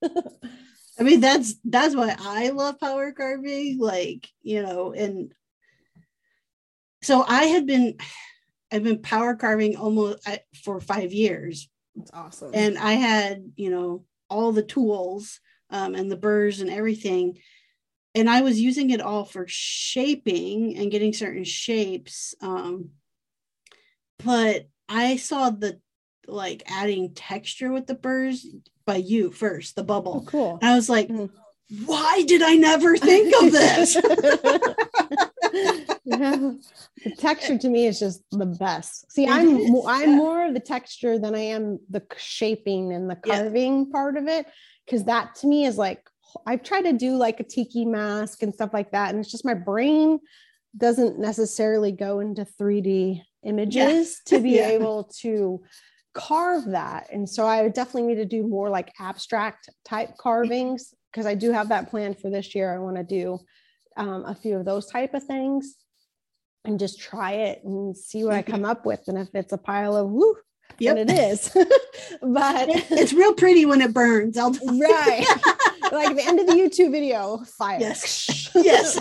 I 1.00 1.04
mean, 1.04 1.20
that's 1.20 1.54
that's 1.64 1.96
why 1.96 2.14
I 2.20 2.50
love 2.50 2.78
power 2.78 3.12
carving. 3.12 3.78
Like, 3.80 4.28
you 4.42 4.62
know, 4.62 4.92
and 4.92 5.32
so 7.02 7.24
I 7.26 7.44
had 7.46 7.66
been 7.66 7.96
I've 8.72 8.82
been 8.82 9.02
power 9.02 9.34
carving 9.36 9.76
almost 9.76 10.26
uh, 10.26 10.38
for 10.64 10.80
five 10.80 11.12
years. 11.12 11.68
it's 12.00 12.10
awesome 12.14 12.50
and 12.54 12.78
I 12.78 12.94
had, 12.94 13.52
you 13.56 13.70
know, 13.70 14.04
all 14.30 14.50
the 14.52 14.62
tools 14.62 15.40
um, 15.70 15.94
and 15.94 16.10
the 16.10 16.16
burrs 16.16 16.60
and 16.60 16.70
everything. 16.70 17.38
And 18.14 18.28
I 18.28 18.40
was 18.40 18.60
using 18.60 18.90
it 18.90 19.00
all 19.00 19.24
for 19.24 19.44
shaping 19.46 20.76
and 20.78 20.90
getting 20.90 21.12
certain 21.12 21.44
shapes. 21.44 22.34
Um, 22.40 22.90
but 24.24 24.68
I 24.88 25.16
saw 25.16 25.50
the 25.50 25.80
like 26.26 26.62
adding 26.66 27.14
texture 27.14 27.72
with 27.72 27.86
the 27.86 27.94
burrs 27.94 28.46
by 28.86 28.96
you 28.96 29.30
first, 29.32 29.76
the 29.76 29.84
bubble. 29.84 30.24
oh, 30.26 30.30
cool 30.30 30.58
And 30.62 30.70
I 30.70 30.76
was 30.76 30.88
like, 30.88 31.08
Mhm. 31.08 31.30
why 31.84 32.22
did 32.26 32.42
I 32.42 32.54
never 32.54 32.96
think 32.96 33.34
of 33.42 33.52
this? 33.52 33.96
yeah. 35.52 36.52
The 37.04 37.16
texture 37.18 37.58
to 37.58 37.68
me 37.68 37.86
is 37.86 37.98
just 37.98 38.22
the 38.30 38.46
best. 38.46 39.10
See, 39.12 39.26
I'm 39.26 39.58
I'm 39.86 40.16
more 40.16 40.46
of 40.46 40.54
the 40.54 40.60
texture 40.60 41.18
than 41.18 41.34
I 41.34 41.40
am 41.40 41.78
the 41.90 42.02
shaping 42.16 42.92
and 42.92 43.08
the 43.10 43.18
Yeah. 43.24 43.38
carving 43.42 43.90
part 43.90 44.16
of 44.16 44.28
it 44.28 44.46
because 44.86 45.04
that 45.04 45.34
to 45.36 45.46
me 45.46 45.66
is 45.66 45.78
like 45.78 46.08
I've 46.46 46.62
tried 46.62 46.82
to 46.82 46.92
do 46.92 47.16
like 47.16 47.40
a 47.40 47.44
tiki 47.44 47.84
mask 47.84 48.42
and 48.42 48.54
stuff 48.54 48.70
like 48.72 48.92
that, 48.92 49.10
and 49.10 49.20
it's 49.20 49.30
just 49.30 49.44
my 49.44 49.54
brain 49.54 50.20
doesn't 50.76 51.18
necessarily 51.18 51.92
go 51.92 52.20
into 52.20 52.46
3D 52.58 53.22
images 53.44 54.20
to 54.26 54.40
be 54.40 54.52
Yeah. 54.52 54.68
able 54.68 55.04
to 55.20 55.62
carve 56.14 56.66
that. 56.66 57.08
And 57.12 57.28
so 57.28 57.46
I 57.46 57.68
definitely 57.68 58.14
need 58.14 58.20
to 58.20 58.24
do 58.24 58.46
more 58.46 58.70
like 58.70 58.92
abstract 59.00 59.68
type 59.84 60.08
mm-hmm. 60.08 60.16
carvings 60.20 60.94
because 61.10 61.26
I 61.26 61.34
do 61.34 61.52
have 61.52 61.68
that 61.68 61.90
plan 61.90 62.14
for 62.14 62.30
this 62.30 62.54
year. 62.54 62.72
I 62.72 62.78
want 62.78 62.96
to 62.96 63.04
do 63.04 63.38
um, 63.96 64.24
a 64.24 64.34
few 64.34 64.56
of 64.56 64.64
those 64.64 64.86
type 64.86 65.14
of 65.14 65.24
things 65.24 65.76
and 66.64 66.78
just 66.78 67.00
try 67.00 67.32
it 67.32 67.62
and 67.64 67.96
see 67.96 68.24
what 68.24 68.34
I 68.34 68.42
come 68.42 68.64
up 68.64 68.86
with. 68.86 69.00
And 69.08 69.18
if 69.18 69.28
it's 69.34 69.52
a 69.52 69.58
pile 69.58 69.96
of 69.96 70.10
woo, 70.10 70.36
Yep. 70.78 70.96
then 70.96 71.10
it 71.10 71.18
is. 71.18 71.50
but 72.22 72.68
it's 72.90 73.12
real 73.12 73.34
pretty 73.34 73.66
when 73.66 73.80
it 73.80 73.92
burns. 73.92 74.38
I'll 74.38 74.52
right. 74.52 75.24
like 75.92 76.10
at 76.10 76.16
the 76.16 76.24
end 76.24 76.40
of 76.40 76.46
the 76.46 76.54
YouTube 76.54 76.92
video, 76.92 77.38
fire. 77.58 77.78
Yes. 77.80 78.50
Yes. 78.54 78.98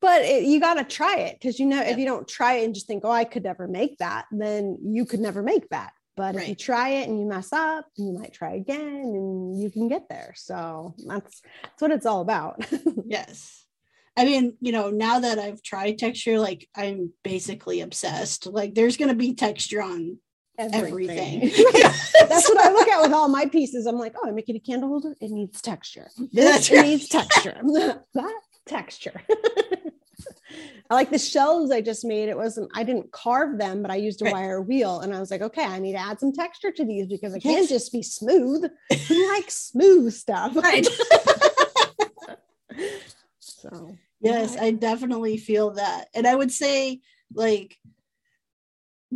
but 0.00 0.22
it, 0.22 0.44
you 0.44 0.58
got 0.58 0.74
to 0.74 0.84
try 0.84 1.16
it 1.16 1.36
because 1.38 1.60
you 1.60 1.66
know 1.66 1.80
if 1.82 1.98
you 1.98 2.06
don't 2.06 2.26
try 2.26 2.54
it 2.54 2.64
and 2.64 2.74
just 2.74 2.86
think, 2.86 3.04
oh, 3.04 3.10
I 3.10 3.24
could 3.24 3.44
never 3.44 3.68
make 3.68 3.98
that, 3.98 4.24
then 4.32 4.78
you 4.82 5.04
could 5.04 5.20
never 5.20 5.42
make 5.42 5.68
that. 5.68 5.92
But 6.20 6.36
if 6.36 6.48
you 6.48 6.54
try 6.54 6.90
it 6.90 7.08
and 7.08 7.18
you 7.18 7.26
mess 7.26 7.50
up, 7.52 7.86
you 7.96 8.12
might 8.12 8.34
try 8.34 8.52
again 8.52 8.80
and 8.80 9.60
you 9.60 9.70
can 9.70 9.88
get 9.88 10.08
there. 10.10 10.34
So 10.36 10.94
that's 11.06 11.40
that's 11.62 11.80
what 11.80 11.90
it's 11.92 12.06
all 12.06 12.20
about. 12.20 12.64
Yes. 13.06 13.64
I 14.16 14.24
mean, 14.24 14.56
you 14.60 14.70
know, 14.70 14.90
now 14.90 15.20
that 15.20 15.38
I've 15.38 15.62
tried 15.62 15.98
texture, 15.98 16.38
like 16.38 16.68
I'm 16.76 17.12
basically 17.24 17.80
obsessed. 17.80 18.46
Like 18.46 18.74
there's 18.74 18.96
going 18.96 19.08
to 19.08 19.14
be 19.14 19.34
texture 19.34 19.82
on 19.82 20.18
everything. 20.58 21.40
That's 22.28 22.48
what 22.48 22.58
I 22.58 22.70
look 22.70 22.86
at 22.88 23.00
with 23.00 23.12
all 23.12 23.28
my 23.28 23.46
pieces. 23.46 23.86
I'm 23.86 23.98
like, 23.98 24.14
oh, 24.22 24.28
I'm 24.28 24.34
making 24.34 24.56
a 24.56 24.60
candle 24.60 24.90
holder. 24.90 25.16
It 25.20 25.30
needs 25.30 25.62
texture. 25.62 26.08
That's 26.32 26.68
This 26.68 26.70
right. 26.70 26.86
needs 26.86 27.08
texture. 27.08 27.60
that 28.14 28.40
texture. 28.66 29.22
I 30.90 30.94
like 30.94 31.10
the 31.10 31.18
shelves 31.18 31.70
I 31.70 31.80
just 31.80 32.04
made. 32.04 32.28
It 32.28 32.36
wasn't, 32.36 32.70
I 32.74 32.82
didn't 32.82 33.12
carve 33.12 33.58
them, 33.58 33.80
but 33.82 33.90
I 33.90 33.96
used 33.96 34.22
a 34.22 34.24
Right. 34.24 34.32
wire 34.32 34.60
wheel. 34.60 35.00
And 35.00 35.14
I 35.14 35.20
was 35.20 35.30
like, 35.30 35.40
okay, 35.42 35.64
I 35.64 35.78
need 35.78 35.92
to 35.92 35.98
add 35.98 36.18
some 36.18 36.32
texture 36.32 36.72
to 36.72 36.84
these 36.84 37.06
because 37.06 37.34
it 37.34 37.40
can't 37.40 37.68
just 37.68 37.92
be 37.92 38.02
smooth. 38.02 38.68
Who 39.08 39.32
likes 39.32 39.54
smooth 39.54 40.12
stuff? 40.12 40.56
Right. 40.56 40.86
So 43.38 43.96
Yes, 44.20 44.54
Yeah. 44.54 44.64
I 44.64 44.70
definitely 44.72 45.36
feel 45.38 45.72
that. 45.72 46.08
And 46.14 46.26
I 46.26 46.34
would 46.34 46.52
say, 46.52 47.00
like, 47.34 47.78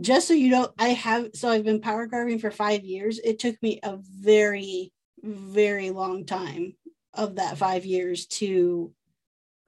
just 0.01 0.28
so 0.28 0.35
you 0.35 0.51
know, 0.51 0.72
I 0.78 0.89
have, 0.89 1.30
so 1.35 1.49
I've 1.49 1.64
been 1.64 1.80
power 1.80 2.09
carving 2.09 2.39
for 2.39 2.51
five 2.51 2.85
years. 2.85 3.18
It 3.18 3.39
took 3.39 3.62
me 3.62 3.80
a 3.82 3.99
very, 3.99 4.93
very 5.22 5.91
long 5.91 6.24
time 6.26 6.74
of 7.12 7.37
that 7.37 7.59
five 7.59 7.85
years 7.85 8.26
to 8.26 8.93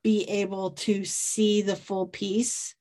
be 0.06 0.22
able 0.42 0.70
to 0.70 1.04
see 1.04 1.62
the 1.62 1.74
full 1.74 2.06
piece 2.06 2.76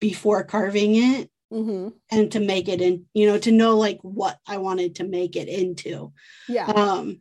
before 0.00 0.44
carving 0.44 0.94
it 0.94 1.28
mhm. 1.52 1.92
and 2.12 2.30
to 2.30 2.38
make 2.38 2.68
it 2.68 2.80
in, 2.80 3.06
you 3.12 3.26
know, 3.26 3.38
to 3.38 3.50
know 3.50 3.76
like 3.76 3.98
what 4.02 4.38
I 4.46 4.58
wanted 4.58 4.94
to 4.96 5.04
make 5.04 5.34
it 5.34 5.48
into 5.48 6.12
yeah. 6.48 6.66
um 6.66 7.20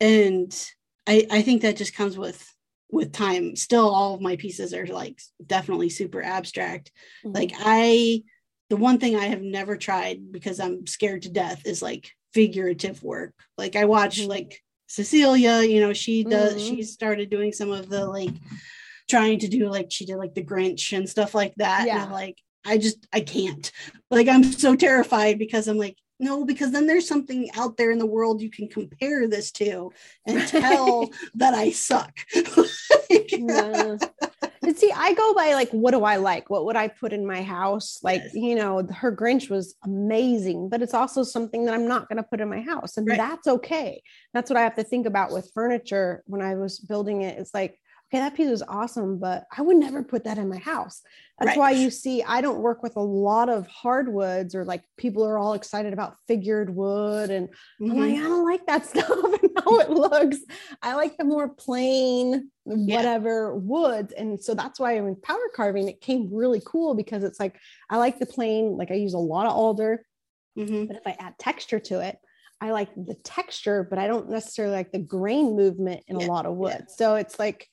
and 0.00 0.50
i 1.06 1.26
i 1.30 1.40
think 1.42 1.62
that 1.62 1.76
just 1.82 1.94
comes 1.94 2.16
with 2.18 2.40
with 2.90 3.10
time 3.12 3.56
still 3.56 3.88
all 3.88 4.12
of 4.14 4.20
my 4.20 4.36
pieces 4.36 4.74
are 4.74 4.86
like 4.86 5.18
definitely 5.54 5.88
super 5.88 6.22
abstract 6.22 6.92
Mhm. 7.24 7.34
like 7.34 7.52
i 7.58 8.22
the 8.70 8.76
one 8.88 8.98
thing 8.98 9.16
i 9.16 9.26
have 9.32 9.42
never 9.58 9.76
tried 9.76 10.30
because 10.30 10.60
i'm 10.60 10.86
scared 10.86 11.22
to 11.22 11.30
death 11.30 11.60
is 11.64 11.80
like 11.82 12.04
figurative 12.34 13.02
work 13.02 13.32
like 13.56 13.74
i 13.76 13.84
watch 13.86 14.16
Mhm. 14.20 14.28
like 14.28 14.52
cecilia 14.88 15.62
you 15.62 15.80
know 15.80 15.92
she 15.92 16.24
does 16.24 16.54
Mhm. 16.56 16.68
she 16.76 16.82
started 16.82 17.30
doing 17.30 17.52
some 17.52 17.70
of 17.70 17.88
the 17.88 18.04
like 18.06 18.34
trying 19.08 19.38
to 19.38 19.48
do 19.48 19.68
like 19.68 19.88
she 19.90 20.04
did 20.06 20.16
like 20.16 20.34
the 20.34 20.42
grinch 20.44 20.96
and 20.96 21.08
stuff 21.08 21.34
like 21.34 21.54
that 21.56 21.82
and 21.88 21.98
I'm 22.00 22.08
Yeah. 22.08 22.12
like 22.12 22.38
i 22.66 22.76
just 22.78 23.06
i 23.12 23.20
can't 23.20 23.70
like 24.10 24.28
i'm 24.28 24.42
so 24.44 24.74
terrified 24.74 25.38
because 25.38 25.68
i'm 25.68 25.78
like 25.78 25.96
no 26.20 26.44
because 26.44 26.72
then 26.72 26.86
there's 26.86 27.06
something 27.06 27.48
out 27.54 27.76
there 27.76 27.90
in 27.92 27.98
the 27.98 28.06
world 28.06 28.42
you 28.42 28.50
can 28.50 28.68
compare 28.68 29.28
this 29.28 29.52
to 29.52 29.92
and 30.26 30.46
tell 30.48 31.08
that 31.36 31.54
i 31.54 31.70
suck 31.70 32.12
Yeah. 33.30 33.96
And 34.68 34.76
see, 34.76 34.92
I 34.94 35.14
go 35.14 35.32
by 35.32 35.54
like, 35.54 35.70
what 35.70 35.92
do 35.92 36.04
I 36.04 36.16
like? 36.16 36.50
What 36.50 36.66
would 36.66 36.76
I 36.76 36.88
put 36.88 37.14
in 37.14 37.24
my 37.26 37.42
house? 37.42 38.00
Like, 38.02 38.20
Yes. 38.22 38.34
you 38.34 38.54
know, 38.54 38.86
her 38.94 39.10
Grinch 39.10 39.48
was 39.48 39.74
amazing, 39.82 40.68
but 40.68 40.82
it's 40.82 40.92
also 40.92 41.22
something 41.22 41.64
that 41.64 41.72
I'm 41.72 41.88
not 41.88 42.06
going 42.06 42.18
to 42.18 42.22
put 42.22 42.42
in 42.42 42.50
my 42.50 42.60
house. 42.60 42.98
And 42.98 43.08
Right. 43.08 43.16
that's 43.16 43.46
okay. 43.46 44.02
That's 44.34 44.50
what 44.50 44.58
I 44.58 44.62
have 44.62 44.74
to 44.74 44.84
think 44.84 45.06
about 45.06 45.32
with 45.32 45.50
furniture 45.54 46.22
when 46.26 46.42
I 46.42 46.54
was 46.56 46.80
building 46.80 47.22
it. 47.22 47.38
It's 47.38 47.54
like, 47.54 47.80
okay, 48.08 48.20
that 48.20 48.34
piece 48.34 48.48
is 48.48 48.62
awesome, 48.62 49.18
but 49.18 49.44
I 49.56 49.62
would 49.62 49.76
never 49.76 50.02
put 50.02 50.24
that 50.24 50.38
in 50.38 50.48
my 50.48 50.58
house. 50.58 51.02
That's 51.38 51.48
Right. 51.48 51.58
why 51.58 51.70
you 51.72 51.90
see, 51.90 52.22
I 52.22 52.40
don't 52.40 52.60
work 52.62 52.82
with 52.82 52.96
a 52.96 53.00
lot 53.02 53.48
of 53.48 53.66
hardwoods 53.66 54.54
or 54.54 54.64
like 54.64 54.82
people 54.96 55.24
are 55.24 55.38
all 55.38 55.52
excited 55.52 55.92
about 55.92 56.16
figured 56.26 56.74
wood 56.74 57.30
and 57.30 57.48
I'm 57.88 57.98
like, 57.98 58.14
Mhm. 58.14 58.24
I 58.24 58.28
don't 58.28 58.44
like 58.44 58.66
that 58.66 58.86
stuff 58.90 59.08
and 59.10 59.50
how 59.56 59.78
it 59.80 59.90
looks. 59.90 60.38
I 60.82 60.94
like 60.94 61.16
the 61.18 61.24
more 61.24 61.48
plain, 61.48 62.50
whatever 62.64 63.54
wood. 63.56 64.12
And 64.16 64.42
so 64.42 64.54
that's 64.54 64.80
why 64.80 64.92
I 64.92 64.96
in 64.96 65.16
power 65.16 65.48
carving, 65.54 65.88
it 65.88 66.00
came 66.00 66.32
really 66.32 66.62
cool 66.64 66.94
because 66.94 67.22
it's 67.24 67.38
like, 67.38 67.56
I 67.90 67.98
like 67.98 68.18
the 68.18 68.26
plain, 68.26 68.76
like 68.76 68.90
I 68.90 68.94
use 68.94 69.14
a 69.14 69.18
lot 69.18 69.46
of 69.46 69.52
alder, 69.52 70.04
Mhm. 70.56 70.86
but 70.88 70.96
if 70.96 71.06
I 71.06 71.16
add 71.20 71.38
texture 71.38 71.78
to 71.80 72.00
it, 72.00 72.18
I 72.60 72.72
like 72.72 72.88
the 72.96 73.14
texture, 73.14 73.84
but 73.88 73.98
I 74.00 74.08
don't 74.08 74.30
necessarily 74.30 74.74
like 74.74 74.90
the 74.90 74.98
grain 74.98 75.54
movement 75.54 76.02
in 76.08 76.16
Yeah, 76.16 76.24
a 76.24 76.26
lot 76.26 76.46
of 76.46 76.56
wood. 76.56 76.72
yeah. 76.72 76.86
So 76.88 77.14
it's 77.14 77.38
like, 77.38 77.68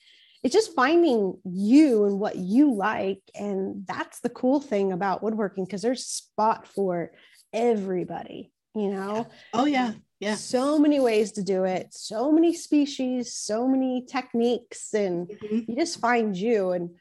it's 0.46 0.54
just 0.54 0.76
finding 0.76 1.40
you 1.44 2.06
and 2.06 2.20
what 2.20 2.36
you 2.36 2.72
like. 2.72 3.20
And 3.34 3.84
that's 3.88 4.20
the 4.20 4.30
cool 4.30 4.60
thing 4.60 4.92
about 4.92 5.24
woodworking 5.24 5.66
because 5.66 5.82
there's 5.82 6.06
spot 6.06 6.68
for 6.68 7.14
everybody, 7.52 8.52
you 8.76 8.92
know? 8.92 9.26
Oh, 9.56 9.66
yeah. 9.66 9.94
Yeah. 10.20 10.36
So 10.36 10.78
many 10.78 11.00
ways 11.00 11.32
to 11.32 11.44
do 11.44 11.64
it, 11.64 11.96
so 11.96 12.32
many 12.32 12.54
species, 12.54 13.36
so 13.36 13.68
many 13.68 14.06
techniques, 14.06 14.94
and 14.94 15.28
mm-hmm. 15.28 15.72
you 15.72 15.76
just 15.76 16.00
find 16.00 16.38
you. 16.38 16.74
And 16.74 16.92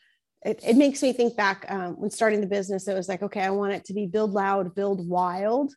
it, 0.42 0.61
it 0.66 0.76
makes 0.76 1.03
me 1.03 1.12
think 1.12 1.36
back 1.36 1.66
um, 1.68 2.01
when 2.01 2.11
starting 2.11 2.40
the 2.40 2.47
business, 2.47 2.88
it 2.88 2.95
was 2.95 3.11
like, 3.11 3.22
okay, 3.22 3.42
I 3.42 3.51
want 3.51 3.74
it 3.74 3.84
to 3.84 3.92
be 3.92 4.07
build 4.07 4.32
loud, 4.32 4.74
build 4.74 5.07
wild. 5.07 5.74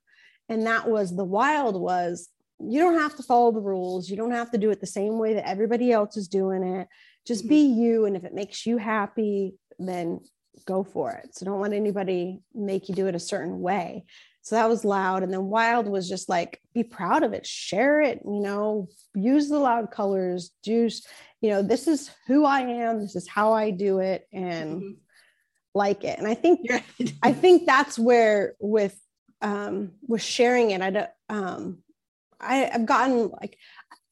And 0.47 0.65
that 0.68 0.88
was 0.88 1.13
the 1.13 1.26
wild 1.26 1.76
was 1.76 2.30
you 2.59 2.80
don't 2.80 2.97
have 2.97 3.18
to 3.18 3.24
follow 3.24 3.51
the 3.51 3.59
rules. 3.59 4.09
You 4.09 4.15
don't 4.15 4.32
have 4.32 4.51
to 4.51 4.57
do 4.57 4.72
it 4.72 4.80
the 4.80 4.88
same 4.88 5.20
way 5.20 5.34
that 5.34 5.47
everybody 5.47 5.91
else 5.91 6.15
is 6.15 6.30
doing 6.30 6.63
it. 6.63 6.88
Just 7.28 7.43
mm-hmm. 7.43 7.49
be 7.49 7.61
you. 7.82 8.05
And 8.05 8.15
if 8.15 8.23
it 8.23 8.34
makes 8.34 8.65
you 8.65 8.78
happy, 8.78 9.55
then 9.78 10.21
go 10.65 10.84
for 10.84 11.11
it. 11.11 11.36
So 11.36 11.45
don't 11.45 11.61
let 11.61 11.73
anybody 11.73 12.39
make 12.55 12.89
you 12.89 12.95
do 12.95 13.07
it 13.07 13.15
a 13.15 13.19
certain 13.19 13.59
way. 13.59 14.05
So 14.41 14.55
that 14.55 14.69
was 14.69 14.86
loud. 14.86 15.23
And 15.23 15.34
then 15.34 15.45
wild 15.45 15.88
was 15.89 16.07
just 16.07 16.30
like, 16.30 16.61
be 16.73 16.84
proud 16.84 17.23
of 17.23 17.34
it, 17.34 17.45
share 17.45 17.99
it, 18.01 18.21
you 18.23 18.39
know, 18.39 18.88
use 19.13 19.49
the 19.49 19.59
loud 19.59 19.91
colors, 19.91 20.51
juice, 20.63 21.05
you 21.41 21.49
know, 21.49 21.61
this 21.61 21.86
is 21.86 22.09
who 22.28 22.45
I 22.45 22.61
am, 22.61 23.01
this 23.01 23.17
is 23.17 23.28
how 23.28 23.51
I 23.51 23.71
do 23.71 23.99
it, 23.99 24.25
and 24.32 24.82
mm-hmm. 24.82 24.91
like 25.75 26.05
it. 26.05 26.17
And 26.17 26.28
I 26.28 26.34
think, 26.34 26.61
I 27.21 27.34
think 27.34 27.65
that's 27.65 27.99
where 27.99 28.55
with, 28.59 28.97
um, 29.41 29.91
with 30.07 30.21
sharing 30.21 30.71
it, 30.71 30.82
I 30.82 30.89
don't, 30.91 31.09
um, 31.28 31.80
I, 32.39 32.69
I've 32.73 32.86
gotten 32.86 33.28
like, 33.28 33.57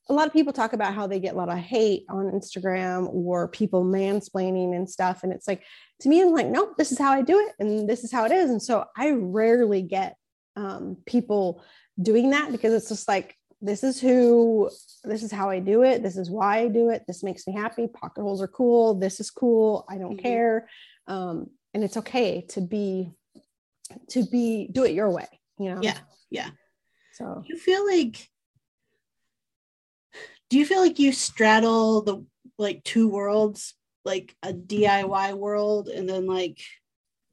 a 0.09 0.13
lot 0.13 0.27
of 0.27 0.33
people 0.33 0.53
talk 0.53 0.73
about 0.73 0.93
how 0.93 1.07
they 1.07 1.19
get 1.19 1.33
a 1.33 1.37
lot 1.37 1.49
of 1.49 1.57
hate 1.57 2.05
on 2.09 2.31
Instagram 2.31 3.11
or 3.13 3.47
people 3.47 3.83
mansplaining 3.83 4.75
and 4.75 4.89
stuff. 4.89 5.23
And 5.23 5.33
it's 5.33 5.47
like, 5.47 5.63
to 6.01 6.09
me, 6.09 6.21
I'm 6.21 6.31
like, 6.31 6.47
no, 6.47 6.73
this 6.77 6.91
is 6.91 6.99
how 6.99 7.11
I 7.11 7.21
do 7.21 7.39
it. 7.39 7.53
And 7.59 7.89
this 7.89 8.03
is 8.03 8.11
how 8.11 8.25
it 8.25 8.31
is. 8.31 8.49
And 8.49 8.61
so 8.61 8.85
I 8.95 9.11
rarely 9.11 9.81
get 9.81 10.15
um, 10.55 10.97
people 11.05 11.63
doing 12.01 12.31
that 12.31 12.51
because 12.51 12.73
it's 12.73 12.89
just 12.89 13.07
like 13.07 13.35
this 13.61 13.83
is 13.83 13.99
who 13.99 14.69
this 15.03 15.23
is 15.23 15.31
how 15.31 15.49
i 15.49 15.59
do 15.59 15.83
it 15.83 16.03
this 16.03 16.17
is 16.17 16.29
why 16.29 16.59
i 16.59 16.67
do 16.67 16.89
it 16.89 17.03
this 17.07 17.23
makes 17.23 17.47
me 17.47 17.53
happy 17.53 17.87
pocket 17.87 18.21
holes 18.21 18.41
are 18.41 18.47
cool 18.47 18.93
this 18.95 19.19
is 19.19 19.31
cool 19.31 19.85
i 19.89 19.97
don't 19.97 20.17
mm-hmm. 20.17 20.27
care 20.27 20.67
um, 21.07 21.49
and 21.73 21.83
it's 21.83 21.97
okay 21.97 22.41
to 22.49 22.61
be 22.61 23.09
to 24.09 24.25
be 24.25 24.67
do 24.71 24.83
it 24.83 24.93
your 24.93 25.09
way 25.09 25.27
you 25.57 25.73
know 25.73 25.79
yeah 25.81 25.97
yeah 26.29 26.49
so 27.13 27.43
you 27.45 27.57
feel 27.57 27.85
like 27.85 28.27
do 30.49 30.57
you 30.57 30.65
feel 30.65 30.81
like 30.81 30.99
you 30.99 31.11
straddle 31.11 32.01
the 32.01 32.25
like 32.57 32.83
two 32.83 33.07
worlds 33.07 33.73
like 34.03 34.35
a 34.43 34.53
diy 34.53 35.33
world 35.33 35.87
and 35.87 36.07
then 36.07 36.25
like 36.25 36.59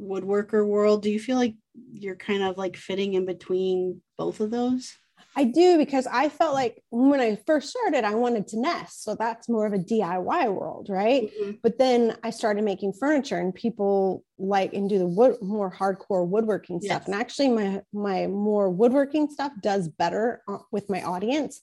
woodworker 0.00 0.66
world 0.66 1.02
do 1.02 1.10
you 1.10 1.20
feel 1.20 1.36
like 1.36 1.54
you're 1.92 2.16
kind 2.16 2.42
of 2.42 2.56
like 2.56 2.76
fitting 2.76 3.14
in 3.14 3.24
between 3.24 4.00
both 4.18 4.40
of 4.40 4.50
those 4.50 4.96
I 5.34 5.44
do 5.44 5.78
because 5.78 6.06
I 6.06 6.28
felt 6.28 6.52
like 6.52 6.82
when 6.90 7.20
I 7.20 7.36
first 7.46 7.70
started, 7.70 8.04
I 8.04 8.14
wanted 8.14 8.48
to 8.48 8.60
nest. 8.60 9.02
So 9.02 9.14
that's 9.14 9.48
more 9.48 9.66
of 9.66 9.72
a 9.72 9.78
DIY 9.78 10.52
world, 10.52 10.88
right? 10.90 11.30
Mm-hmm. 11.40 11.52
But 11.62 11.78
then 11.78 12.16
I 12.22 12.30
started 12.30 12.64
making 12.64 12.92
furniture 12.92 13.38
and 13.38 13.54
people 13.54 14.24
like 14.38 14.74
and 14.74 14.90
do 14.90 14.98
the 14.98 15.06
wood 15.06 15.36
more 15.40 15.72
hardcore 15.72 16.26
woodworking 16.26 16.80
yes. 16.82 16.90
stuff. 16.90 17.06
And 17.06 17.14
actually 17.14 17.48
my 17.48 17.80
my 17.92 18.26
more 18.26 18.68
woodworking 18.68 19.30
stuff 19.30 19.52
does 19.62 19.88
better 19.88 20.42
uh, 20.48 20.58
with 20.70 20.90
my 20.90 21.02
audience 21.02 21.62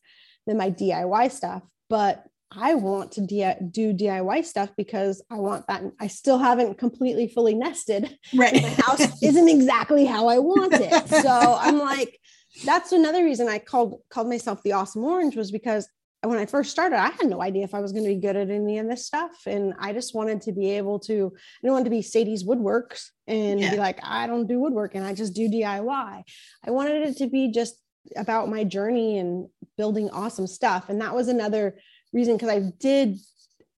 than 0.49 0.57
my 0.57 0.71
DIY 0.71 1.31
stuff. 1.31 1.61
But 1.89 2.25
I 2.51 2.73
want 2.73 3.11
to 3.13 3.21
do 3.21 3.93
DIY 3.93 4.43
stuff 4.43 4.71
because 4.75 5.21
I 5.29 5.35
want 5.35 5.67
that. 5.67 5.83
I 5.99 6.07
still 6.07 6.39
haven't 6.39 6.79
completely 6.79 7.27
fully 7.27 7.53
nested. 7.53 8.17
Right. 8.33 8.61
My 8.61 8.69
house 8.69 9.01
isn't 9.23 9.47
exactly 9.47 10.05
how 10.05 10.27
I 10.27 10.39
want 10.39 10.73
it. 10.73 11.07
So 11.07 11.57
I'm 11.59 11.77
like, 11.77 12.19
that's 12.65 12.91
another 12.91 13.23
reason 13.23 13.47
I 13.47 13.59
called 13.59 14.01
called 14.09 14.27
myself 14.27 14.63
the 14.63 14.73
awesome 14.73 15.03
orange 15.03 15.35
was 15.35 15.51
because 15.51 15.87
when 16.23 16.39
I 16.39 16.47
first 16.47 16.71
started, 16.71 16.97
I 16.97 17.09
had 17.11 17.27
no 17.27 17.41
idea 17.41 17.63
if 17.63 17.75
I 17.75 17.79
was 17.79 17.91
going 17.91 18.03
to 18.03 18.09
be 18.09 18.19
good 18.19 18.35
at 18.35 18.49
any 18.49 18.79
of 18.79 18.89
this 18.89 19.05
stuff. 19.05 19.31
And 19.45 19.73
I 19.79 19.93
just 19.93 20.15
wanted 20.15 20.41
to 20.41 20.51
be 20.51 20.71
able 20.71 20.99
to, 21.01 21.31
I 21.35 21.59
didn't 21.61 21.73
want 21.73 21.85
to 21.85 21.91
be 21.91 22.01
Sadie's 22.01 22.43
Woodworks 22.43 23.05
and 23.27 23.59
yeah. 23.59 23.71
be 23.71 23.77
like, 23.77 23.99
I 24.03 24.27
don't 24.27 24.47
do 24.47 24.59
woodworking, 24.59 25.03
I 25.03 25.13
just 25.13 25.33
do 25.33 25.47
DIY. 25.47 26.23
I 26.65 26.71
wanted 26.71 27.07
it 27.07 27.17
to 27.17 27.27
be 27.27 27.51
just 27.51 27.75
about 28.15 28.49
my 28.49 28.63
journey 28.63 29.17
and 29.17 29.47
building 29.77 30.09
awesome 30.09 30.47
stuff. 30.47 30.89
And 30.89 31.01
that 31.01 31.13
was 31.13 31.27
another 31.27 31.77
reason 32.13 32.35
because 32.35 32.49
I 32.49 32.71
did 32.79 33.17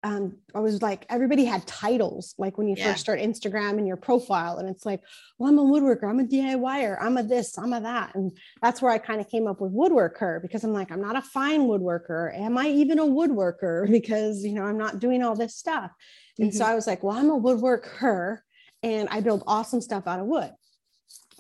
um, 0.04 0.38
I 0.56 0.60
was 0.60 0.82
like, 0.82 1.06
everybody 1.10 1.46
had 1.46 1.68
titles, 1.68 2.34
like 2.40 2.58
when 2.58 2.68
you 2.68 2.76
yeah. 2.76 2.92
first 2.92 3.02
start 3.02 3.20
Instagram 3.20 3.78
and 3.78 3.88
your 3.88 3.98
profile, 3.98 4.58
and 4.58 4.68
it's 4.68 4.84
like, 4.84 5.02
well, 5.38 5.50
I'm 5.50 5.60
a 5.60 5.64
woodworker, 5.64 6.10
I'm 6.10 6.20
a 6.20 6.24
DIYer, 6.24 6.98
I'm 7.00 7.18
a 7.18 7.24
this, 7.24 7.56
I'm 7.58 7.72
a 7.74 7.82
that. 7.82 8.16
And 8.16 8.36
that's 8.64 8.82
where 8.82 8.92
I 8.92 8.98
kind 8.98 9.22
of 9.22 9.30
came 9.30 9.46
up 9.46 9.62
with 9.62 9.74
woodworker 9.74 10.42
because 10.42 10.64
I'm 10.64 10.74
like, 10.74 10.92
I'm 10.92 11.02
not 11.02 11.18
a 11.18 11.22
fine 11.22 11.62
woodworker. 11.62 12.36
Am 12.36 12.58
I 12.58 12.68
even 12.70 13.00
a 13.00 13.04
woodworker? 13.04 13.90
Because, 14.02 14.44
you 14.44 14.54
know, 14.54 14.64
I'm 14.64 14.78
not 14.78 15.00
doing 15.00 15.22
all 15.22 15.36
this 15.36 15.56
stuff. 15.56 15.92
And 16.40 16.50
mm-hmm. 16.50 16.58
so 16.58 16.66
I 16.66 16.74
was 16.74 16.88
like, 16.88 17.04
well, 17.04 17.16
I'm 17.16 17.30
a 17.30 17.40
woodworker 17.40 18.40
and 18.82 19.08
I 19.10 19.20
build 19.20 19.44
awesome 19.46 19.82
stuff 19.82 20.08
out 20.08 20.20
of 20.20 20.26
wood. 20.26 20.52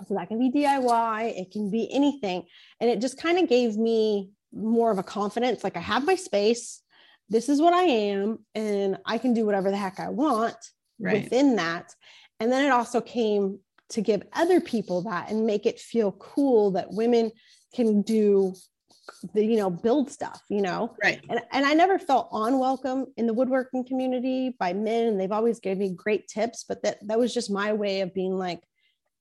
So 0.07 0.15
that 0.15 0.27
can 0.27 0.39
be 0.39 0.51
DIY, 0.51 1.39
it 1.39 1.51
can 1.51 1.69
be 1.69 1.87
anything. 1.91 2.43
And 2.79 2.89
it 2.89 3.01
just 3.01 3.17
kind 3.17 3.37
of 3.37 3.47
gave 3.47 3.77
me 3.77 4.31
more 4.53 4.91
of 4.91 4.97
a 4.97 5.03
confidence. 5.03 5.63
Like 5.63 5.77
I 5.77 5.81
have 5.81 6.05
my 6.05 6.15
space, 6.15 6.81
this 7.29 7.47
is 7.47 7.61
what 7.61 7.73
I 7.73 7.83
am, 7.83 8.39
and 8.55 8.97
I 9.05 9.17
can 9.17 9.33
do 9.33 9.45
whatever 9.45 9.71
the 9.71 9.77
heck 9.77 9.99
I 9.99 10.09
want 10.09 10.55
right. 10.99 11.23
within 11.23 11.55
that. 11.55 11.93
And 12.39 12.51
then 12.51 12.65
it 12.65 12.71
also 12.71 13.01
came 13.01 13.59
to 13.89 14.01
give 14.01 14.23
other 14.33 14.59
people 14.59 15.03
that 15.03 15.29
and 15.29 15.45
make 15.45 15.65
it 15.65 15.79
feel 15.79 16.11
cool 16.13 16.71
that 16.71 16.91
women 16.91 17.31
can 17.73 18.01
do 18.01 18.53
the 19.33 19.43
you 19.43 19.57
know 19.57 19.69
build 19.69 20.09
stuff 20.09 20.41
you 20.47 20.61
know 20.61 20.95
right 21.03 21.21
and, 21.29 21.41
and 21.51 21.65
i 21.65 21.73
never 21.73 21.99
felt 21.99 22.29
unwelcome 22.31 23.05
in 23.17 23.25
the 23.25 23.33
woodworking 23.33 23.83
community 23.83 24.55
by 24.59 24.73
men 24.73 25.07
and 25.07 25.19
they've 25.19 25.31
always 25.31 25.59
given 25.59 25.79
me 25.79 25.93
great 25.93 26.27
tips 26.27 26.63
but 26.67 26.81
that 26.83 26.97
that 27.07 27.19
was 27.19 27.33
just 27.33 27.51
my 27.51 27.73
way 27.73 28.01
of 28.01 28.13
being 28.13 28.37
like 28.37 28.61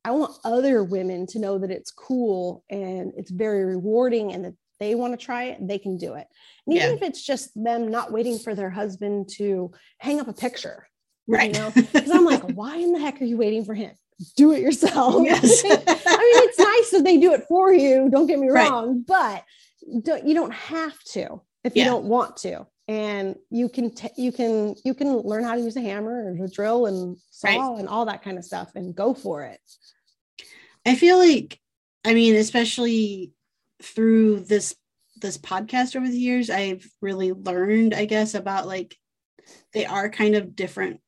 i 0.04 0.10
want 0.10 0.36
other 0.44 0.82
women 0.84 1.26
to 1.26 1.38
know 1.38 1.58
that 1.58 1.70
it's 1.70 1.90
cool 1.90 2.64
and 2.70 3.12
it's 3.16 3.30
very 3.30 3.64
rewarding 3.64 4.32
and 4.32 4.44
that 4.44 4.54
they 4.80 4.94
want 4.94 5.12
to 5.12 5.24
try 5.24 5.44
it, 5.44 5.58
they 5.60 5.78
can 5.78 5.98
do 5.98 6.14
it. 6.14 6.26
And 6.66 6.76
even 6.76 6.88
yeah. 6.88 6.96
if 6.96 7.02
it's 7.02 7.24
just 7.24 7.50
them 7.54 7.90
not 7.90 8.10
waiting 8.10 8.38
for 8.38 8.54
their 8.54 8.70
husband 8.70 9.28
to 9.36 9.70
hang 9.98 10.18
up 10.18 10.26
a 10.26 10.32
picture, 10.32 10.88
right? 11.28 11.54
You 11.54 11.60
know, 11.60 11.70
because 11.74 12.10
I'm 12.10 12.24
like, 12.24 12.42
why 12.54 12.76
in 12.76 12.92
the 12.92 12.98
heck 12.98 13.20
are 13.20 13.26
you 13.26 13.36
waiting 13.36 13.64
for 13.64 13.74
him? 13.74 13.92
Do 14.36 14.52
it 14.52 14.60
yourself. 14.60 15.16
Yes. 15.24 15.62
I 15.64 15.68
mean, 15.68 15.84
it's 15.86 16.58
nice 16.58 16.90
that 16.90 17.04
they 17.04 17.18
do 17.18 17.32
it 17.34 17.44
for 17.46 17.72
you. 17.72 18.08
Don't 18.10 18.26
get 18.26 18.38
me 18.38 18.48
wrong, 18.48 19.04
right. 19.08 19.44
but 19.86 20.02
don't, 20.02 20.26
you 20.26 20.34
don't 20.34 20.52
have 20.52 20.98
to 21.12 21.42
if 21.62 21.76
you 21.76 21.84
don't 21.84 22.06
want 22.06 22.38
to. 22.38 22.66
And 22.90 23.36
you 23.50 23.68
can 23.68 23.94
t- 23.94 24.10
you 24.16 24.32
can 24.32 24.74
you 24.84 24.94
can 24.94 25.18
learn 25.18 25.44
how 25.44 25.54
to 25.54 25.60
use 25.60 25.76
a 25.76 25.80
hammer 25.80 26.28
and 26.28 26.42
a 26.42 26.48
drill 26.48 26.86
and 26.86 27.16
saw 27.30 27.48
right. 27.48 27.78
and 27.78 27.88
all 27.88 28.06
that 28.06 28.24
kind 28.24 28.36
of 28.36 28.44
stuff 28.44 28.72
and 28.74 28.96
go 28.96 29.14
for 29.14 29.44
it. 29.44 29.60
I 30.84 30.96
feel 30.96 31.18
like, 31.18 31.60
I 32.04 32.14
mean, 32.14 32.34
especially 32.34 33.30
through 33.80 34.40
this 34.40 34.74
this 35.20 35.38
podcast 35.38 35.96
over 35.96 36.08
the 36.08 36.18
years 36.18 36.50
i've 36.50 36.86
really 37.00 37.32
learned 37.32 37.94
i 37.94 38.04
guess 38.04 38.34
about 38.34 38.66
like 38.66 38.96
they 39.72 39.84
are 39.84 40.08
kind 40.08 40.34
of 40.34 40.56
different 40.56 41.00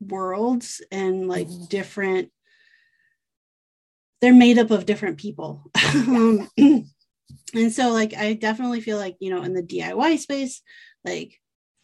worlds 0.00 0.82
and 0.90 1.28
like 1.28 1.48
mm-hmm. 1.48 1.64
different 1.66 2.30
they're 4.20 4.34
made 4.34 4.58
up 4.58 4.70
of 4.70 4.86
different 4.86 5.18
people 5.18 5.70
um, 5.94 6.48
and 6.58 7.72
so 7.72 7.90
like 7.90 8.14
i 8.14 8.34
definitely 8.34 8.80
feel 8.80 8.98
like 8.98 9.16
you 9.20 9.30
know 9.30 9.42
in 9.42 9.54
the 9.54 9.62
diy 9.62 10.18
space 10.18 10.62
like 11.04 11.40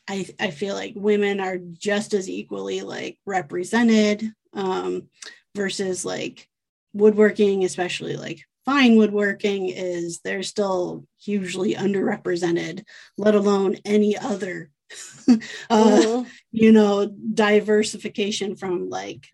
i 0.08 0.26
i 0.38 0.50
feel 0.50 0.74
like 0.74 0.92
women 0.96 1.40
are 1.40 1.58
just 1.58 2.14
as 2.14 2.28
equally 2.28 2.80
like 2.80 3.18
represented 3.26 4.24
um 4.54 5.08
versus 5.54 6.04
like 6.04 6.48
woodworking 6.92 7.64
especially 7.64 8.16
like 8.16 8.40
fine 8.64 8.96
woodworking 8.96 9.68
is 9.68 10.20
they're 10.20 10.42
still 10.42 11.04
hugely 11.20 11.74
underrepresented, 11.74 12.84
let 13.16 13.34
alone 13.34 13.76
any 13.84 14.16
other, 14.16 14.70
uh, 15.28 15.36
mm-hmm. 15.70 16.28
you 16.52 16.72
know, 16.72 17.06
diversification 17.34 18.56
from 18.56 18.88
like 18.88 19.28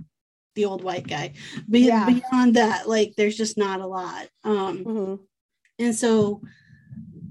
the 0.54 0.64
old 0.64 0.82
white 0.82 1.06
guy. 1.06 1.34
Be- 1.68 1.80
yeah. 1.80 2.06
Beyond 2.06 2.54
that, 2.54 2.88
like 2.88 3.14
there's 3.16 3.36
just 3.36 3.58
not 3.58 3.80
a 3.80 3.86
lot. 3.86 4.28
Um, 4.44 4.84
mm-hmm. 4.84 5.14
And 5.78 5.94
so 5.94 6.40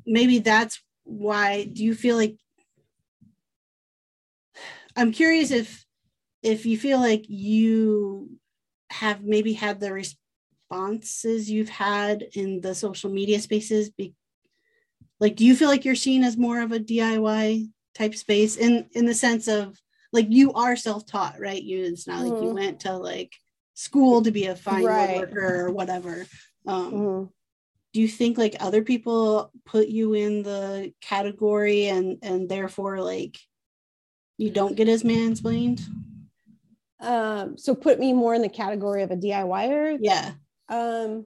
maybe 0.05 0.39
that's 0.39 0.81
why. 1.03 1.65
Do 1.65 1.83
you 1.83 1.95
feel 1.95 2.15
like? 2.17 2.37
I'm 4.95 5.11
curious 5.11 5.51
if 5.51 5.85
if 6.41 6.65
you 6.65 6.77
feel 6.77 6.99
like 6.99 7.25
you 7.27 8.37
have 8.91 9.23
maybe 9.23 9.53
had 9.53 9.79
the 9.79 9.91
responses 9.91 11.49
you've 11.49 11.69
had 11.69 12.23
in 12.33 12.61
the 12.61 12.75
social 12.75 13.09
media 13.09 13.39
spaces 13.39 13.89
be 13.89 14.13
like 15.19 15.35
do 15.35 15.45
you 15.45 15.55
feel 15.55 15.67
like 15.69 15.85
you're 15.85 15.95
seen 15.95 16.23
as 16.23 16.37
more 16.37 16.61
of 16.61 16.71
a 16.71 16.79
diy 16.79 17.69
type 17.95 18.15
space 18.15 18.57
in 18.57 18.87
in 18.91 19.05
the 19.05 19.13
sense 19.13 19.47
of 19.47 19.77
like 20.13 20.27
you 20.29 20.53
are 20.53 20.75
self-taught 20.75 21.39
right 21.39 21.63
you 21.63 21.83
it's 21.83 22.07
not 22.07 22.23
like 22.23 22.39
you 22.41 22.49
Mhm. 22.49 22.53
went 22.53 22.79
to 22.81 22.93
like 22.95 23.33
school 23.73 24.21
to 24.21 24.31
be 24.31 24.45
a 24.45 24.55
fine 24.55 24.85
Right. 24.85 25.09
woodworker 25.09 25.59
or 25.67 25.71
whatever 25.71 26.25
um 26.67 26.91
Mhm. 26.91 27.29
do 27.93 28.01
you 28.01 28.07
think 28.07 28.37
like 28.37 28.55
other 28.59 28.83
people 28.83 29.51
put 29.65 29.87
you 29.87 30.13
in 30.13 30.43
the 30.43 30.93
category 31.01 31.87
and 31.87 32.19
and 32.21 32.47
therefore 32.49 33.01
like 33.01 33.37
you 34.37 34.49
don't 34.49 34.75
get 34.75 34.87
as 34.89 35.03
mansplained 35.03 35.81
Um, 36.99 37.57
so 37.57 37.75
put 37.75 37.99
me 37.99 38.13
more 38.13 38.33
in 38.33 38.41
the 38.41 38.49
category 38.49 39.03
of 39.03 39.11
a 39.11 39.15
DIYer. 39.17 39.97
yeah 40.01 40.31
Um, 40.69 41.25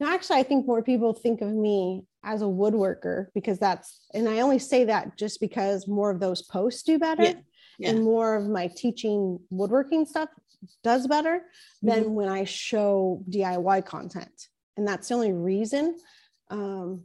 no, 0.00 0.08
actually, 0.08 0.38
I 0.38 0.44
think 0.44 0.66
more 0.66 0.82
people 0.82 1.12
think 1.12 1.40
of 1.40 1.52
me 1.52 2.04
as 2.24 2.40
a 2.42 2.46
woodworker 2.46 3.26
because 3.34 3.58
that's, 3.58 4.00
and 4.14 4.28
I 4.28 4.40
only 4.40 4.58
say 4.60 4.84
that 4.84 5.16
just 5.16 5.40
because 5.40 5.88
more 5.88 6.10
of 6.10 6.20
those 6.20 6.42
posts 6.42 6.82
do 6.84 6.98
better 6.98 7.22
Yeah, 7.24 7.34
yeah. 7.78 7.90
and 7.90 8.04
more 8.04 8.36
of 8.36 8.48
my 8.48 8.68
teaching 8.68 9.40
woodworking 9.50 10.04
stuff 10.06 10.28
does 10.84 11.06
better 11.06 11.42
than 11.82 12.04
Mm-hmm. 12.04 12.12
when 12.14 12.28
I 12.28 12.44
show 12.44 13.22
DIY 13.28 13.84
content. 13.86 14.48
And 14.76 14.86
that's 14.86 15.08
the 15.08 15.14
only 15.14 15.32
reason. 15.32 15.96
Um, 16.50 17.04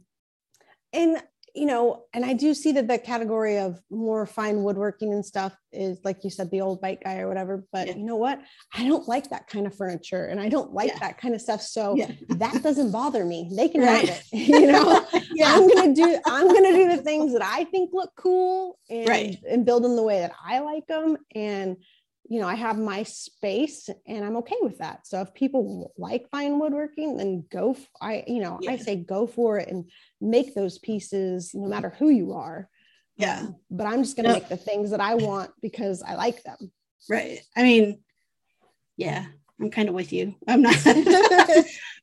and 0.92 1.20
you 1.54 1.66
know, 1.66 2.04
and 2.12 2.24
I 2.24 2.32
do 2.32 2.52
see 2.52 2.72
that 2.72 2.88
the 2.88 2.98
category 2.98 3.58
of 3.58 3.80
more 3.88 4.26
fine 4.26 4.64
woodworking 4.64 5.12
and 5.12 5.24
stuff 5.24 5.56
is 5.70 5.98
like 6.04 6.24
you 6.24 6.30
said, 6.30 6.50
the 6.50 6.60
old 6.60 6.80
bike 6.80 7.02
guy 7.04 7.18
or 7.18 7.28
whatever. 7.28 7.64
But 7.72 7.86
Yeah. 7.86 7.94
you 7.96 8.02
know 8.04 8.16
what? 8.16 8.40
I 8.74 8.88
don't 8.88 9.06
like 9.06 9.30
that 9.30 9.46
kind 9.46 9.64
of 9.66 9.74
furniture 9.76 10.26
and 10.26 10.40
I 10.40 10.48
don't 10.48 10.72
like 10.72 10.88
Yeah. 10.88 10.98
that 11.00 11.18
kind 11.18 11.32
of 11.34 11.40
stuff. 11.40 11.62
So 11.62 11.94
yeah 11.96 12.10
that 12.30 12.62
doesn't 12.62 12.90
bother 12.90 13.24
me. 13.24 13.50
They 13.54 13.68
can 13.68 13.82
Right. 13.82 14.08
have 14.08 14.18
it. 14.18 14.24
You 14.54 14.66
know, 14.66 15.06
yeah 15.34 15.54
I'm 15.54 15.68
gonna 15.68 15.94
do 15.94 16.18
I'm 16.26 16.48
gonna 16.52 16.72
do 16.72 16.96
the 16.96 17.02
things 17.02 17.32
that 17.32 17.42
I 17.42 17.64
think 17.64 17.90
look 17.92 18.10
cool 18.16 18.76
and 18.90 19.08
Right. 19.08 19.38
and 19.48 19.64
build 19.64 19.84
them 19.84 19.94
the 19.94 20.02
way 20.02 20.18
that 20.20 20.32
I 20.44 20.58
like 20.58 20.86
them. 20.88 21.16
And 21.36 21.76
you 22.34 22.40
know, 22.40 22.48
I 22.48 22.56
have 22.56 22.78
my 22.78 23.04
space 23.04 23.88
and 24.06 24.24
I'm 24.24 24.36
okay 24.38 24.56
with 24.60 24.78
that. 24.78 25.06
So 25.06 25.20
if 25.20 25.32
people 25.34 25.92
like 25.96 26.28
fine 26.30 26.58
woodworking, 26.58 27.16
then 27.16 27.44
go. 27.58 27.72
f- 27.72 27.88
I 28.00 28.24
you 28.26 28.40
know, 28.40 28.58
I 28.68 28.76
say 28.76 28.96
go 28.96 29.26
for 29.26 29.58
it 29.60 29.68
and 29.68 29.88
make 30.20 30.54
those 30.54 30.78
pieces 30.78 31.54
no 31.54 31.68
matter 31.68 31.90
who 31.98 32.08
you 32.08 32.32
are. 32.32 32.68
yeah 33.16 33.38
Um, 33.42 33.56
but 33.70 33.86
I'm 33.86 34.02
just 34.02 34.16
gonna 34.16 34.30
No. 34.30 34.34
make 34.34 34.48
the 34.48 34.56
things 34.56 34.90
that 34.90 35.00
I 35.00 35.14
want 35.14 35.50
because 35.62 36.02
I 36.02 36.14
like 36.24 36.42
them. 36.42 36.60
right 37.08 37.38
i 37.56 37.62
mean 37.62 37.86
yeah 38.96 39.22
i'm 39.60 39.70
kind 39.76 39.88
of 39.90 39.94
with 39.94 40.10
you 40.16 40.34
i'm 40.48 40.62
not 40.62 40.74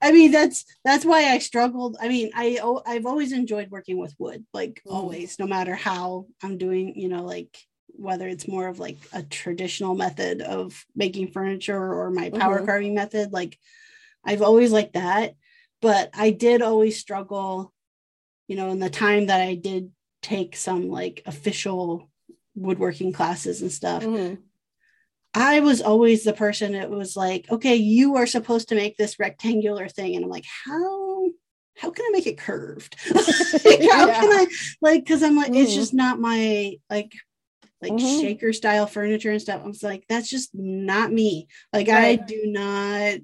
i 0.02 0.12
mean 0.12 0.30
that's 0.32 0.60
that's 0.86 1.06
why 1.06 1.22
i 1.34 1.38
struggled 1.40 1.98
i 2.00 2.08
mean 2.08 2.30
i 2.36 2.46
i've 2.86 3.06
always 3.12 3.32
enjoyed 3.32 3.70
working 3.72 3.98
with 3.98 4.14
wood 4.20 4.46
like 4.54 4.76
Mhm. 4.86 4.94
always 4.96 5.40
no 5.40 5.48
matter 5.56 5.76
how 5.76 6.26
i'm 6.44 6.58
doing 6.58 6.86
you 7.02 7.10
know 7.10 7.24
like 7.36 7.54
whether 7.96 8.28
it's 8.28 8.48
more 8.48 8.68
of 8.68 8.80
like 8.80 8.98
a 9.14 9.24
traditional 9.24 9.96
method 9.96 10.42
of 10.42 10.86
making 10.96 11.32
furniture 11.32 11.94
or 11.94 12.10
my 12.12 12.30
power 12.30 12.62
Mhm. 12.62 12.66
carving 12.66 12.94
method 12.96 13.32
like 13.32 13.58
i've 14.26 14.42
always 14.42 14.72
liked 14.72 14.94
that 14.94 15.36
but 15.82 16.10
i 16.14 16.30
did 16.32 16.62
always 16.62 16.98
struggle 17.00 17.74
you 18.48 18.56
know 18.56 18.70
in 18.70 18.80
the 18.80 18.90
time 18.90 19.28
that 19.28 19.42
i 19.42 19.56
did 19.56 19.92
take 20.22 20.56
some 20.56 20.90
like 20.90 21.22
official 21.26 22.10
woodworking 22.56 23.12
classes 23.14 23.62
and 23.62 23.72
stuff 23.72 24.04
Mhm. 24.04 24.38
I 25.34 25.62
was 25.62 25.82
always 25.82 26.26
the 26.26 26.34
person 26.34 26.74
that 26.74 26.90
was 26.90 27.16
like, 27.16 27.50
okay, 27.50 27.76
you 27.76 28.18
are 28.18 28.28
supposed 28.28 28.68
to 28.68 28.76
make 28.76 28.98
this 28.98 29.18
rectangular 29.18 29.88
thing. 29.88 30.18
And 30.18 30.26
I'm 30.26 30.30
like, 30.30 30.44
how 30.66 31.30
how 31.78 31.90
can 31.90 32.06
I 32.06 32.10
make 32.12 32.28
it 32.28 32.38
curved? 32.38 32.98
like, 33.16 33.80
how 33.90 34.08
Yeah. 34.08 34.20
can 34.20 34.30
I 34.30 34.48
like 34.82 35.06
because 35.06 35.24
I'm 35.24 35.38
like, 35.38 35.56
it's 35.56 35.72
Mhm. 35.72 35.76
just 35.76 35.94
not 35.94 36.20
my 36.20 36.76
like 36.90 37.14
like 37.82 37.94
Mhm. 37.94 38.22
shaker 38.22 38.54
style 38.54 38.86
furniture 38.88 39.32
and 39.32 39.42
stuff. 39.42 39.62
I 39.64 39.68
was 39.68 39.84
like, 39.84 40.06
that's 40.08 40.30
just 40.30 40.52
not 40.54 41.12
me. 41.12 41.48
Like 41.74 41.90
I 41.90 42.16
do 42.16 42.44
not 42.46 43.20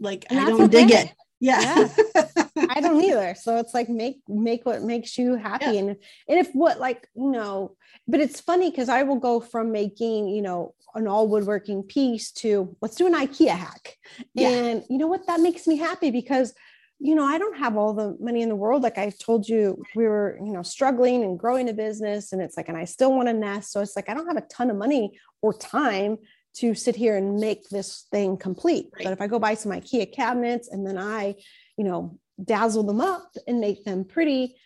like 0.00 0.26
And 0.30 0.40
I 0.40 0.46
don't 0.46 0.70
dig 0.70 0.90
okay. 0.90 1.02
it. 1.02 1.12
Yeah. 1.38 1.88
I 2.70 2.80
don't 2.80 3.02
either. 3.02 3.34
So 3.34 3.58
it's 3.58 3.74
like 3.74 3.88
make 3.88 4.20
make 4.28 4.64
what 4.64 4.82
makes 4.82 5.18
you 5.18 5.34
happy. 5.34 5.66
Yeah. 5.66 5.80
And 5.80 5.90
if, 5.90 5.98
and 6.28 6.38
if 6.38 6.54
what 6.54 6.80
like 6.80 7.06
you 7.14 7.30
know, 7.30 7.76
but 8.08 8.20
it's 8.20 8.40
funny 8.40 8.70
because 8.70 8.88
I 8.88 9.02
will 9.02 9.16
go 9.20 9.40
from 9.40 9.72
making 9.72 10.28
you 10.28 10.42
know 10.42 10.74
an 10.94 11.06
all 11.06 11.28
woodworking 11.28 11.82
piece 11.82 12.32
to 12.32 12.74
let's 12.80 12.96
do 12.96 13.06
an 13.06 13.14
IKEA 13.14 13.50
hack. 13.50 13.96
Yeah. 14.32 14.48
And 14.48 14.84
you 14.88 14.96
know 14.96 15.08
what? 15.08 15.26
That 15.26 15.40
makes 15.40 15.66
me 15.66 15.76
happy 15.76 16.10
because 16.10 16.54
you 16.98 17.14
know 17.14 17.24
I 17.24 17.38
don't 17.38 17.58
have 17.58 17.76
all 17.76 17.92
the 17.94 18.16
money 18.20 18.42
in 18.42 18.48
the 18.48 18.56
world. 18.56 18.82
Like 18.82 18.98
I 18.98 19.10
told 19.10 19.48
you, 19.48 19.82
we 19.94 20.04
were 20.04 20.38
you 20.44 20.52
know 20.52 20.62
struggling 20.62 21.22
and 21.24 21.38
growing 21.38 21.68
a 21.68 21.72
business, 21.72 22.32
and 22.32 22.40
it's 22.42 22.56
like, 22.56 22.68
and 22.68 22.76
I 22.78 22.84
still 22.84 23.12
want 23.14 23.28
to 23.28 23.32
nest. 23.32 23.72
So 23.72 23.80
it's 23.80 23.96
like 23.96 24.08
I 24.08 24.14
don't 24.14 24.26
have 24.26 24.36
a 24.36 24.46
ton 24.48 24.70
of 24.70 24.76
money 24.76 25.18
or 25.42 25.52
time 25.52 26.18
to 26.56 26.74
sit 26.74 26.96
here 26.96 27.16
and 27.16 27.36
make 27.36 27.68
this 27.68 28.06
thing 28.10 28.36
complete. 28.36 28.88
Right. 28.94 29.04
But 29.04 29.12
if 29.12 29.20
I 29.20 29.26
go 29.26 29.38
buy 29.38 29.54
some 29.54 29.72
IKEA 29.72 30.10
cabinets 30.12 30.68
and 30.68 30.86
then 30.86 30.96
I, 30.96 31.34
you 31.76 31.84
know, 31.84 32.18
dazzle 32.42 32.82
them 32.84 33.00
up 33.00 33.30
and 33.46 33.60
make 33.60 33.84
them 33.84 34.04
pretty, 34.04 34.56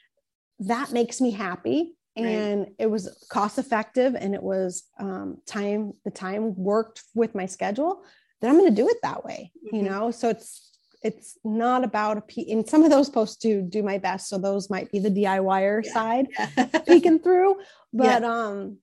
that 0.60 0.92
makes 0.92 1.20
me 1.20 1.32
happy. 1.32 1.96
Right. 2.16 2.26
And 2.26 2.68
it 2.78 2.86
was 2.88 3.26
cost 3.28 3.58
effective 3.58 4.14
and 4.14 4.36
it 4.36 4.42
was 4.42 4.84
um, 5.00 5.38
time, 5.46 5.94
the 6.04 6.12
time 6.12 6.54
worked 6.54 7.02
with 7.14 7.34
my 7.34 7.46
schedule, 7.46 8.04
then 8.40 8.50
I'm 8.50 8.58
going 8.58 8.72
to 8.72 8.82
do 8.82 8.88
it 8.88 8.98
that 9.02 9.24
way, 9.24 9.50
you 9.72 9.82
Mhm. 9.82 9.90
know? 9.90 10.10
So 10.12 10.28
it's, 10.28 10.69
it's 11.02 11.38
not 11.44 11.84
about 11.84 12.16
a 12.16 12.20
a 12.20 12.22
P 12.22 12.42
in 12.42 12.66
some 12.66 12.82
of 12.82 12.90
those 12.90 13.08
posts 13.08 13.36
to 13.36 13.62
do 13.62 13.82
my 13.82 13.98
best. 13.98 14.28
So 14.28 14.38
those 14.38 14.68
might 14.70 14.90
be 14.92 14.98
the 14.98 15.10
DIYer 15.10 15.84
Yeah. 15.84 15.92
side 15.92 16.26
Yeah. 16.38 16.64
peeking 16.86 17.18
through 17.18 17.56
Yeah. 17.92 18.18
but 18.20 18.24
um 18.24 18.78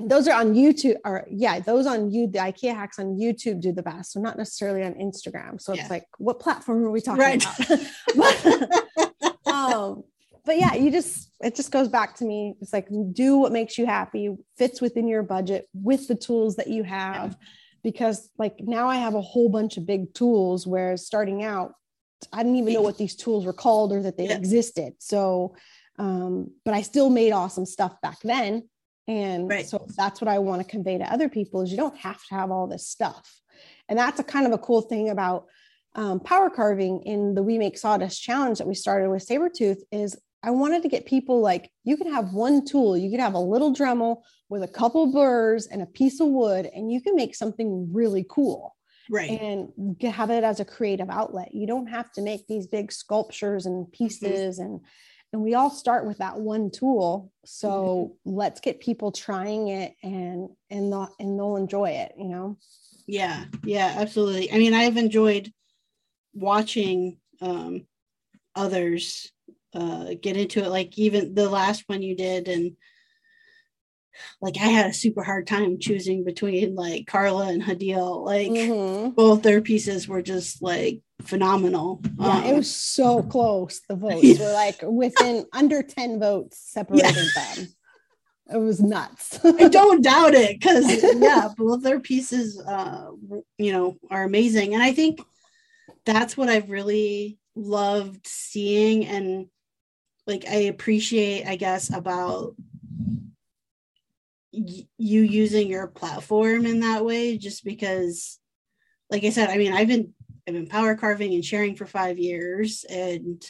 those 0.00 0.28
are 0.28 0.38
on 0.38 0.54
youtube 0.54 0.94
or 1.04 1.26
yeah 1.28 1.58
those 1.58 1.84
on 1.84 2.08
you 2.12 2.28
the 2.28 2.38
ikea 2.38 2.72
hacks 2.72 3.00
on 3.00 3.16
youtube 3.18 3.60
do 3.60 3.72
the 3.72 3.82
best 3.82 4.12
so 4.12 4.20
not 4.20 4.38
necessarily 4.38 4.84
on 4.84 4.94
instagram 4.94 5.60
so 5.60 5.72
Yeah. 5.72 5.80
it's 5.80 5.90
like 5.90 6.06
what 6.18 6.38
platform 6.38 6.84
are 6.84 6.90
we 6.92 7.00
talking 7.00 7.20
Right. 7.20 7.44
about 7.44 7.80
but, 8.16 9.52
um 9.52 10.04
but 10.44 10.56
yeah 10.56 10.74
you 10.74 10.92
just 10.92 11.32
it 11.42 11.56
just 11.56 11.72
goes 11.72 11.88
back 11.88 12.14
to 12.16 12.24
me 12.24 12.54
it's 12.60 12.72
like 12.72 12.86
do 13.12 13.38
what 13.38 13.50
makes 13.50 13.76
you 13.76 13.86
happy 13.86 14.36
fits 14.56 14.80
within 14.80 15.08
your 15.08 15.24
budget 15.24 15.68
with 15.74 16.06
the 16.06 16.14
tools 16.14 16.54
that 16.56 16.68
you 16.68 16.84
have 16.84 17.36
because 17.82 18.30
like 18.38 18.60
now 18.60 18.88
i 18.88 18.96
have 18.96 19.14
a 19.14 19.20
whole 19.20 19.48
bunch 19.48 19.76
of 19.76 19.86
big 19.86 20.12
tools 20.14 20.66
whereas 20.66 21.06
starting 21.06 21.42
out 21.42 21.74
i 22.32 22.42
didn't 22.42 22.56
even 22.56 22.74
know 22.74 22.82
what 22.82 22.98
these 22.98 23.16
tools 23.16 23.46
were 23.46 23.52
called 23.52 23.92
or 23.92 24.02
that 24.02 24.16
they 24.16 24.28
Yeah. 24.28 24.36
existed 24.36 24.94
so 24.98 25.54
um, 25.98 26.52
but 26.64 26.74
I 26.74 26.82
still 26.82 27.10
made 27.10 27.32
awesome 27.32 27.66
stuff 27.66 28.00
back 28.00 28.18
then. 28.22 28.68
And 29.06 29.48
Right. 29.48 29.66
so 29.66 29.86
that's 29.96 30.20
what 30.20 30.28
I 30.28 30.38
want 30.38 30.62
to 30.62 30.68
convey 30.68 30.98
to 30.98 31.12
other 31.12 31.28
people 31.28 31.62
is 31.62 31.70
you 31.70 31.76
don't 31.76 31.96
have 31.96 32.22
to 32.28 32.34
have 32.34 32.50
all 32.50 32.66
this 32.66 32.86
stuff. 32.86 33.40
And 33.88 33.98
that's 33.98 34.20
a 34.20 34.24
kind 34.24 34.46
of 34.46 34.52
a 34.52 34.58
cool 34.58 34.82
thing 34.82 35.08
about 35.08 35.46
um, 35.94 36.20
power 36.20 36.50
carving 36.50 37.02
in 37.02 37.34
the 37.34 37.42
We 37.42 37.58
Make 37.58 37.78
Sawdust 37.78 38.22
challenge 38.22 38.58
that 38.58 38.68
we 38.68 38.74
started 38.74 39.10
with 39.10 39.26
Saburrtooth 39.26 39.78
is 39.90 40.16
I 40.42 40.50
wanted 40.50 40.82
to 40.82 40.88
get 40.88 41.06
people 41.06 41.40
like 41.40 41.70
you 41.84 41.96
can 41.96 42.12
have 42.12 42.32
one 42.32 42.64
tool, 42.64 42.96
you 42.96 43.10
could 43.10 43.18
have 43.18 43.34
a 43.34 43.40
little 43.40 43.74
Dremel 43.74 44.22
with 44.48 44.62
a 44.62 44.68
couple 44.68 45.12
burrs 45.12 45.66
and 45.66 45.82
a 45.82 45.86
piece 45.86 46.20
of 46.20 46.28
wood, 46.28 46.66
and 46.66 46.90
you 46.90 47.00
can 47.00 47.14
make 47.14 47.34
something 47.34 47.92
really 47.92 48.24
cool 48.28 48.74
right. 49.10 49.30
and 49.30 49.96
have 50.02 50.30
it 50.30 50.44
as 50.44 50.60
a 50.60 50.64
creative 50.64 51.10
outlet. 51.10 51.54
You 51.54 51.66
don't 51.66 51.88
have 51.88 52.10
to 52.12 52.22
make 52.22 52.46
these 52.46 52.66
big 52.66 52.92
sculptures 52.92 53.66
and 53.66 53.90
pieces 53.92 54.58
and 54.58 54.80
and 55.32 55.42
we 55.42 55.54
all 55.54 55.70
start 55.70 56.06
with 56.06 56.18
that 56.18 56.38
one 56.38 56.70
tool. 56.70 57.30
So 57.44 58.16
let's 58.24 58.60
get 58.60 58.80
people 58.80 59.12
trying 59.12 59.68
it 59.68 59.94
and 60.02 60.48
and 60.70 60.90
they'll, 60.92 61.14
and 61.18 61.38
they'll 61.38 61.56
enjoy 61.56 61.90
it, 61.90 62.12
you 62.16 62.28
know. 62.28 62.56
Yeah, 63.06 63.44
yeah, 63.64 63.94
absolutely. 63.98 64.52
I 64.52 64.58
mean, 64.58 64.74
I've 64.74 64.96
enjoyed 64.96 65.52
watching 66.34 67.18
um, 67.40 67.86
others 68.54 69.30
uh, 69.74 70.14
get 70.20 70.36
into 70.36 70.60
it. 70.64 70.68
Like 70.68 70.96
even 70.98 71.34
the 71.34 71.48
last 71.48 71.84
one 71.88 72.02
you 72.02 72.16
did, 72.16 72.48
and 72.48 72.76
like 74.40 74.56
I 74.56 74.66
had 74.66 74.90
a 74.90 74.94
super 74.94 75.22
hard 75.22 75.46
time 75.46 75.78
choosing 75.78 76.24
between 76.24 76.74
like 76.74 77.06
Carla 77.06 77.48
and 77.48 77.62
Hadil. 77.62 78.24
Like 78.24 78.50
Mhm. 78.50 79.14
both 79.14 79.42
their 79.42 79.60
pieces 79.60 80.06
were 80.08 80.22
just 80.22 80.62
like 80.62 81.00
phenomenal. 81.22 82.00
Yeah, 82.18 82.44
it 82.44 82.50
Um, 82.50 82.56
was 82.56 82.74
so 82.74 83.22
close. 83.22 83.80
The 83.88 83.96
votes 83.96 84.24
Yeah. 84.24 84.38
were 84.46 84.52
like 84.52 84.80
within 84.82 85.46
under 85.52 85.82
10 85.82 86.20
votes 86.20 86.58
separated 86.58 87.28
them. 87.34 87.68
It 88.50 88.56
was 88.56 88.80
nuts. 88.80 89.38
I 89.44 89.68
don't 89.68 90.02
doubt 90.02 90.34
it 90.34 90.58
because 90.58 90.86
yeah, 91.20 91.48
both 91.56 91.82
their 91.82 92.00
pieces, 92.00 92.58
uh, 92.60 93.10
you 93.58 93.72
know, 93.72 93.98
are 94.10 94.24
amazing, 94.24 94.72
and 94.74 94.82
I 94.82 94.92
think 94.92 95.20
that's 96.06 96.34
what 96.36 96.48
I've 96.48 96.70
really 96.70 97.38
loved 97.54 98.26
seeing, 98.26 99.04
and 99.06 99.48
like 100.26 100.46
I 100.48 100.68
appreciate, 100.72 101.46
I 101.46 101.56
guess, 101.56 101.92
about 101.92 102.54
you 104.52 104.84
using 105.22 105.68
your 105.68 105.86
platform 105.86 106.66
in 106.66 106.80
that 106.80 107.04
way, 107.04 107.38
just 107.38 107.64
because, 107.64 108.38
like 109.10 109.24
I 109.24 109.30
said, 109.30 109.50
I 109.50 109.58
mean, 109.58 109.72
I've 109.72 109.88
been 109.88 110.14
I've 110.46 110.54
been 110.54 110.66
power 110.66 110.94
carving 110.94 111.34
and 111.34 111.44
sharing 111.44 111.76
for 111.76 111.86
five 111.86 112.18
years, 112.18 112.84
and 112.88 113.42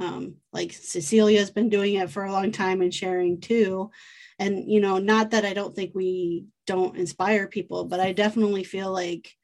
um, 0.00 0.36
like 0.52 0.72
Cecilia's 0.72 1.50
been 1.50 1.68
doing 1.68 1.94
it 1.94 2.10
for 2.10 2.24
a 2.24 2.32
long 2.32 2.52
time 2.52 2.80
and 2.80 2.92
sharing 2.92 3.40
too. 3.40 3.90
And, 4.38 4.70
you 4.70 4.80
know, 4.80 4.98
not 4.98 5.32
that 5.32 5.44
I 5.44 5.52
don't 5.52 5.76
think 5.76 5.94
we 5.94 6.46
don't 6.66 6.96
inspire 6.96 7.46
people, 7.46 7.84
but 7.84 8.00
I 8.00 8.12
definitely 8.12 8.64
feel 8.64 8.90
like 8.90 9.36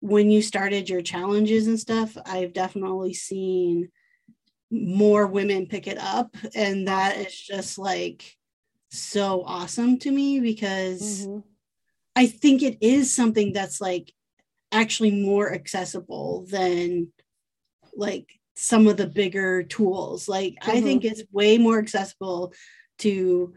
when 0.00 0.30
you 0.30 0.40
started 0.40 0.88
your 0.88 1.02
challenges 1.02 1.66
and 1.66 1.78
stuff, 1.78 2.16
I've 2.24 2.54
definitely 2.54 3.12
seen 3.12 3.90
more 4.70 5.26
women 5.26 5.66
pick 5.66 5.86
it 5.86 5.98
up. 5.98 6.34
And 6.54 6.88
that 6.88 7.18
is 7.18 7.38
just 7.38 7.76
like 7.76 8.37
so 8.90 9.42
awesome 9.44 9.98
to 9.98 10.10
me 10.10 10.40
because 10.40 11.26
mm-hmm. 11.26 11.40
I 12.16 12.26
think 12.26 12.62
it 12.62 12.78
is 12.80 13.12
something 13.12 13.52
that's 13.52 13.80
like 13.80 14.12
actually 14.72 15.10
more 15.10 15.52
accessible 15.52 16.46
than 16.50 17.12
like 17.94 18.28
some 18.56 18.86
of 18.86 18.96
the 18.96 19.06
bigger 19.06 19.62
tools. 19.62 20.28
Like 20.28 20.54
mm-hmm. 20.54 20.70
I 20.70 20.80
think 20.80 21.04
it's 21.04 21.22
way 21.32 21.58
more 21.58 21.78
accessible 21.78 22.52
to 22.98 23.54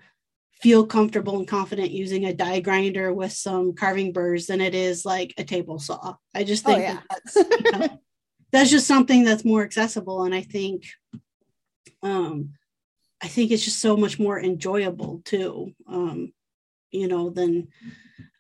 feel 0.62 0.86
comfortable 0.86 1.38
and 1.40 1.48
confident 1.48 1.90
using 1.90 2.26
a 2.26 2.34
die 2.34 2.60
grinder 2.60 3.12
with 3.12 3.32
some 3.32 3.74
carving 3.74 4.14
burrs 4.14 4.46
than 4.46 4.62
it 4.62 4.76
is 4.76 5.06
like 5.06 5.34
a 5.38 5.44
table 5.44 5.80
saw. 5.80 6.16
I 6.36 6.44
just 6.44 6.68
oh, 6.68 6.76
think 6.76 6.82
oh, 6.82 6.84
yeah. 6.84 7.00
that's, 7.10 7.36
you 7.36 7.72
know, 7.72 8.00
that's 8.52 8.70
just 8.70 8.86
something 8.86 9.24
that's 9.24 9.44
more 9.44 9.64
accessible. 9.64 10.24
And 10.24 10.36
I 10.36 10.42
think 10.42 10.86
um 12.04 12.54
I 13.22 13.28
think 13.28 13.52
it's 13.52 13.64
just 13.64 13.80
so 13.80 13.96
much 13.96 14.20
more 14.20 14.40
enjoyable 14.40 15.22
too. 15.26 15.74
Um, 15.88 16.34
you 16.92 17.08
know, 17.08 17.30
than 17.30 17.70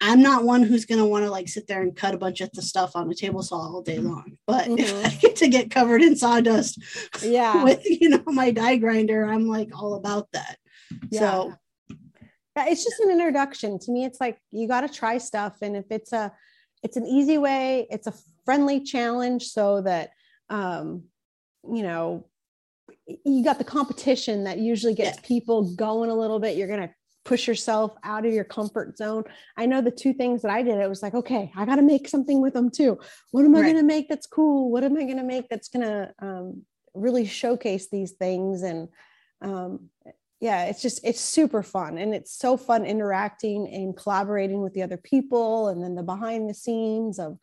I'm 0.01 0.21
not 0.21 0.43
one 0.43 0.63
who's 0.63 0.85
going 0.85 0.99
to 0.99 1.05
want 1.05 1.23
to 1.25 1.31
like 1.31 1.47
sit 1.47 1.67
there 1.67 1.81
and 1.81 1.95
cut 1.95 2.15
a 2.15 2.17
bunch 2.17 2.41
of 2.41 2.51
the 2.53 2.61
stuff 2.61 2.95
on 2.95 3.09
a 3.09 3.13
table 3.13 3.43
saw 3.43 3.57
all 3.57 3.81
day 3.81 3.99
long. 3.99 4.37
But 4.47 4.65
mm-hmm. 4.65 4.79
if 4.79 5.05
I 5.05 5.09
get 5.15 5.35
to 5.37 5.47
get 5.47 5.71
covered 5.71 6.01
in 6.01 6.15
sawdust, 6.15 6.81
yeah, 7.21 7.63
with 7.63 7.81
you 7.83 8.09
know 8.09 8.23
my 8.27 8.51
die 8.51 8.77
grinder, 8.77 9.25
I'm 9.25 9.47
like 9.47 9.69
all 9.79 9.95
about 9.95 10.27
that. 10.33 10.57
Yeah. 11.09 11.19
So 11.19 11.53
yeah, 12.57 12.65
it's 12.67 12.83
just 12.83 12.99
an 12.99 13.11
introduction 13.11 13.79
to 13.79 13.91
me. 13.91 14.03
It's 14.05 14.19
like 14.19 14.37
you 14.51 14.67
got 14.67 14.81
to 14.81 14.89
try 14.89 15.17
stuff, 15.19 15.57
and 15.61 15.75
if 15.75 15.85
it's 15.89 16.11
a, 16.11 16.33
it's 16.83 16.97
an 16.97 17.05
easy 17.05 17.37
way. 17.37 17.87
It's 17.89 18.07
a 18.07 18.13
friendly 18.43 18.81
challenge, 18.81 19.45
so 19.49 19.81
that 19.81 20.11
um, 20.49 21.03
you 21.63 21.83
know 21.83 22.25
you 23.25 23.43
got 23.43 23.57
the 23.57 23.63
competition 23.63 24.43
that 24.45 24.57
usually 24.57 24.93
gets 24.93 25.17
yeah. 25.17 25.27
people 25.27 25.73
going 25.75 26.09
a 26.09 26.15
little 26.15 26.39
bit. 26.39 26.57
You're 26.57 26.67
gonna 26.67 26.93
push 27.23 27.47
yourself 27.47 27.95
out 28.03 28.25
of 28.25 28.33
your 28.33 28.43
comfort 28.43 28.97
zone. 28.97 29.23
I 29.57 29.65
know 29.65 29.81
the 29.81 29.91
two 29.91 30.13
things 30.13 30.41
that 30.41 30.51
I 30.51 30.63
did, 30.63 30.79
it 30.79 30.89
was 30.89 31.03
like, 31.03 31.13
okay, 31.13 31.51
I 31.55 31.65
got 31.65 31.75
to 31.75 31.81
make 31.81 32.07
something 32.07 32.41
with 32.41 32.53
them 32.53 32.69
too. 32.69 32.99
What 33.31 33.45
am 33.45 33.55
I 33.55 33.59
right. 33.59 33.65
going 33.65 33.77
to 33.77 33.83
make 33.83 34.09
that's 34.09 34.27
cool? 34.27 34.71
What 34.71 34.83
am 34.83 34.97
I 34.97 35.03
going 35.03 35.17
to 35.17 35.23
make 35.23 35.47
that's 35.49 35.69
going 35.69 35.85
to 35.85 36.13
um, 36.19 36.63
really 36.93 37.25
showcase 37.25 37.89
these 37.89 38.11
things? 38.13 38.63
And 38.63 38.89
um, 39.41 39.89
yeah, 40.39 40.65
it's 40.65 40.81
just, 40.81 41.01
it's 41.03 41.21
super 41.21 41.61
fun. 41.61 41.97
And 41.97 42.15
it's 42.15 42.35
so 42.35 42.57
fun 42.57 42.85
interacting 42.85 43.67
and 43.67 43.95
collaborating 43.95 44.61
with 44.61 44.73
the 44.73 44.83
other 44.83 44.97
people 44.97 45.67
and 45.67 45.83
then 45.83 45.95
the 45.95 46.03
behind 46.03 46.49
the 46.49 46.55
scenes 46.55 47.19
of 47.19 47.37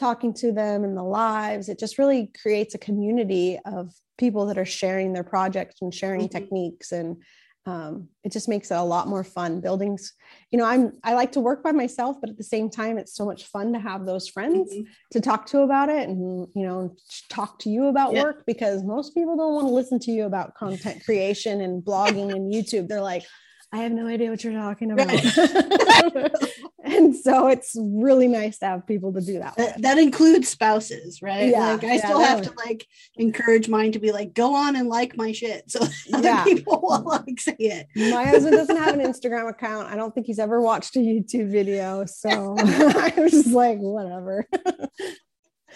talking 0.00 0.32
to 0.34 0.50
them 0.50 0.82
and 0.82 0.96
the 0.96 1.02
lives. 1.02 1.68
It 1.68 1.78
just 1.78 1.98
really 1.98 2.32
creates 2.42 2.74
a 2.74 2.78
community 2.78 3.58
of 3.64 3.92
people 4.18 4.46
that 4.46 4.58
are 4.58 4.66
sharing 4.66 5.12
their 5.12 5.24
projects 5.24 5.76
and 5.82 5.94
sharing 5.94 6.22
mm-hmm. 6.22 6.38
techniques 6.38 6.92
and 6.92 7.22
um, 7.66 8.08
it 8.24 8.32
just 8.32 8.48
makes 8.48 8.70
it 8.70 8.76
a 8.76 8.82
lot 8.82 9.06
more 9.06 9.22
fun 9.22 9.60
buildings 9.60 10.14
you 10.50 10.58
know 10.58 10.64
i'm 10.64 10.92
i 11.04 11.12
like 11.12 11.32
to 11.32 11.40
work 11.40 11.62
by 11.62 11.72
myself 11.72 12.16
but 12.18 12.30
at 12.30 12.38
the 12.38 12.42
same 12.42 12.70
time 12.70 12.96
it's 12.96 13.14
so 13.14 13.26
much 13.26 13.44
fun 13.44 13.74
to 13.74 13.78
have 13.78 14.06
those 14.06 14.26
friends 14.26 14.72
mm-hmm. 14.72 14.90
to 15.12 15.20
talk 15.20 15.44
to 15.44 15.60
about 15.60 15.90
it 15.90 16.08
and 16.08 16.48
you 16.54 16.66
know 16.66 16.96
talk 17.28 17.58
to 17.58 17.68
you 17.68 17.88
about 17.88 18.14
yeah. 18.14 18.22
work 18.22 18.44
because 18.46 18.82
most 18.82 19.14
people 19.14 19.36
don't 19.36 19.54
want 19.54 19.66
to 19.66 19.72
listen 19.72 19.98
to 19.98 20.10
you 20.10 20.24
about 20.24 20.54
content 20.54 21.04
creation 21.04 21.60
and 21.60 21.84
blogging 21.84 22.34
and 22.34 22.52
youtube 22.52 22.88
they're 22.88 23.02
like 23.02 23.24
I 23.72 23.78
have 23.78 23.92
no 23.92 24.06
idea 24.06 24.30
what 24.30 24.42
you're 24.42 24.52
talking 24.52 24.90
about. 24.90 25.08
and 26.84 27.14
so 27.14 27.46
it's 27.48 27.76
really 27.78 28.26
nice 28.26 28.58
to 28.58 28.66
have 28.66 28.86
people 28.86 29.12
to 29.12 29.20
do 29.20 29.38
that. 29.38 29.56
That, 29.56 29.82
that 29.82 29.98
includes 29.98 30.48
spouses, 30.48 31.22
right? 31.22 31.50
Yeah, 31.50 31.72
like 31.72 31.84
I 31.84 31.94
yeah, 31.94 32.04
still 32.04 32.20
have 32.20 32.42
to 32.42 32.52
like 32.66 32.84
encourage 33.14 33.68
mine 33.68 33.92
to 33.92 34.00
be 34.00 34.10
like, 34.10 34.34
go 34.34 34.54
on 34.54 34.74
and 34.74 34.88
like 34.88 35.16
my 35.16 35.30
shit. 35.30 35.70
So 35.70 35.80
other 36.12 36.28
yeah. 36.28 36.44
people 36.44 36.80
will 36.82 37.02
like 37.02 37.38
say 37.38 37.56
it. 37.58 37.86
My 37.94 38.24
husband 38.24 38.56
doesn't 38.56 38.76
have 38.76 38.94
an 38.98 39.00
Instagram 39.00 39.48
account. 39.48 39.88
I 39.88 39.96
don't 39.96 40.12
think 40.12 40.26
he's 40.26 40.40
ever 40.40 40.60
watched 40.60 40.96
a 40.96 41.00
YouTube 41.00 41.50
video. 41.50 42.04
So 42.06 42.56
I 42.58 43.12
was 43.16 43.30
just 43.30 43.52
like, 43.52 43.78
whatever. 43.78 44.48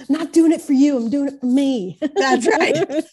not 0.09 0.33
doing 0.33 0.51
it 0.51 0.63
for 0.63 0.73
you. 0.73 0.97
I'm 0.97 1.11
doing 1.11 1.29
it 1.29 1.39
for 1.39 1.47
me. 1.47 2.01
That's 2.17 2.49
right. 2.49 3.05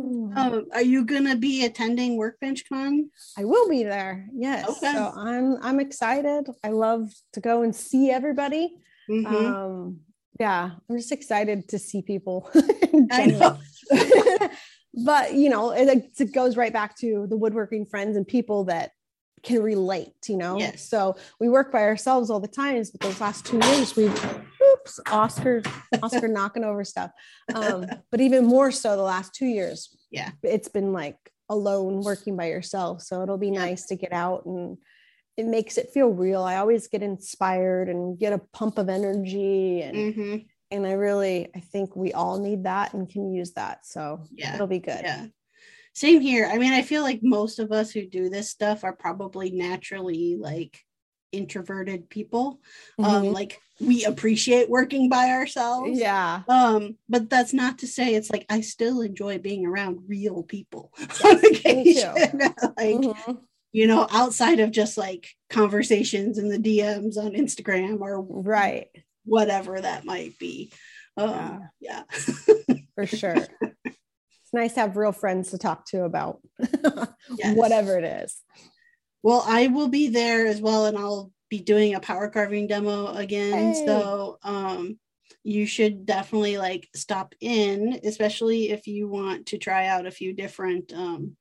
Hmm. 0.00 0.36
Um, 0.36 0.66
are 0.72 0.82
you 0.82 1.04
gonna 1.04 1.36
be 1.36 1.64
attending 1.64 2.16
Workbench 2.16 2.68
Con? 2.68 3.10
I 3.38 3.44
will 3.44 3.68
be 3.68 3.84
there. 3.84 4.28
Yes. 4.34 4.68
Okay. 4.68 4.92
So 4.92 5.12
I'm 5.16 5.58
I'm 5.62 5.80
excited. 5.80 6.46
I 6.64 6.70
love 6.70 7.10
to 7.34 7.40
go 7.40 7.62
and 7.62 7.74
see 7.74 8.10
everybody. 8.10 8.76
Mm-hmm. 9.08 9.34
Um, 9.34 10.00
yeah, 10.38 10.70
I'm 10.88 10.96
just 10.96 11.12
excited 11.12 11.68
to 11.68 11.78
see 11.78 12.02
people. 12.02 12.50
I 13.10 13.26
know. 13.26 13.58
but 15.04 15.34
you 15.34 15.50
know, 15.50 15.72
it, 15.72 16.10
it 16.18 16.32
goes 16.32 16.56
right 16.56 16.72
back 16.72 16.96
to 16.98 17.26
the 17.28 17.36
woodworking 17.36 17.84
friends 17.84 18.16
and 18.16 18.26
people 18.26 18.64
that 18.64 18.92
can 19.42 19.62
relate, 19.62 20.14
you 20.28 20.36
know? 20.36 20.58
Yes. 20.58 20.88
So 20.88 21.16
we 21.38 21.48
work 21.48 21.72
by 21.72 21.82
ourselves 21.82 22.30
all 22.30 22.40
the 22.40 22.48
time, 22.48 22.82
but 22.92 23.00
those 23.00 23.20
last 23.20 23.46
two 23.46 23.58
years 23.58 23.96
we've 23.96 24.42
oops, 24.80 25.00
Oscar, 25.10 25.62
Oscar 26.02 26.28
knocking 26.28 26.64
over 26.64 26.84
stuff. 26.84 27.10
Um, 27.54 27.86
but 28.10 28.20
even 28.20 28.44
more 28.44 28.70
so 28.70 28.96
the 28.96 29.02
last 29.02 29.34
two 29.34 29.46
years. 29.46 29.96
Yeah. 30.10 30.30
It's 30.42 30.68
been 30.68 30.92
like 30.92 31.16
alone 31.48 32.02
working 32.02 32.36
by 32.36 32.48
yourself. 32.48 33.02
So 33.02 33.22
it'll 33.22 33.38
be 33.38 33.48
yeah. 33.48 33.60
nice 33.60 33.86
to 33.86 33.96
get 33.96 34.12
out 34.12 34.46
and 34.46 34.78
it 35.36 35.46
makes 35.46 35.78
it 35.78 35.90
feel 35.90 36.08
real. 36.08 36.42
I 36.42 36.56
always 36.56 36.88
get 36.88 37.02
inspired 37.02 37.88
and 37.88 38.18
get 38.18 38.32
a 38.32 38.40
pump 38.52 38.78
of 38.78 38.88
energy 38.88 39.82
and 39.82 39.96
mm-hmm. 39.96 40.36
and 40.70 40.86
I 40.86 40.92
really 40.92 41.48
I 41.54 41.60
think 41.60 41.96
we 41.96 42.12
all 42.12 42.38
need 42.38 42.64
that 42.64 42.92
and 42.92 43.08
can 43.08 43.32
use 43.32 43.52
that. 43.52 43.86
So 43.86 44.24
yeah, 44.32 44.54
it'll 44.54 44.66
be 44.66 44.80
good. 44.80 45.00
Yeah 45.02 45.26
same 45.92 46.20
here. 46.20 46.48
I 46.50 46.56
mean, 46.56 46.72
I 46.72 46.82
feel 46.82 47.02
like 47.02 47.20
most 47.22 47.58
of 47.58 47.72
us 47.72 47.90
who 47.90 48.06
do 48.06 48.30
this 48.30 48.48
stuff 48.48 48.84
are 48.84 48.94
probably 48.94 49.50
naturally 49.50 50.36
like 50.38 50.78
introverted 51.32 52.08
people. 52.08 52.60
Um, 52.98 53.04
mm-hmm. 53.04 53.14
Um, 53.14 53.32
like 53.32 53.60
we 53.80 54.04
appreciate 54.04 54.68
working 54.68 55.08
by 55.08 55.30
ourselves. 55.30 55.98
Yeah. 55.98 56.42
Um, 56.48 56.96
but 57.08 57.30
that's 57.30 57.52
not 57.52 57.78
to 57.78 57.86
say 57.86 58.14
it's 58.14 58.30
like 58.30 58.46
I 58.48 58.60
still 58.60 59.00
enjoy 59.00 59.38
being 59.38 59.66
around 59.66 60.00
real 60.06 60.42
people 60.42 60.92
on 61.24 61.44
occasion. 61.44 62.14
like 62.14 62.96
mm-hmm. 62.96 63.32
you 63.72 63.86
know, 63.86 64.06
outside 64.10 64.60
of 64.60 64.70
just 64.70 64.98
like 64.98 65.28
conversations 65.48 66.38
in 66.38 66.48
the 66.48 66.58
DMs 66.58 67.16
on 67.16 67.32
Instagram 67.32 68.00
or 68.00 68.20
right, 68.20 68.88
whatever 69.24 69.80
that 69.80 70.04
might 70.04 70.38
be. 70.38 70.72
Um, 71.16 71.68
yeah. 71.80 72.02
yeah. 72.10 72.76
For 72.94 73.06
sure 73.06 73.46
it's 74.52 74.54
nice 74.54 74.74
to 74.74 74.80
have 74.80 74.96
real 74.96 75.12
friends 75.12 75.50
to 75.50 75.58
talk 75.58 75.86
to 75.86 76.02
about 76.02 76.40
yes. 76.58 77.56
whatever 77.56 77.96
it 77.98 78.04
is. 78.04 78.42
Well, 79.22 79.44
I 79.46 79.66
will 79.66 79.88
be 79.88 80.08
there 80.08 80.46
as 80.46 80.60
well, 80.60 80.86
and 80.86 80.96
I'll 80.96 81.30
be 81.48 81.60
doing 81.60 81.94
a 81.94 82.00
power 82.00 82.28
carving 82.28 82.66
demo 82.66 83.08
again. 83.08 83.74
Hey. 83.74 83.86
So 83.86 84.38
um, 84.42 84.98
you 85.42 85.66
should 85.66 86.06
definitely 86.06 86.58
like 86.58 86.88
stop 86.94 87.34
in, 87.40 88.00
especially 88.04 88.70
if 88.70 88.86
you 88.86 89.08
want 89.08 89.46
to 89.46 89.58
try 89.58 89.86
out 89.86 90.06
a 90.06 90.10
few 90.10 90.32
different 90.32 90.92
um, 90.92 91.36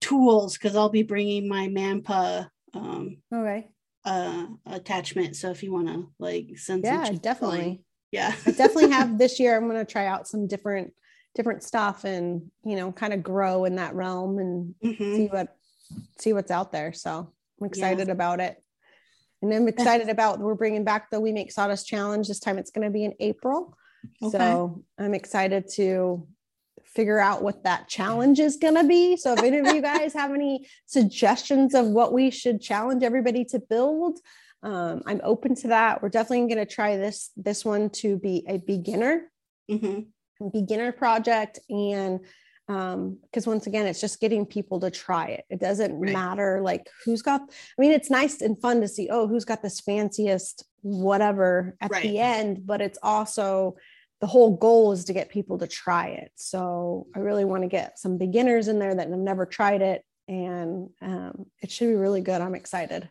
tools, 0.00 0.54
because 0.54 0.74
I'll 0.74 0.88
be 0.88 1.02
bringing 1.02 1.48
my 1.48 1.68
Manpa 1.68 2.48
um, 2.74 3.18
okay. 3.32 3.68
uh, 4.04 4.46
attachment. 4.66 5.36
So 5.36 5.50
if 5.50 5.62
you 5.62 5.72
want 5.72 5.88
to 5.88 6.08
like 6.18 6.58
send, 6.58 6.84
yeah, 6.84 7.10
definitely. 7.10 7.84
yeah, 8.10 8.34
I 8.46 8.50
definitely 8.50 8.90
have 8.90 9.18
this 9.18 9.38
year. 9.38 9.56
I'm 9.56 9.68
going 9.68 9.84
to 9.84 9.90
try 9.90 10.06
out 10.06 10.26
some 10.26 10.48
different 10.48 10.94
different 11.36 11.62
stuff 11.62 12.02
and 12.02 12.50
you 12.64 12.74
know 12.74 12.90
kind 12.90 13.12
of 13.12 13.22
grow 13.22 13.64
in 13.64 13.76
that 13.76 13.94
realm 13.94 14.38
and 14.38 14.74
mm-hmm. 14.82 15.14
see 15.16 15.26
what 15.28 15.56
see 16.18 16.32
what's 16.32 16.50
out 16.50 16.72
there. 16.72 16.92
So 16.92 17.32
i'm 17.60 17.66
excited 17.66 18.08
yeah. 18.08 18.12
about 18.12 18.40
it. 18.40 18.62
And 19.42 19.52
i'm 19.52 19.68
excited 19.68 20.08
about 20.08 20.38
we're 20.38 20.54
bringing 20.54 20.84
back 20.84 21.10
the 21.10 21.20
we 21.20 21.32
make 21.32 21.52
sawdust 21.52 21.86
challenge. 21.86 22.28
This 22.28 22.40
time 22.40 22.58
it's 22.58 22.70
going 22.70 22.86
to 22.86 22.92
be 22.92 23.04
in 23.04 23.14
april. 23.20 23.76
Okay. 24.22 24.38
so 24.38 24.82
i'm 24.98 25.14
excited 25.14 25.68
to 25.74 26.26
figure 26.84 27.20
out 27.20 27.42
what 27.42 27.64
that 27.64 27.86
challenge 27.86 28.40
is 28.40 28.56
going 28.56 28.74
to 28.74 28.82
be. 28.82 29.16
So 29.16 29.34
if 29.34 29.42
any 29.42 29.58
of 29.58 29.66
you 29.66 29.80
guys 29.80 30.12
have 30.14 30.32
any 30.32 30.66
suggestions 30.86 31.74
of 31.74 31.86
what 31.86 32.12
we 32.12 32.30
should 32.30 32.60
challenge 32.60 33.04
everybody 33.04 33.44
to 33.46 33.60
build 33.60 34.18
um, 34.62 35.02
i'm 35.06 35.20
open 35.24 35.54
to 35.56 35.68
that. 35.68 36.02
We're 36.02 36.10
definitely 36.10 36.52
going 36.54 36.66
to 36.66 36.72
try 36.72 36.96
this 36.96 37.30
this 37.36 37.64
one 37.64 37.90
to 37.90 38.18
be 38.18 38.44
a 38.48 38.58
beginner 38.58 39.30
mm-hmm. 39.70 40.48
beginner 40.48 40.92
project 40.92 41.58
and 41.68 42.20
because 42.70 43.46
um, 43.46 43.52
once 43.52 43.66
again 43.66 43.86
it's 43.86 44.00
just 44.00 44.20
getting 44.20 44.46
people 44.46 44.78
to 44.78 44.90
try 44.90 45.26
it 45.26 45.44
it 45.50 45.58
doesn't 45.58 45.98
right. 45.98 46.12
matter 46.12 46.60
like 46.62 46.86
who's 47.04 47.20
got 47.20 47.40
i 47.40 47.80
mean 47.80 47.90
it's 47.90 48.10
nice 48.10 48.42
and 48.42 48.60
fun 48.60 48.80
to 48.80 48.86
see 48.86 49.08
oh 49.10 49.26
who's 49.26 49.44
got 49.44 49.60
this 49.60 49.80
fanciest 49.80 50.64
whatever 50.82 51.76
at 51.80 51.90
right. 51.90 52.02
the 52.02 52.18
end 52.18 52.64
but 52.64 52.80
it's 52.80 52.98
also 53.02 53.74
the 54.20 54.26
whole 54.26 54.56
goal 54.56 54.92
is 54.92 55.04
to 55.06 55.12
get 55.12 55.30
people 55.30 55.58
to 55.58 55.66
try 55.66 56.08
it. 56.08 56.30
So 56.36 57.06
I 57.14 57.20
really 57.20 57.44
want 57.44 57.62
to 57.62 57.68
get 57.68 57.98
some 57.98 58.18
beginners 58.18 58.68
in 58.68 58.78
there 58.78 58.94
that 58.94 59.08
have 59.08 59.18
never 59.18 59.46
tried 59.46 59.80
it, 59.80 60.04
and 60.28 60.90
um, 61.00 61.46
it 61.62 61.70
should 61.70 61.88
be 61.88 61.94
really 61.94 62.20
good. 62.20 62.40
I'm 62.40 62.54
excited. 62.54 63.08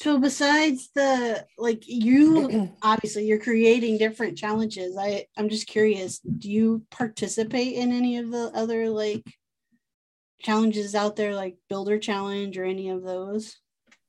So 0.00 0.18
besides 0.18 0.88
the 0.94 1.46
like 1.58 1.86
you 1.86 2.72
obviously 2.82 3.26
you're 3.26 3.38
creating 3.38 3.98
different 3.98 4.38
challenges. 4.38 4.96
I 4.98 5.26
I'm 5.36 5.50
just 5.50 5.66
curious, 5.66 6.20
do 6.20 6.50
you 6.50 6.86
participate 6.90 7.74
in 7.74 7.92
any 7.92 8.16
of 8.16 8.30
the 8.30 8.50
other 8.54 8.88
like 8.88 9.22
challenges 10.40 10.94
out 10.94 11.16
there 11.16 11.34
like 11.34 11.58
builder 11.68 11.98
challenge 11.98 12.56
or 12.56 12.64
any 12.64 12.88
of 12.88 13.02
those? 13.02 13.58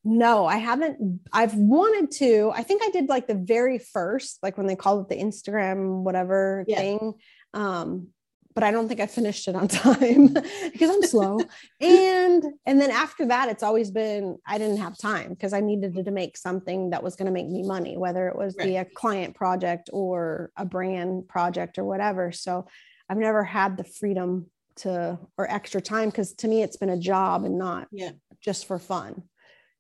No, 0.06 0.46
I 0.46 0.58
haven't. 0.58 1.20
I've 1.34 1.56
wanted 1.56 2.10
to. 2.20 2.54
I 2.56 2.64
think 2.64 2.84
I 2.84 2.90
did 2.90 3.10
like 3.10 3.28
the 3.28 3.36
very 3.36 3.78
first, 3.78 4.40
like 4.42 4.58
when 4.58 4.68
they 4.68 4.78
called 4.78 5.02
it 5.02 5.10
the 5.10 5.22
Instagram 5.22 6.04
whatever 6.04 6.64
yeah. 6.70 6.78
thing. 6.78 7.14
Um, 7.54 8.08
but 8.54 8.64
I 8.64 8.72
don't 8.72 8.88
think 8.88 9.00
I 9.00 9.06
finished 9.06 9.48
it 9.48 9.56
on 9.56 9.68
time 9.68 10.34
because 10.72 10.90
I'm 10.90 11.04
slow. 11.04 11.40
and 11.80 12.44
and 12.66 12.82
then 12.82 12.92
after 12.92 13.26
that, 13.28 13.50
it's 13.50 13.64
always 13.64 13.92
been 13.92 14.38
I 14.46 14.58
didn't 14.58 14.78
have 14.78 14.98
time 14.98 15.30
because 15.30 15.54
I 15.54 15.62
needed 15.62 15.96
to, 15.96 16.04
to, 16.04 16.12
make 16.12 16.38
something 16.38 16.90
that 16.90 17.04
was 17.04 17.16
going 17.16 17.28
to 17.28 17.32
make 17.32 17.48
me 17.48 17.64
money, 17.64 17.98
whether 17.98 18.28
it 18.28 18.36
was 18.36 18.56
right. 18.58 18.68
be 18.68 18.76
a 18.78 18.86
client 18.86 19.36
project 19.36 19.90
or 19.94 20.52
a 20.58 20.66
brand 20.66 21.28
project 21.28 21.78
or 21.78 21.86
whatever. 21.86 22.32
So 22.32 22.68
I've 23.10 23.18
never 23.18 23.44
had 23.44 23.78
the 23.78 23.84
freedom 23.84 24.48
to 24.78 25.20
or 25.38 25.50
extra 25.50 25.82
time 25.82 26.10
because 26.10 26.34
to 26.34 26.48
me 26.48 26.64
it's 26.64 26.78
been 26.78 26.90
a 26.90 26.98
job 26.98 27.44
and 27.44 27.58
not 27.58 27.88
yeah. 27.92 28.12
just 28.42 28.66
for 28.66 28.80
fun. 28.80 29.24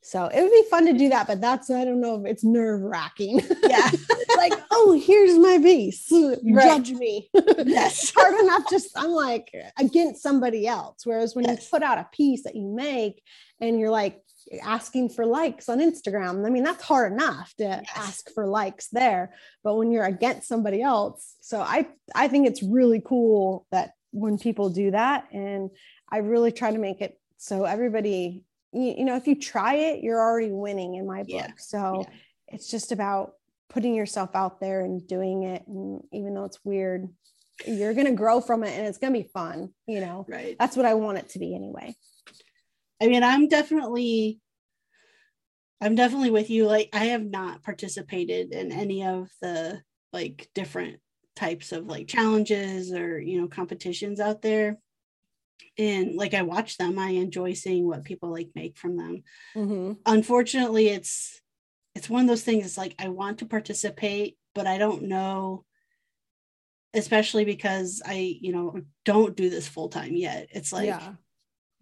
So 0.04 0.26
it 0.26 0.42
would 0.42 0.52
be 0.52 0.66
fun 0.70 0.88
to 0.88 0.94
do 0.94 1.10
that, 1.10 1.28
but 1.28 1.42
that's 1.42 1.70
I 1.70 1.86
don't 1.86 2.02
know 2.02 2.20
if 2.20 2.26
it's 2.26 2.44
nerve 2.44 2.82
wracking. 2.82 3.42
Yeah. 3.64 3.92
oh, 4.72 5.00
here's 5.06 5.38
my 5.38 5.60
piece. 5.62 6.08
Right. 6.12 6.66
Judge 6.66 6.92
me. 6.92 7.30
Yes. 7.66 8.12
hard 8.16 8.40
enough 8.40 8.64
just 8.70 8.98
I'm 8.98 9.12
like 9.12 9.54
against 9.78 10.24
somebody 10.24 10.68
else. 10.68 11.06
Whereas 11.06 11.36
when 11.36 11.46
yes. 11.46 11.64
you 11.64 11.68
put 11.70 11.84
out 11.84 11.98
a 11.98 12.08
piece 12.12 12.44
that 12.44 12.56
you 12.56 12.68
make 12.68 13.22
and 13.60 13.80
you're 13.80 13.92
like 13.92 14.22
asking 14.64 15.10
for 15.10 15.26
likes 15.26 15.70
on 15.70 15.80
Instagram, 15.80 16.46
I 16.46 16.50
mean, 16.50 16.64
that's 16.64 16.84
hard 16.84 17.12
enough 17.12 17.54
to 17.58 17.64
yes. 17.64 17.86
ask 17.96 18.34
for 18.34 18.48
likes 18.48 18.88
there. 18.88 19.34
But 19.64 19.76
when 19.76 19.92
you're 19.92 20.06
against 20.06 20.48
somebody 20.48 20.82
else, 20.82 21.36
so 21.42 21.62
I 21.62 21.88
I 22.16 22.28
think 22.28 22.48
it's 22.48 22.64
really 22.64 23.02
cool 23.04 23.68
that 23.72 23.94
when 24.12 24.38
people 24.38 24.70
do 24.70 24.92
that. 24.92 25.28
And 25.32 25.70
I 26.10 26.18
really 26.18 26.52
try 26.52 26.72
to 26.72 26.80
make 26.80 27.02
it 27.02 27.20
so 27.38 27.66
everybody 27.66 28.44
you, 28.74 28.96
you 29.00 29.06
know, 29.06 29.16
if 29.16 29.28
you 29.28 29.36
try 29.36 29.76
it, 29.76 30.04
you're 30.04 30.20
already 30.20 30.52
winning 30.52 30.96
in 30.96 31.06
my 31.06 31.20
book. 31.20 31.30
Yeah. 31.30 31.52
So 31.58 32.06
yeah. 32.08 32.16
it's 32.56 32.70
just 32.70 32.92
about 32.92 33.34
putting 33.72 33.96
yourself 33.96 34.32
out 34.36 34.60
there 34.60 34.82
and 34.82 35.08
doing 35.08 35.44
it. 35.44 35.64
And 35.68 36.02
even 36.12 36.34
though 36.34 36.46
it's 36.46 36.60
weird, 36.64 37.08
you're 37.66 37.94
going 37.94 38.08
to 38.08 38.14
grow 38.14 38.42
from 38.42 38.64
it 38.64 38.78
and 38.78 38.86
it's 38.86 38.98
going 38.98 39.14
to 39.14 39.20
be 39.20 39.30
fun. 39.34 39.70
You 39.88 40.02
know, 40.02 40.26
right. 40.28 40.56
That's 40.60 40.76
what 40.76 40.86
I 40.86 40.94
want 40.94 41.18
it 41.18 41.30
to 41.30 41.40
be 41.40 41.56
anyway. 41.56 41.96
I 43.02 43.08
mean, 43.08 43.24
I'm 43.24 43.48
definitely, 43.48 44.40
I'm 45.80 45.96
definitely 45.96 46.32
with 46.32 46.50
you. 46.50 46.68
Like, 46.68 46.90
I 46.94 47.06
have 47.06 47.24
not 47.24 47.64
participated 47.64 48.54
in 48.54 48.72
any 48.72 49.06
of 49.06 49.30
the 49.42 49.82
like 50.14 50.50
different 50.54 51.00
types 51.36 51.72
of 51.72 51.88
like 51.88 52.08
challenges 52.08 52.92
or, 52.94 53.20
you 53.20 53.42
know, 53.42 53.48
competitions 53.48 54.20
out 54.20 54.42
there 54.42 54.78
and 55.78 56.16
like 56.16 56.34
I 56.34 56.42
watch 56.42 56.78
them, 56.78 57.00
I 57.00 57.12
enjoy 57.12 57.54
seeing 57.54 57.88
what 57.88 58.04
people 58.04 58.32
like 58.32 58.50
make 58.56 58.78
from 58.78 58.98
them. 58.98 59.24
Mm-hmm. 59.56 59.94
Unfortunately, 60.06 60.90
it's 60.90 61.42
it's 61.96 62.10
one 62.10 62.22
of 62.22 62.28
those 62.28 62.44
things. 62.44 62.66
It's 62.66 62.78
like 62.78 62.96
I 63.00 63.10
want 63.10 63.39
to 63.39 63.46
participate, 63.46 64.38
but 64.56 64.68
I 64.68 64.78
don't 64.78 65.04
know, 65.04 65.66
especially 66.94 67.46
because 67.46 68.02
I, 68.06 68.38
you 68.39 68.52
know, 68.52 68.82
don't 69.06 69.36
do 69.36 69.50
this 69.50 69.68
full 69.68 69.89
time 69.89 70.16
yet. 70.16 70.48
It's 70.52 70.72
like 70.72 70.88
yeah. 70.88 71.14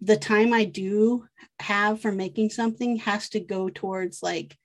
the 0.00 0.16
time 0.16 0.52
I 0.52 0.64
do 0.64 1.26
have 1.60 2.00
for 2.00 2.12
making 2.12 2.50
something 2.50 2.96
has 2.96 3.28
to 3.30 3.40
go 3.40 3.68
towards 3.68 4.22
like 4.22 4.56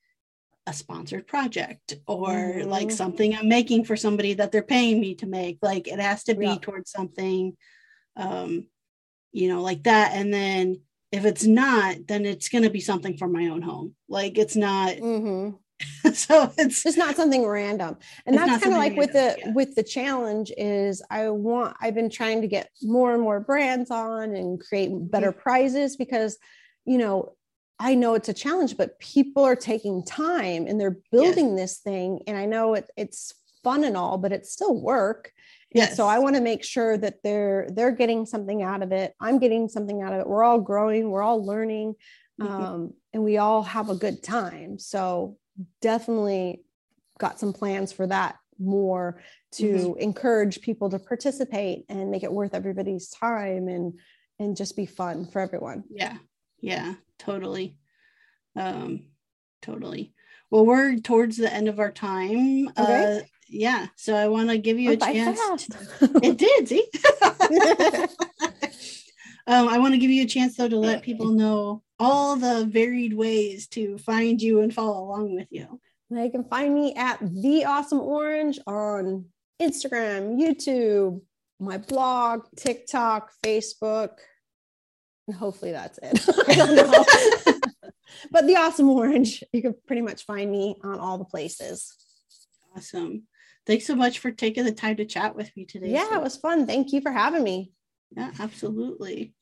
a 0.68 0.74
sponsored 0.74 1.28
project 1.28 1.94
or 2.08 2.30
mm-hmm. 2.30 2.70
like 2.70 2.90
something 2.90 3.36
I'm 3.36 3.48
making 3.48 3.86
for 3.86 3.96
somebody 3.96 4.34
that 4.34 4.52
they're 4.52 4.64
paying 4.64 5.00
me 5.00 5.16
to 5.16 5.28
make. 5.28 5.60
Like 5.62 5.88
it 5.88 6.00
has 6.00 6.24
to 6.24 6.36
be 6.36 6.48
yeah. 6.48 6.58
towards 6.62 6.90
something 6.92 7.56
um 8.18 8.68
you 9.36 9.50
know, 9.50 9.62
like 9.62 9.84
that. 9.84 10.14
And 10.14 10.34
then 10.34 10.80
if 11.12 11.26
it's 11.26 11.46
not, 11.46 12.08
then 12.08 12.26
it's 12.26 12.50
going 12.50 12.64
to 12.64 12.70
be 12.70 12.82
something 12.82 13.18
from 13.18 13.32
my 13.32 13.48
own 13.48 13.62
home. 13.62 13.96
Like 14.08 14.38
it's 14.38 14.56
not. 14.56 14.96
Mm-hmm. 15.06 15.56
so 16.14 16.50
it's 16.58 16.84
just 16.84 16.98
not 16.98 17.18
something 17.18 17.46
random 17.46 17.98
and 18.26 18.38
that's 18.38 18.64
kind 18.64 18.74
of 18.74 18.80
like 18.80 18.94
random, 18.94 18.98
with 18.98 19.12
the 19.12 19.36
yeah. 19.38 19.52
with 19.52 19.76
the 19.76 19.84
challenge 19.84 20.50
is 20.58 21.04
i 21.10 21.30
want 21.30 21.76
i've 21.82 21.94
been 21.94 22.10
trying 22.10 22.40
to 22.40 22.48
get 22.48 22.70
more 22.82 23.14
and 23.14 23.22
more 23.22 23.42
brands 23.42 23.92
on 23.92 24.34
and 24.38 24.62
create 24.62 24.90
better 25.12 25.32
mm-hmm. 25.32 25.42
prizes 25.42 25.98
because 25.98 26.38
you 26.86 26.98
know 26.98 27.36
i 27.78 27.94
know 27.94 28.14
it's 28.14 28.30
a 28.30 28.34
challenge 28.34 28.78
but 28.78 28.98
people 29.00 29.44
are 29.44 29.56
taking 29.56 30.02
time 30.06 30.66
and 30.66 30.80
they're 30.80 30.98
building 31.12 31.58
yes. 31.58 31.60
this 31.60 31.80
thing 31.80 32.22
and 32.26 32.38
i 32.38 32.46
know 32.46 32.74
it, 32.76 32.90
it's 32.96 33.34
fun 33.62 33.84
and 33.84 33.98
all 33.98 34.18
but 34.18 34.32
it's 34.32 34.54
still 34.54 34.80
work 34.80 35.34
Yes. 35.76 35.98
So 35.98 36.08
I 36.08 36.20
want 36.20 36.36
to 36.36 36.42
make 36.42 36.64
sure 36.64 36.98
that 36.98 37.22
they're 37.24 37.68
they're 37.72 37.92
getting 37.92 38.26
something 38.26 38.64
out 38.64 38.82
of 38.82 38.92
it. 38.92 39.14
I'm 39.20 39.40
getting 39.40 39.68
something 39.68 40.02
out 40.02 40.14
of 40.14 40.22
it. 40.22 40.28
We're 40.28 40.44
all 40.44 40.60
growing. 40.60 41.10
We're 41.10 41.22
all 41.22 41.46
learning, 41.46 41.96
mm-hmm. 42.42 42.52
um, 42.52 42.94
and 43.14 43.24
we 43.24 43.38
all 43.38 43.62
have 43.62 43.90
a 43.90 43.96
good 43.96 44.24
time. 44.24 44.80
So 44.80 45.38
definitely 45.82 46.64
got 47.20 47.40
some 47.40 47.54
plans 47.54 47.92
for 47.92 48.08
that 48.08 48.38
more 48.58 49.22
to 49.54 49.64
mm-hmm. 49.64 50.00
encourage 50.00 50.62
people 50.62 50.90
to 50.90 51.00
participate 51.00 51.86
and 51.90 52.10
make 52.10 52.24
it 52.24 52.32
worth 52.32 52.54
everybody's 52.54 53.10
time 53.10 53.68
and 53.68 54.00
and 54.40 54.58
just 54.58 54.76
be 54.76 54.86
fun 54.86 55.26
for 55.26 55.42
everyone. 55.42 55.84
Yeah. 55.90 56.18
Yeah. 56.62 56.96
Totally. 57.20 57.78
Um, 58.56 59.08
totally. 59.62 60.14
Well, 60.52 60.66
we're 60.66 61.00
towards 61.00 61.38
the 61.38 61.52
end 61.52 61.68
of 61.68 61.80
our 61.80 61.92
time. 61.92 62.70
Okay. 62.78 63.20
Uh, 63.20 63.26
yeah. 63.48 63.88
So 63.96 64.16
I 64.16 64.28
want 64.28 64.50
to 64.50 64.58
give 64.58 64.80
you 64.80 64.92
a 64.92 64.98
chance. 64.98 65.40
it 66.02 66.38
did, 66.38 66.68
see? 66.68 66.88
um, 69.48 69.70
I 69.70 69.78
want 69.78 69.94
to 69.94 70.00
give 70.00 70.12
you 70.12 70.24
a 70.24 70.28
chance 70.28 70.58
though 70.58 70.70
to 70.70 70.78
let 70.78 71.04
people 71.04 71.32
know 71.32 71.84
all 72.00 72.36
the 72.36 72.66
varied 72.66 73.14
ways 73.14 73.68
to 73.68 73.98
find 74.00 74.42
you 74.42 74.62
and 74.62 74.74
follow 74.74 75.04
along 75.04 75.36
with 75.36 75.48
you. 75.52 75.80
They 76.10 76.30
can 76.30 76.44
find 76.44 76.74
me 76.74 76.94
at 76.96 77.20
the 77.22 77.66
awesome 77.66 78.00
orange 78.00 78.60
on 78.68 79.26
Instagram, 79.62 80.40
YouTube, 80.40 81.22
my 81.60 81.78
blog, 81.78 82.46
TikTok, 82.56 83.32
Facebook. 83.44 84.12
And 85.28 85.36
hopefully 85.36 85.72
that's 85.72 86.00
it. 86.02 86.24
I 86.48 86.56
don't 86.56 86.76
know. 86.76 87.06
but 88.32 88.46
the 88.46 88.56
awesome 88.58 88.90
orange, 88.90 89.44
you 89.52 89.62
can 89.62 89.76
pretty 89.88 90.04
much 90.04 90.26
find 90.26 90.52
me 90.52 90.76
on 90.84 91.00
all 91.00 91.18
the 91.18 91.26
places. 91.26 91.96
Awesome 92.76 93.24
thanks 93.66 93.86
so 93.86 93.96
much 93.96 94.20
for 94.20 94.32
taking 94.32 94.66
the 94.66 94.72
time 94.72 94.98
to 94.98 95.06
chat 95.06 95.36
with 95.36 95.56
me 95.56 95.66
today. 95.66 95.90
Yeah, 95.90 96.10
so. 96.10 96.16
it 96.16 96.24
was 96.24 96.38
fun. 96.38 96.68
Thank 96.68 96.94
you 96.94 97.02
for 97.02 97.12
having 97.12 97.44
me. 97.44 97.72
Yeah, 98.16 98.32
absolutely. 98.40 99.34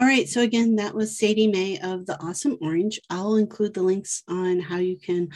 All 0.00 0.06
right. 0.06 0.28
So, 0.28 0.42
again, 0.42 0.76
that 0.76 0.94
was 0.94 1.18
Sadie 1.18 1.48
May 1.48 1.78
of 1.78 2.06
The 2.06 2.20
Awesome 2.22 2.56
Orange. 2.60 3.00
I'll 3.10 3.36
include 3.36 3.74
the 3.74 3.82
links 3.82 4.22
on 4.28 4.60
how 4.60 4.76
you 4.76 4.98
can 4.98 5.30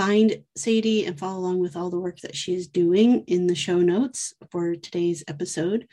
find 0.00 0.42
Sadie 0.56 1.04
and 1.04 1.18
follow 1.18 1.40
along 1.40 1.58
with 1.58 1.76
all 1.76 1.90
the 1.90 2.00
work 2.00 2.20
that 2.20 2.34
she 2.34 2.54
is 2.54 2.68
doing 2.68 3.22
in 3.26 3.46
the 3.46 3.54
show 3.54 3.80
notes 3.80 4.32
for 4.50 4.74
today's 4.74 5.22
episode. 5.28 5.86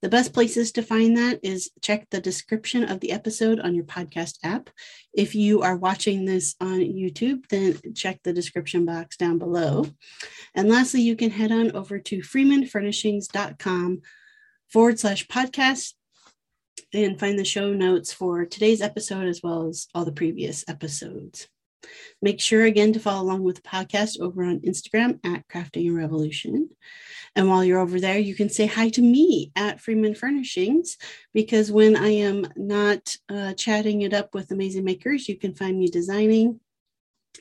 The 0.00 0.08
best 0.08 0.32
places 0.32 0.72
to 0.72 0.82
find 0.82 1.14
that 1.18 1.40
is 1.42 1.70
check 1.82 2.08
the 2.08 2.22
description 2.22 2.84
of 2.84 3.00
the 3.00 3.12
episode 3.12 3.60
on 3.60 3.74
your 3.74 3.84
podcast 3.84 4.38
app. 4.42 4.70
If 5.12 5.34
you 5.34 5.60
are 5.60 5.76
watching 5.76 6.24
this 6.24 6.56
on 6.58 6.78
YouTube, 6.78 7.46
then 7.50 7.78
check 7.94 8.20
the 8.24 8.32
description 8.32 8.86
box 8.86 9.18
down 9.18 9.36
below. 9.36 9.84
And 10.54 10.70
lastly, 10.70 11.02
you 11.02 11.14
can 11.14 11.30
head 11.30 11.52
on 11.52 11.76
over 11.76 11.98
to 11.98 12.20
freemanfurnishings.com 12.20 14.00
forward 14.68 14.98
slash 14.98 15.26
podcast 15.26 15.92
and 16.94 17.20
find 17.20 17.38
the 17.38 17.44
show 17.44 17.74
notes 17.74 18.10
for 18.10 18.46
today's 18.46 18.80
episode 18.80 19.26
as 19.26 19.42
well 19.42 19.68
as 19.68 19.86
all 19.94 20.06
the 20.06 20.12
previous 20.12 20.64
episodes. 20.66 21.46
Make 22.22 22.40
sure 22.40 22.64
again 22.64 22.92
to 22.92 23.00
follow 23.00 23.22
along 23.22 23.42
with 23.42 23.56
the 23.56 23.62
podcast 23.62 24.20
over 24.20 24.44
on 24.44 24.60
Instagram 24.60 25.18
at 25.24 25.48
Crafting 25.48 25.90
a 25.90 25.94
Revolution. 25.94 26.70
And 27.36 27.48
while 27.48 27.64
you're 27.64 27.80
over 27.80 28.00
there, 28.00 28.18
you 28.18 28.34
can 28.34 28.48
say 28.48 28.66
hi 28.66 28.88
to 28.90 29.02
me 29.02 29.52
at 29.54 29.80
Freeman 29.80 30.14
Furnishings 30.14 30.96
because 31.32 31.70
when 31.70 31.96
I 31.96 32.08
am 32.08 32.46
not 32.56 33.16
uh, 33.28 33.54
chatting 33.54 34.02
it 34.02 34.12
up 34.12 34.34
with 34.34 34.50
amazing 34.50 34.84
makers, 34.84 35.28
you 35.28 35.36
can 35.36 35.54
find 35.54 35.78
me 35.78 35.88
designing 35.88 36.60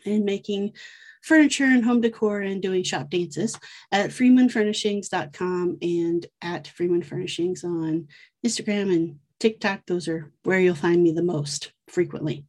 and 0.05 0.25
making 0.25 0.73
furniture 1.21 1.65
and 1.65 1.83
home 1.83 2.01
decor 2.01 2.39
and 2.39 2.61
doing 2.61 2.83
shop 2.83 3.09
dances 3.09 3.57
at 3.91 4.11
freemanfurnishings.com 4.11 5.77
and 5.81 6.25
at 6.41 6.67
Freeman 6.67 7.03
Furnishings 7.03 7.63
on 7.63 8.07
Instagram 8.45 8.93
and 8.93 9.19
TikTok. 9.39 9.81
Those 9.85 10.07
are 10.07 10.31
where 10.43 10.59
you'll 10.59 10.75
find 10.75 11.01
me 11.03 11.11
the 11.11 11.23
most 11.23 11.71
frequently. 11.87 12.45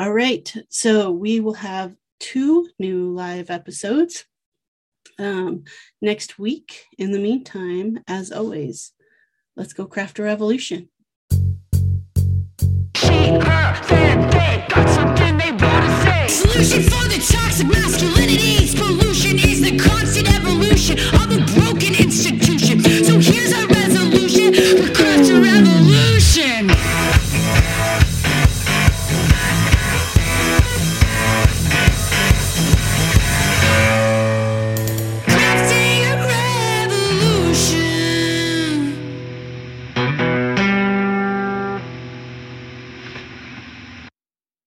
All 0.00 0.12
right. 0.14 0.50
So 0.70 1.10
we 1.10 1.40
will 1.40 1.52
have 1.52 1.94
two 2.20 2.70
new 2.78 3.12
live 3.14 3.50
episodes 3.50 4.24
um, 5.18 5.64
next 6.00 6.38
week. 6.38 6.86
In 6.96 7.12
the 7.12 7.18
meantime, 7.18 7.98
as 8.08 8.32
always, 8.32 8.92
let's 9.56 9.74
go 9.74 9.84
craft 9.84 10.18
a 10.18 10.22
revolution. 10.22 10.88
Solution 16.30 16.82
for 16.84 17.04
the 17.04 17.20
toxic. 17.30 17.66
Pollution 18.80 19.36
is 19.36 19.60
the 19.60 19.78
constant 19.78 20.34
evolution. 20.34 20.96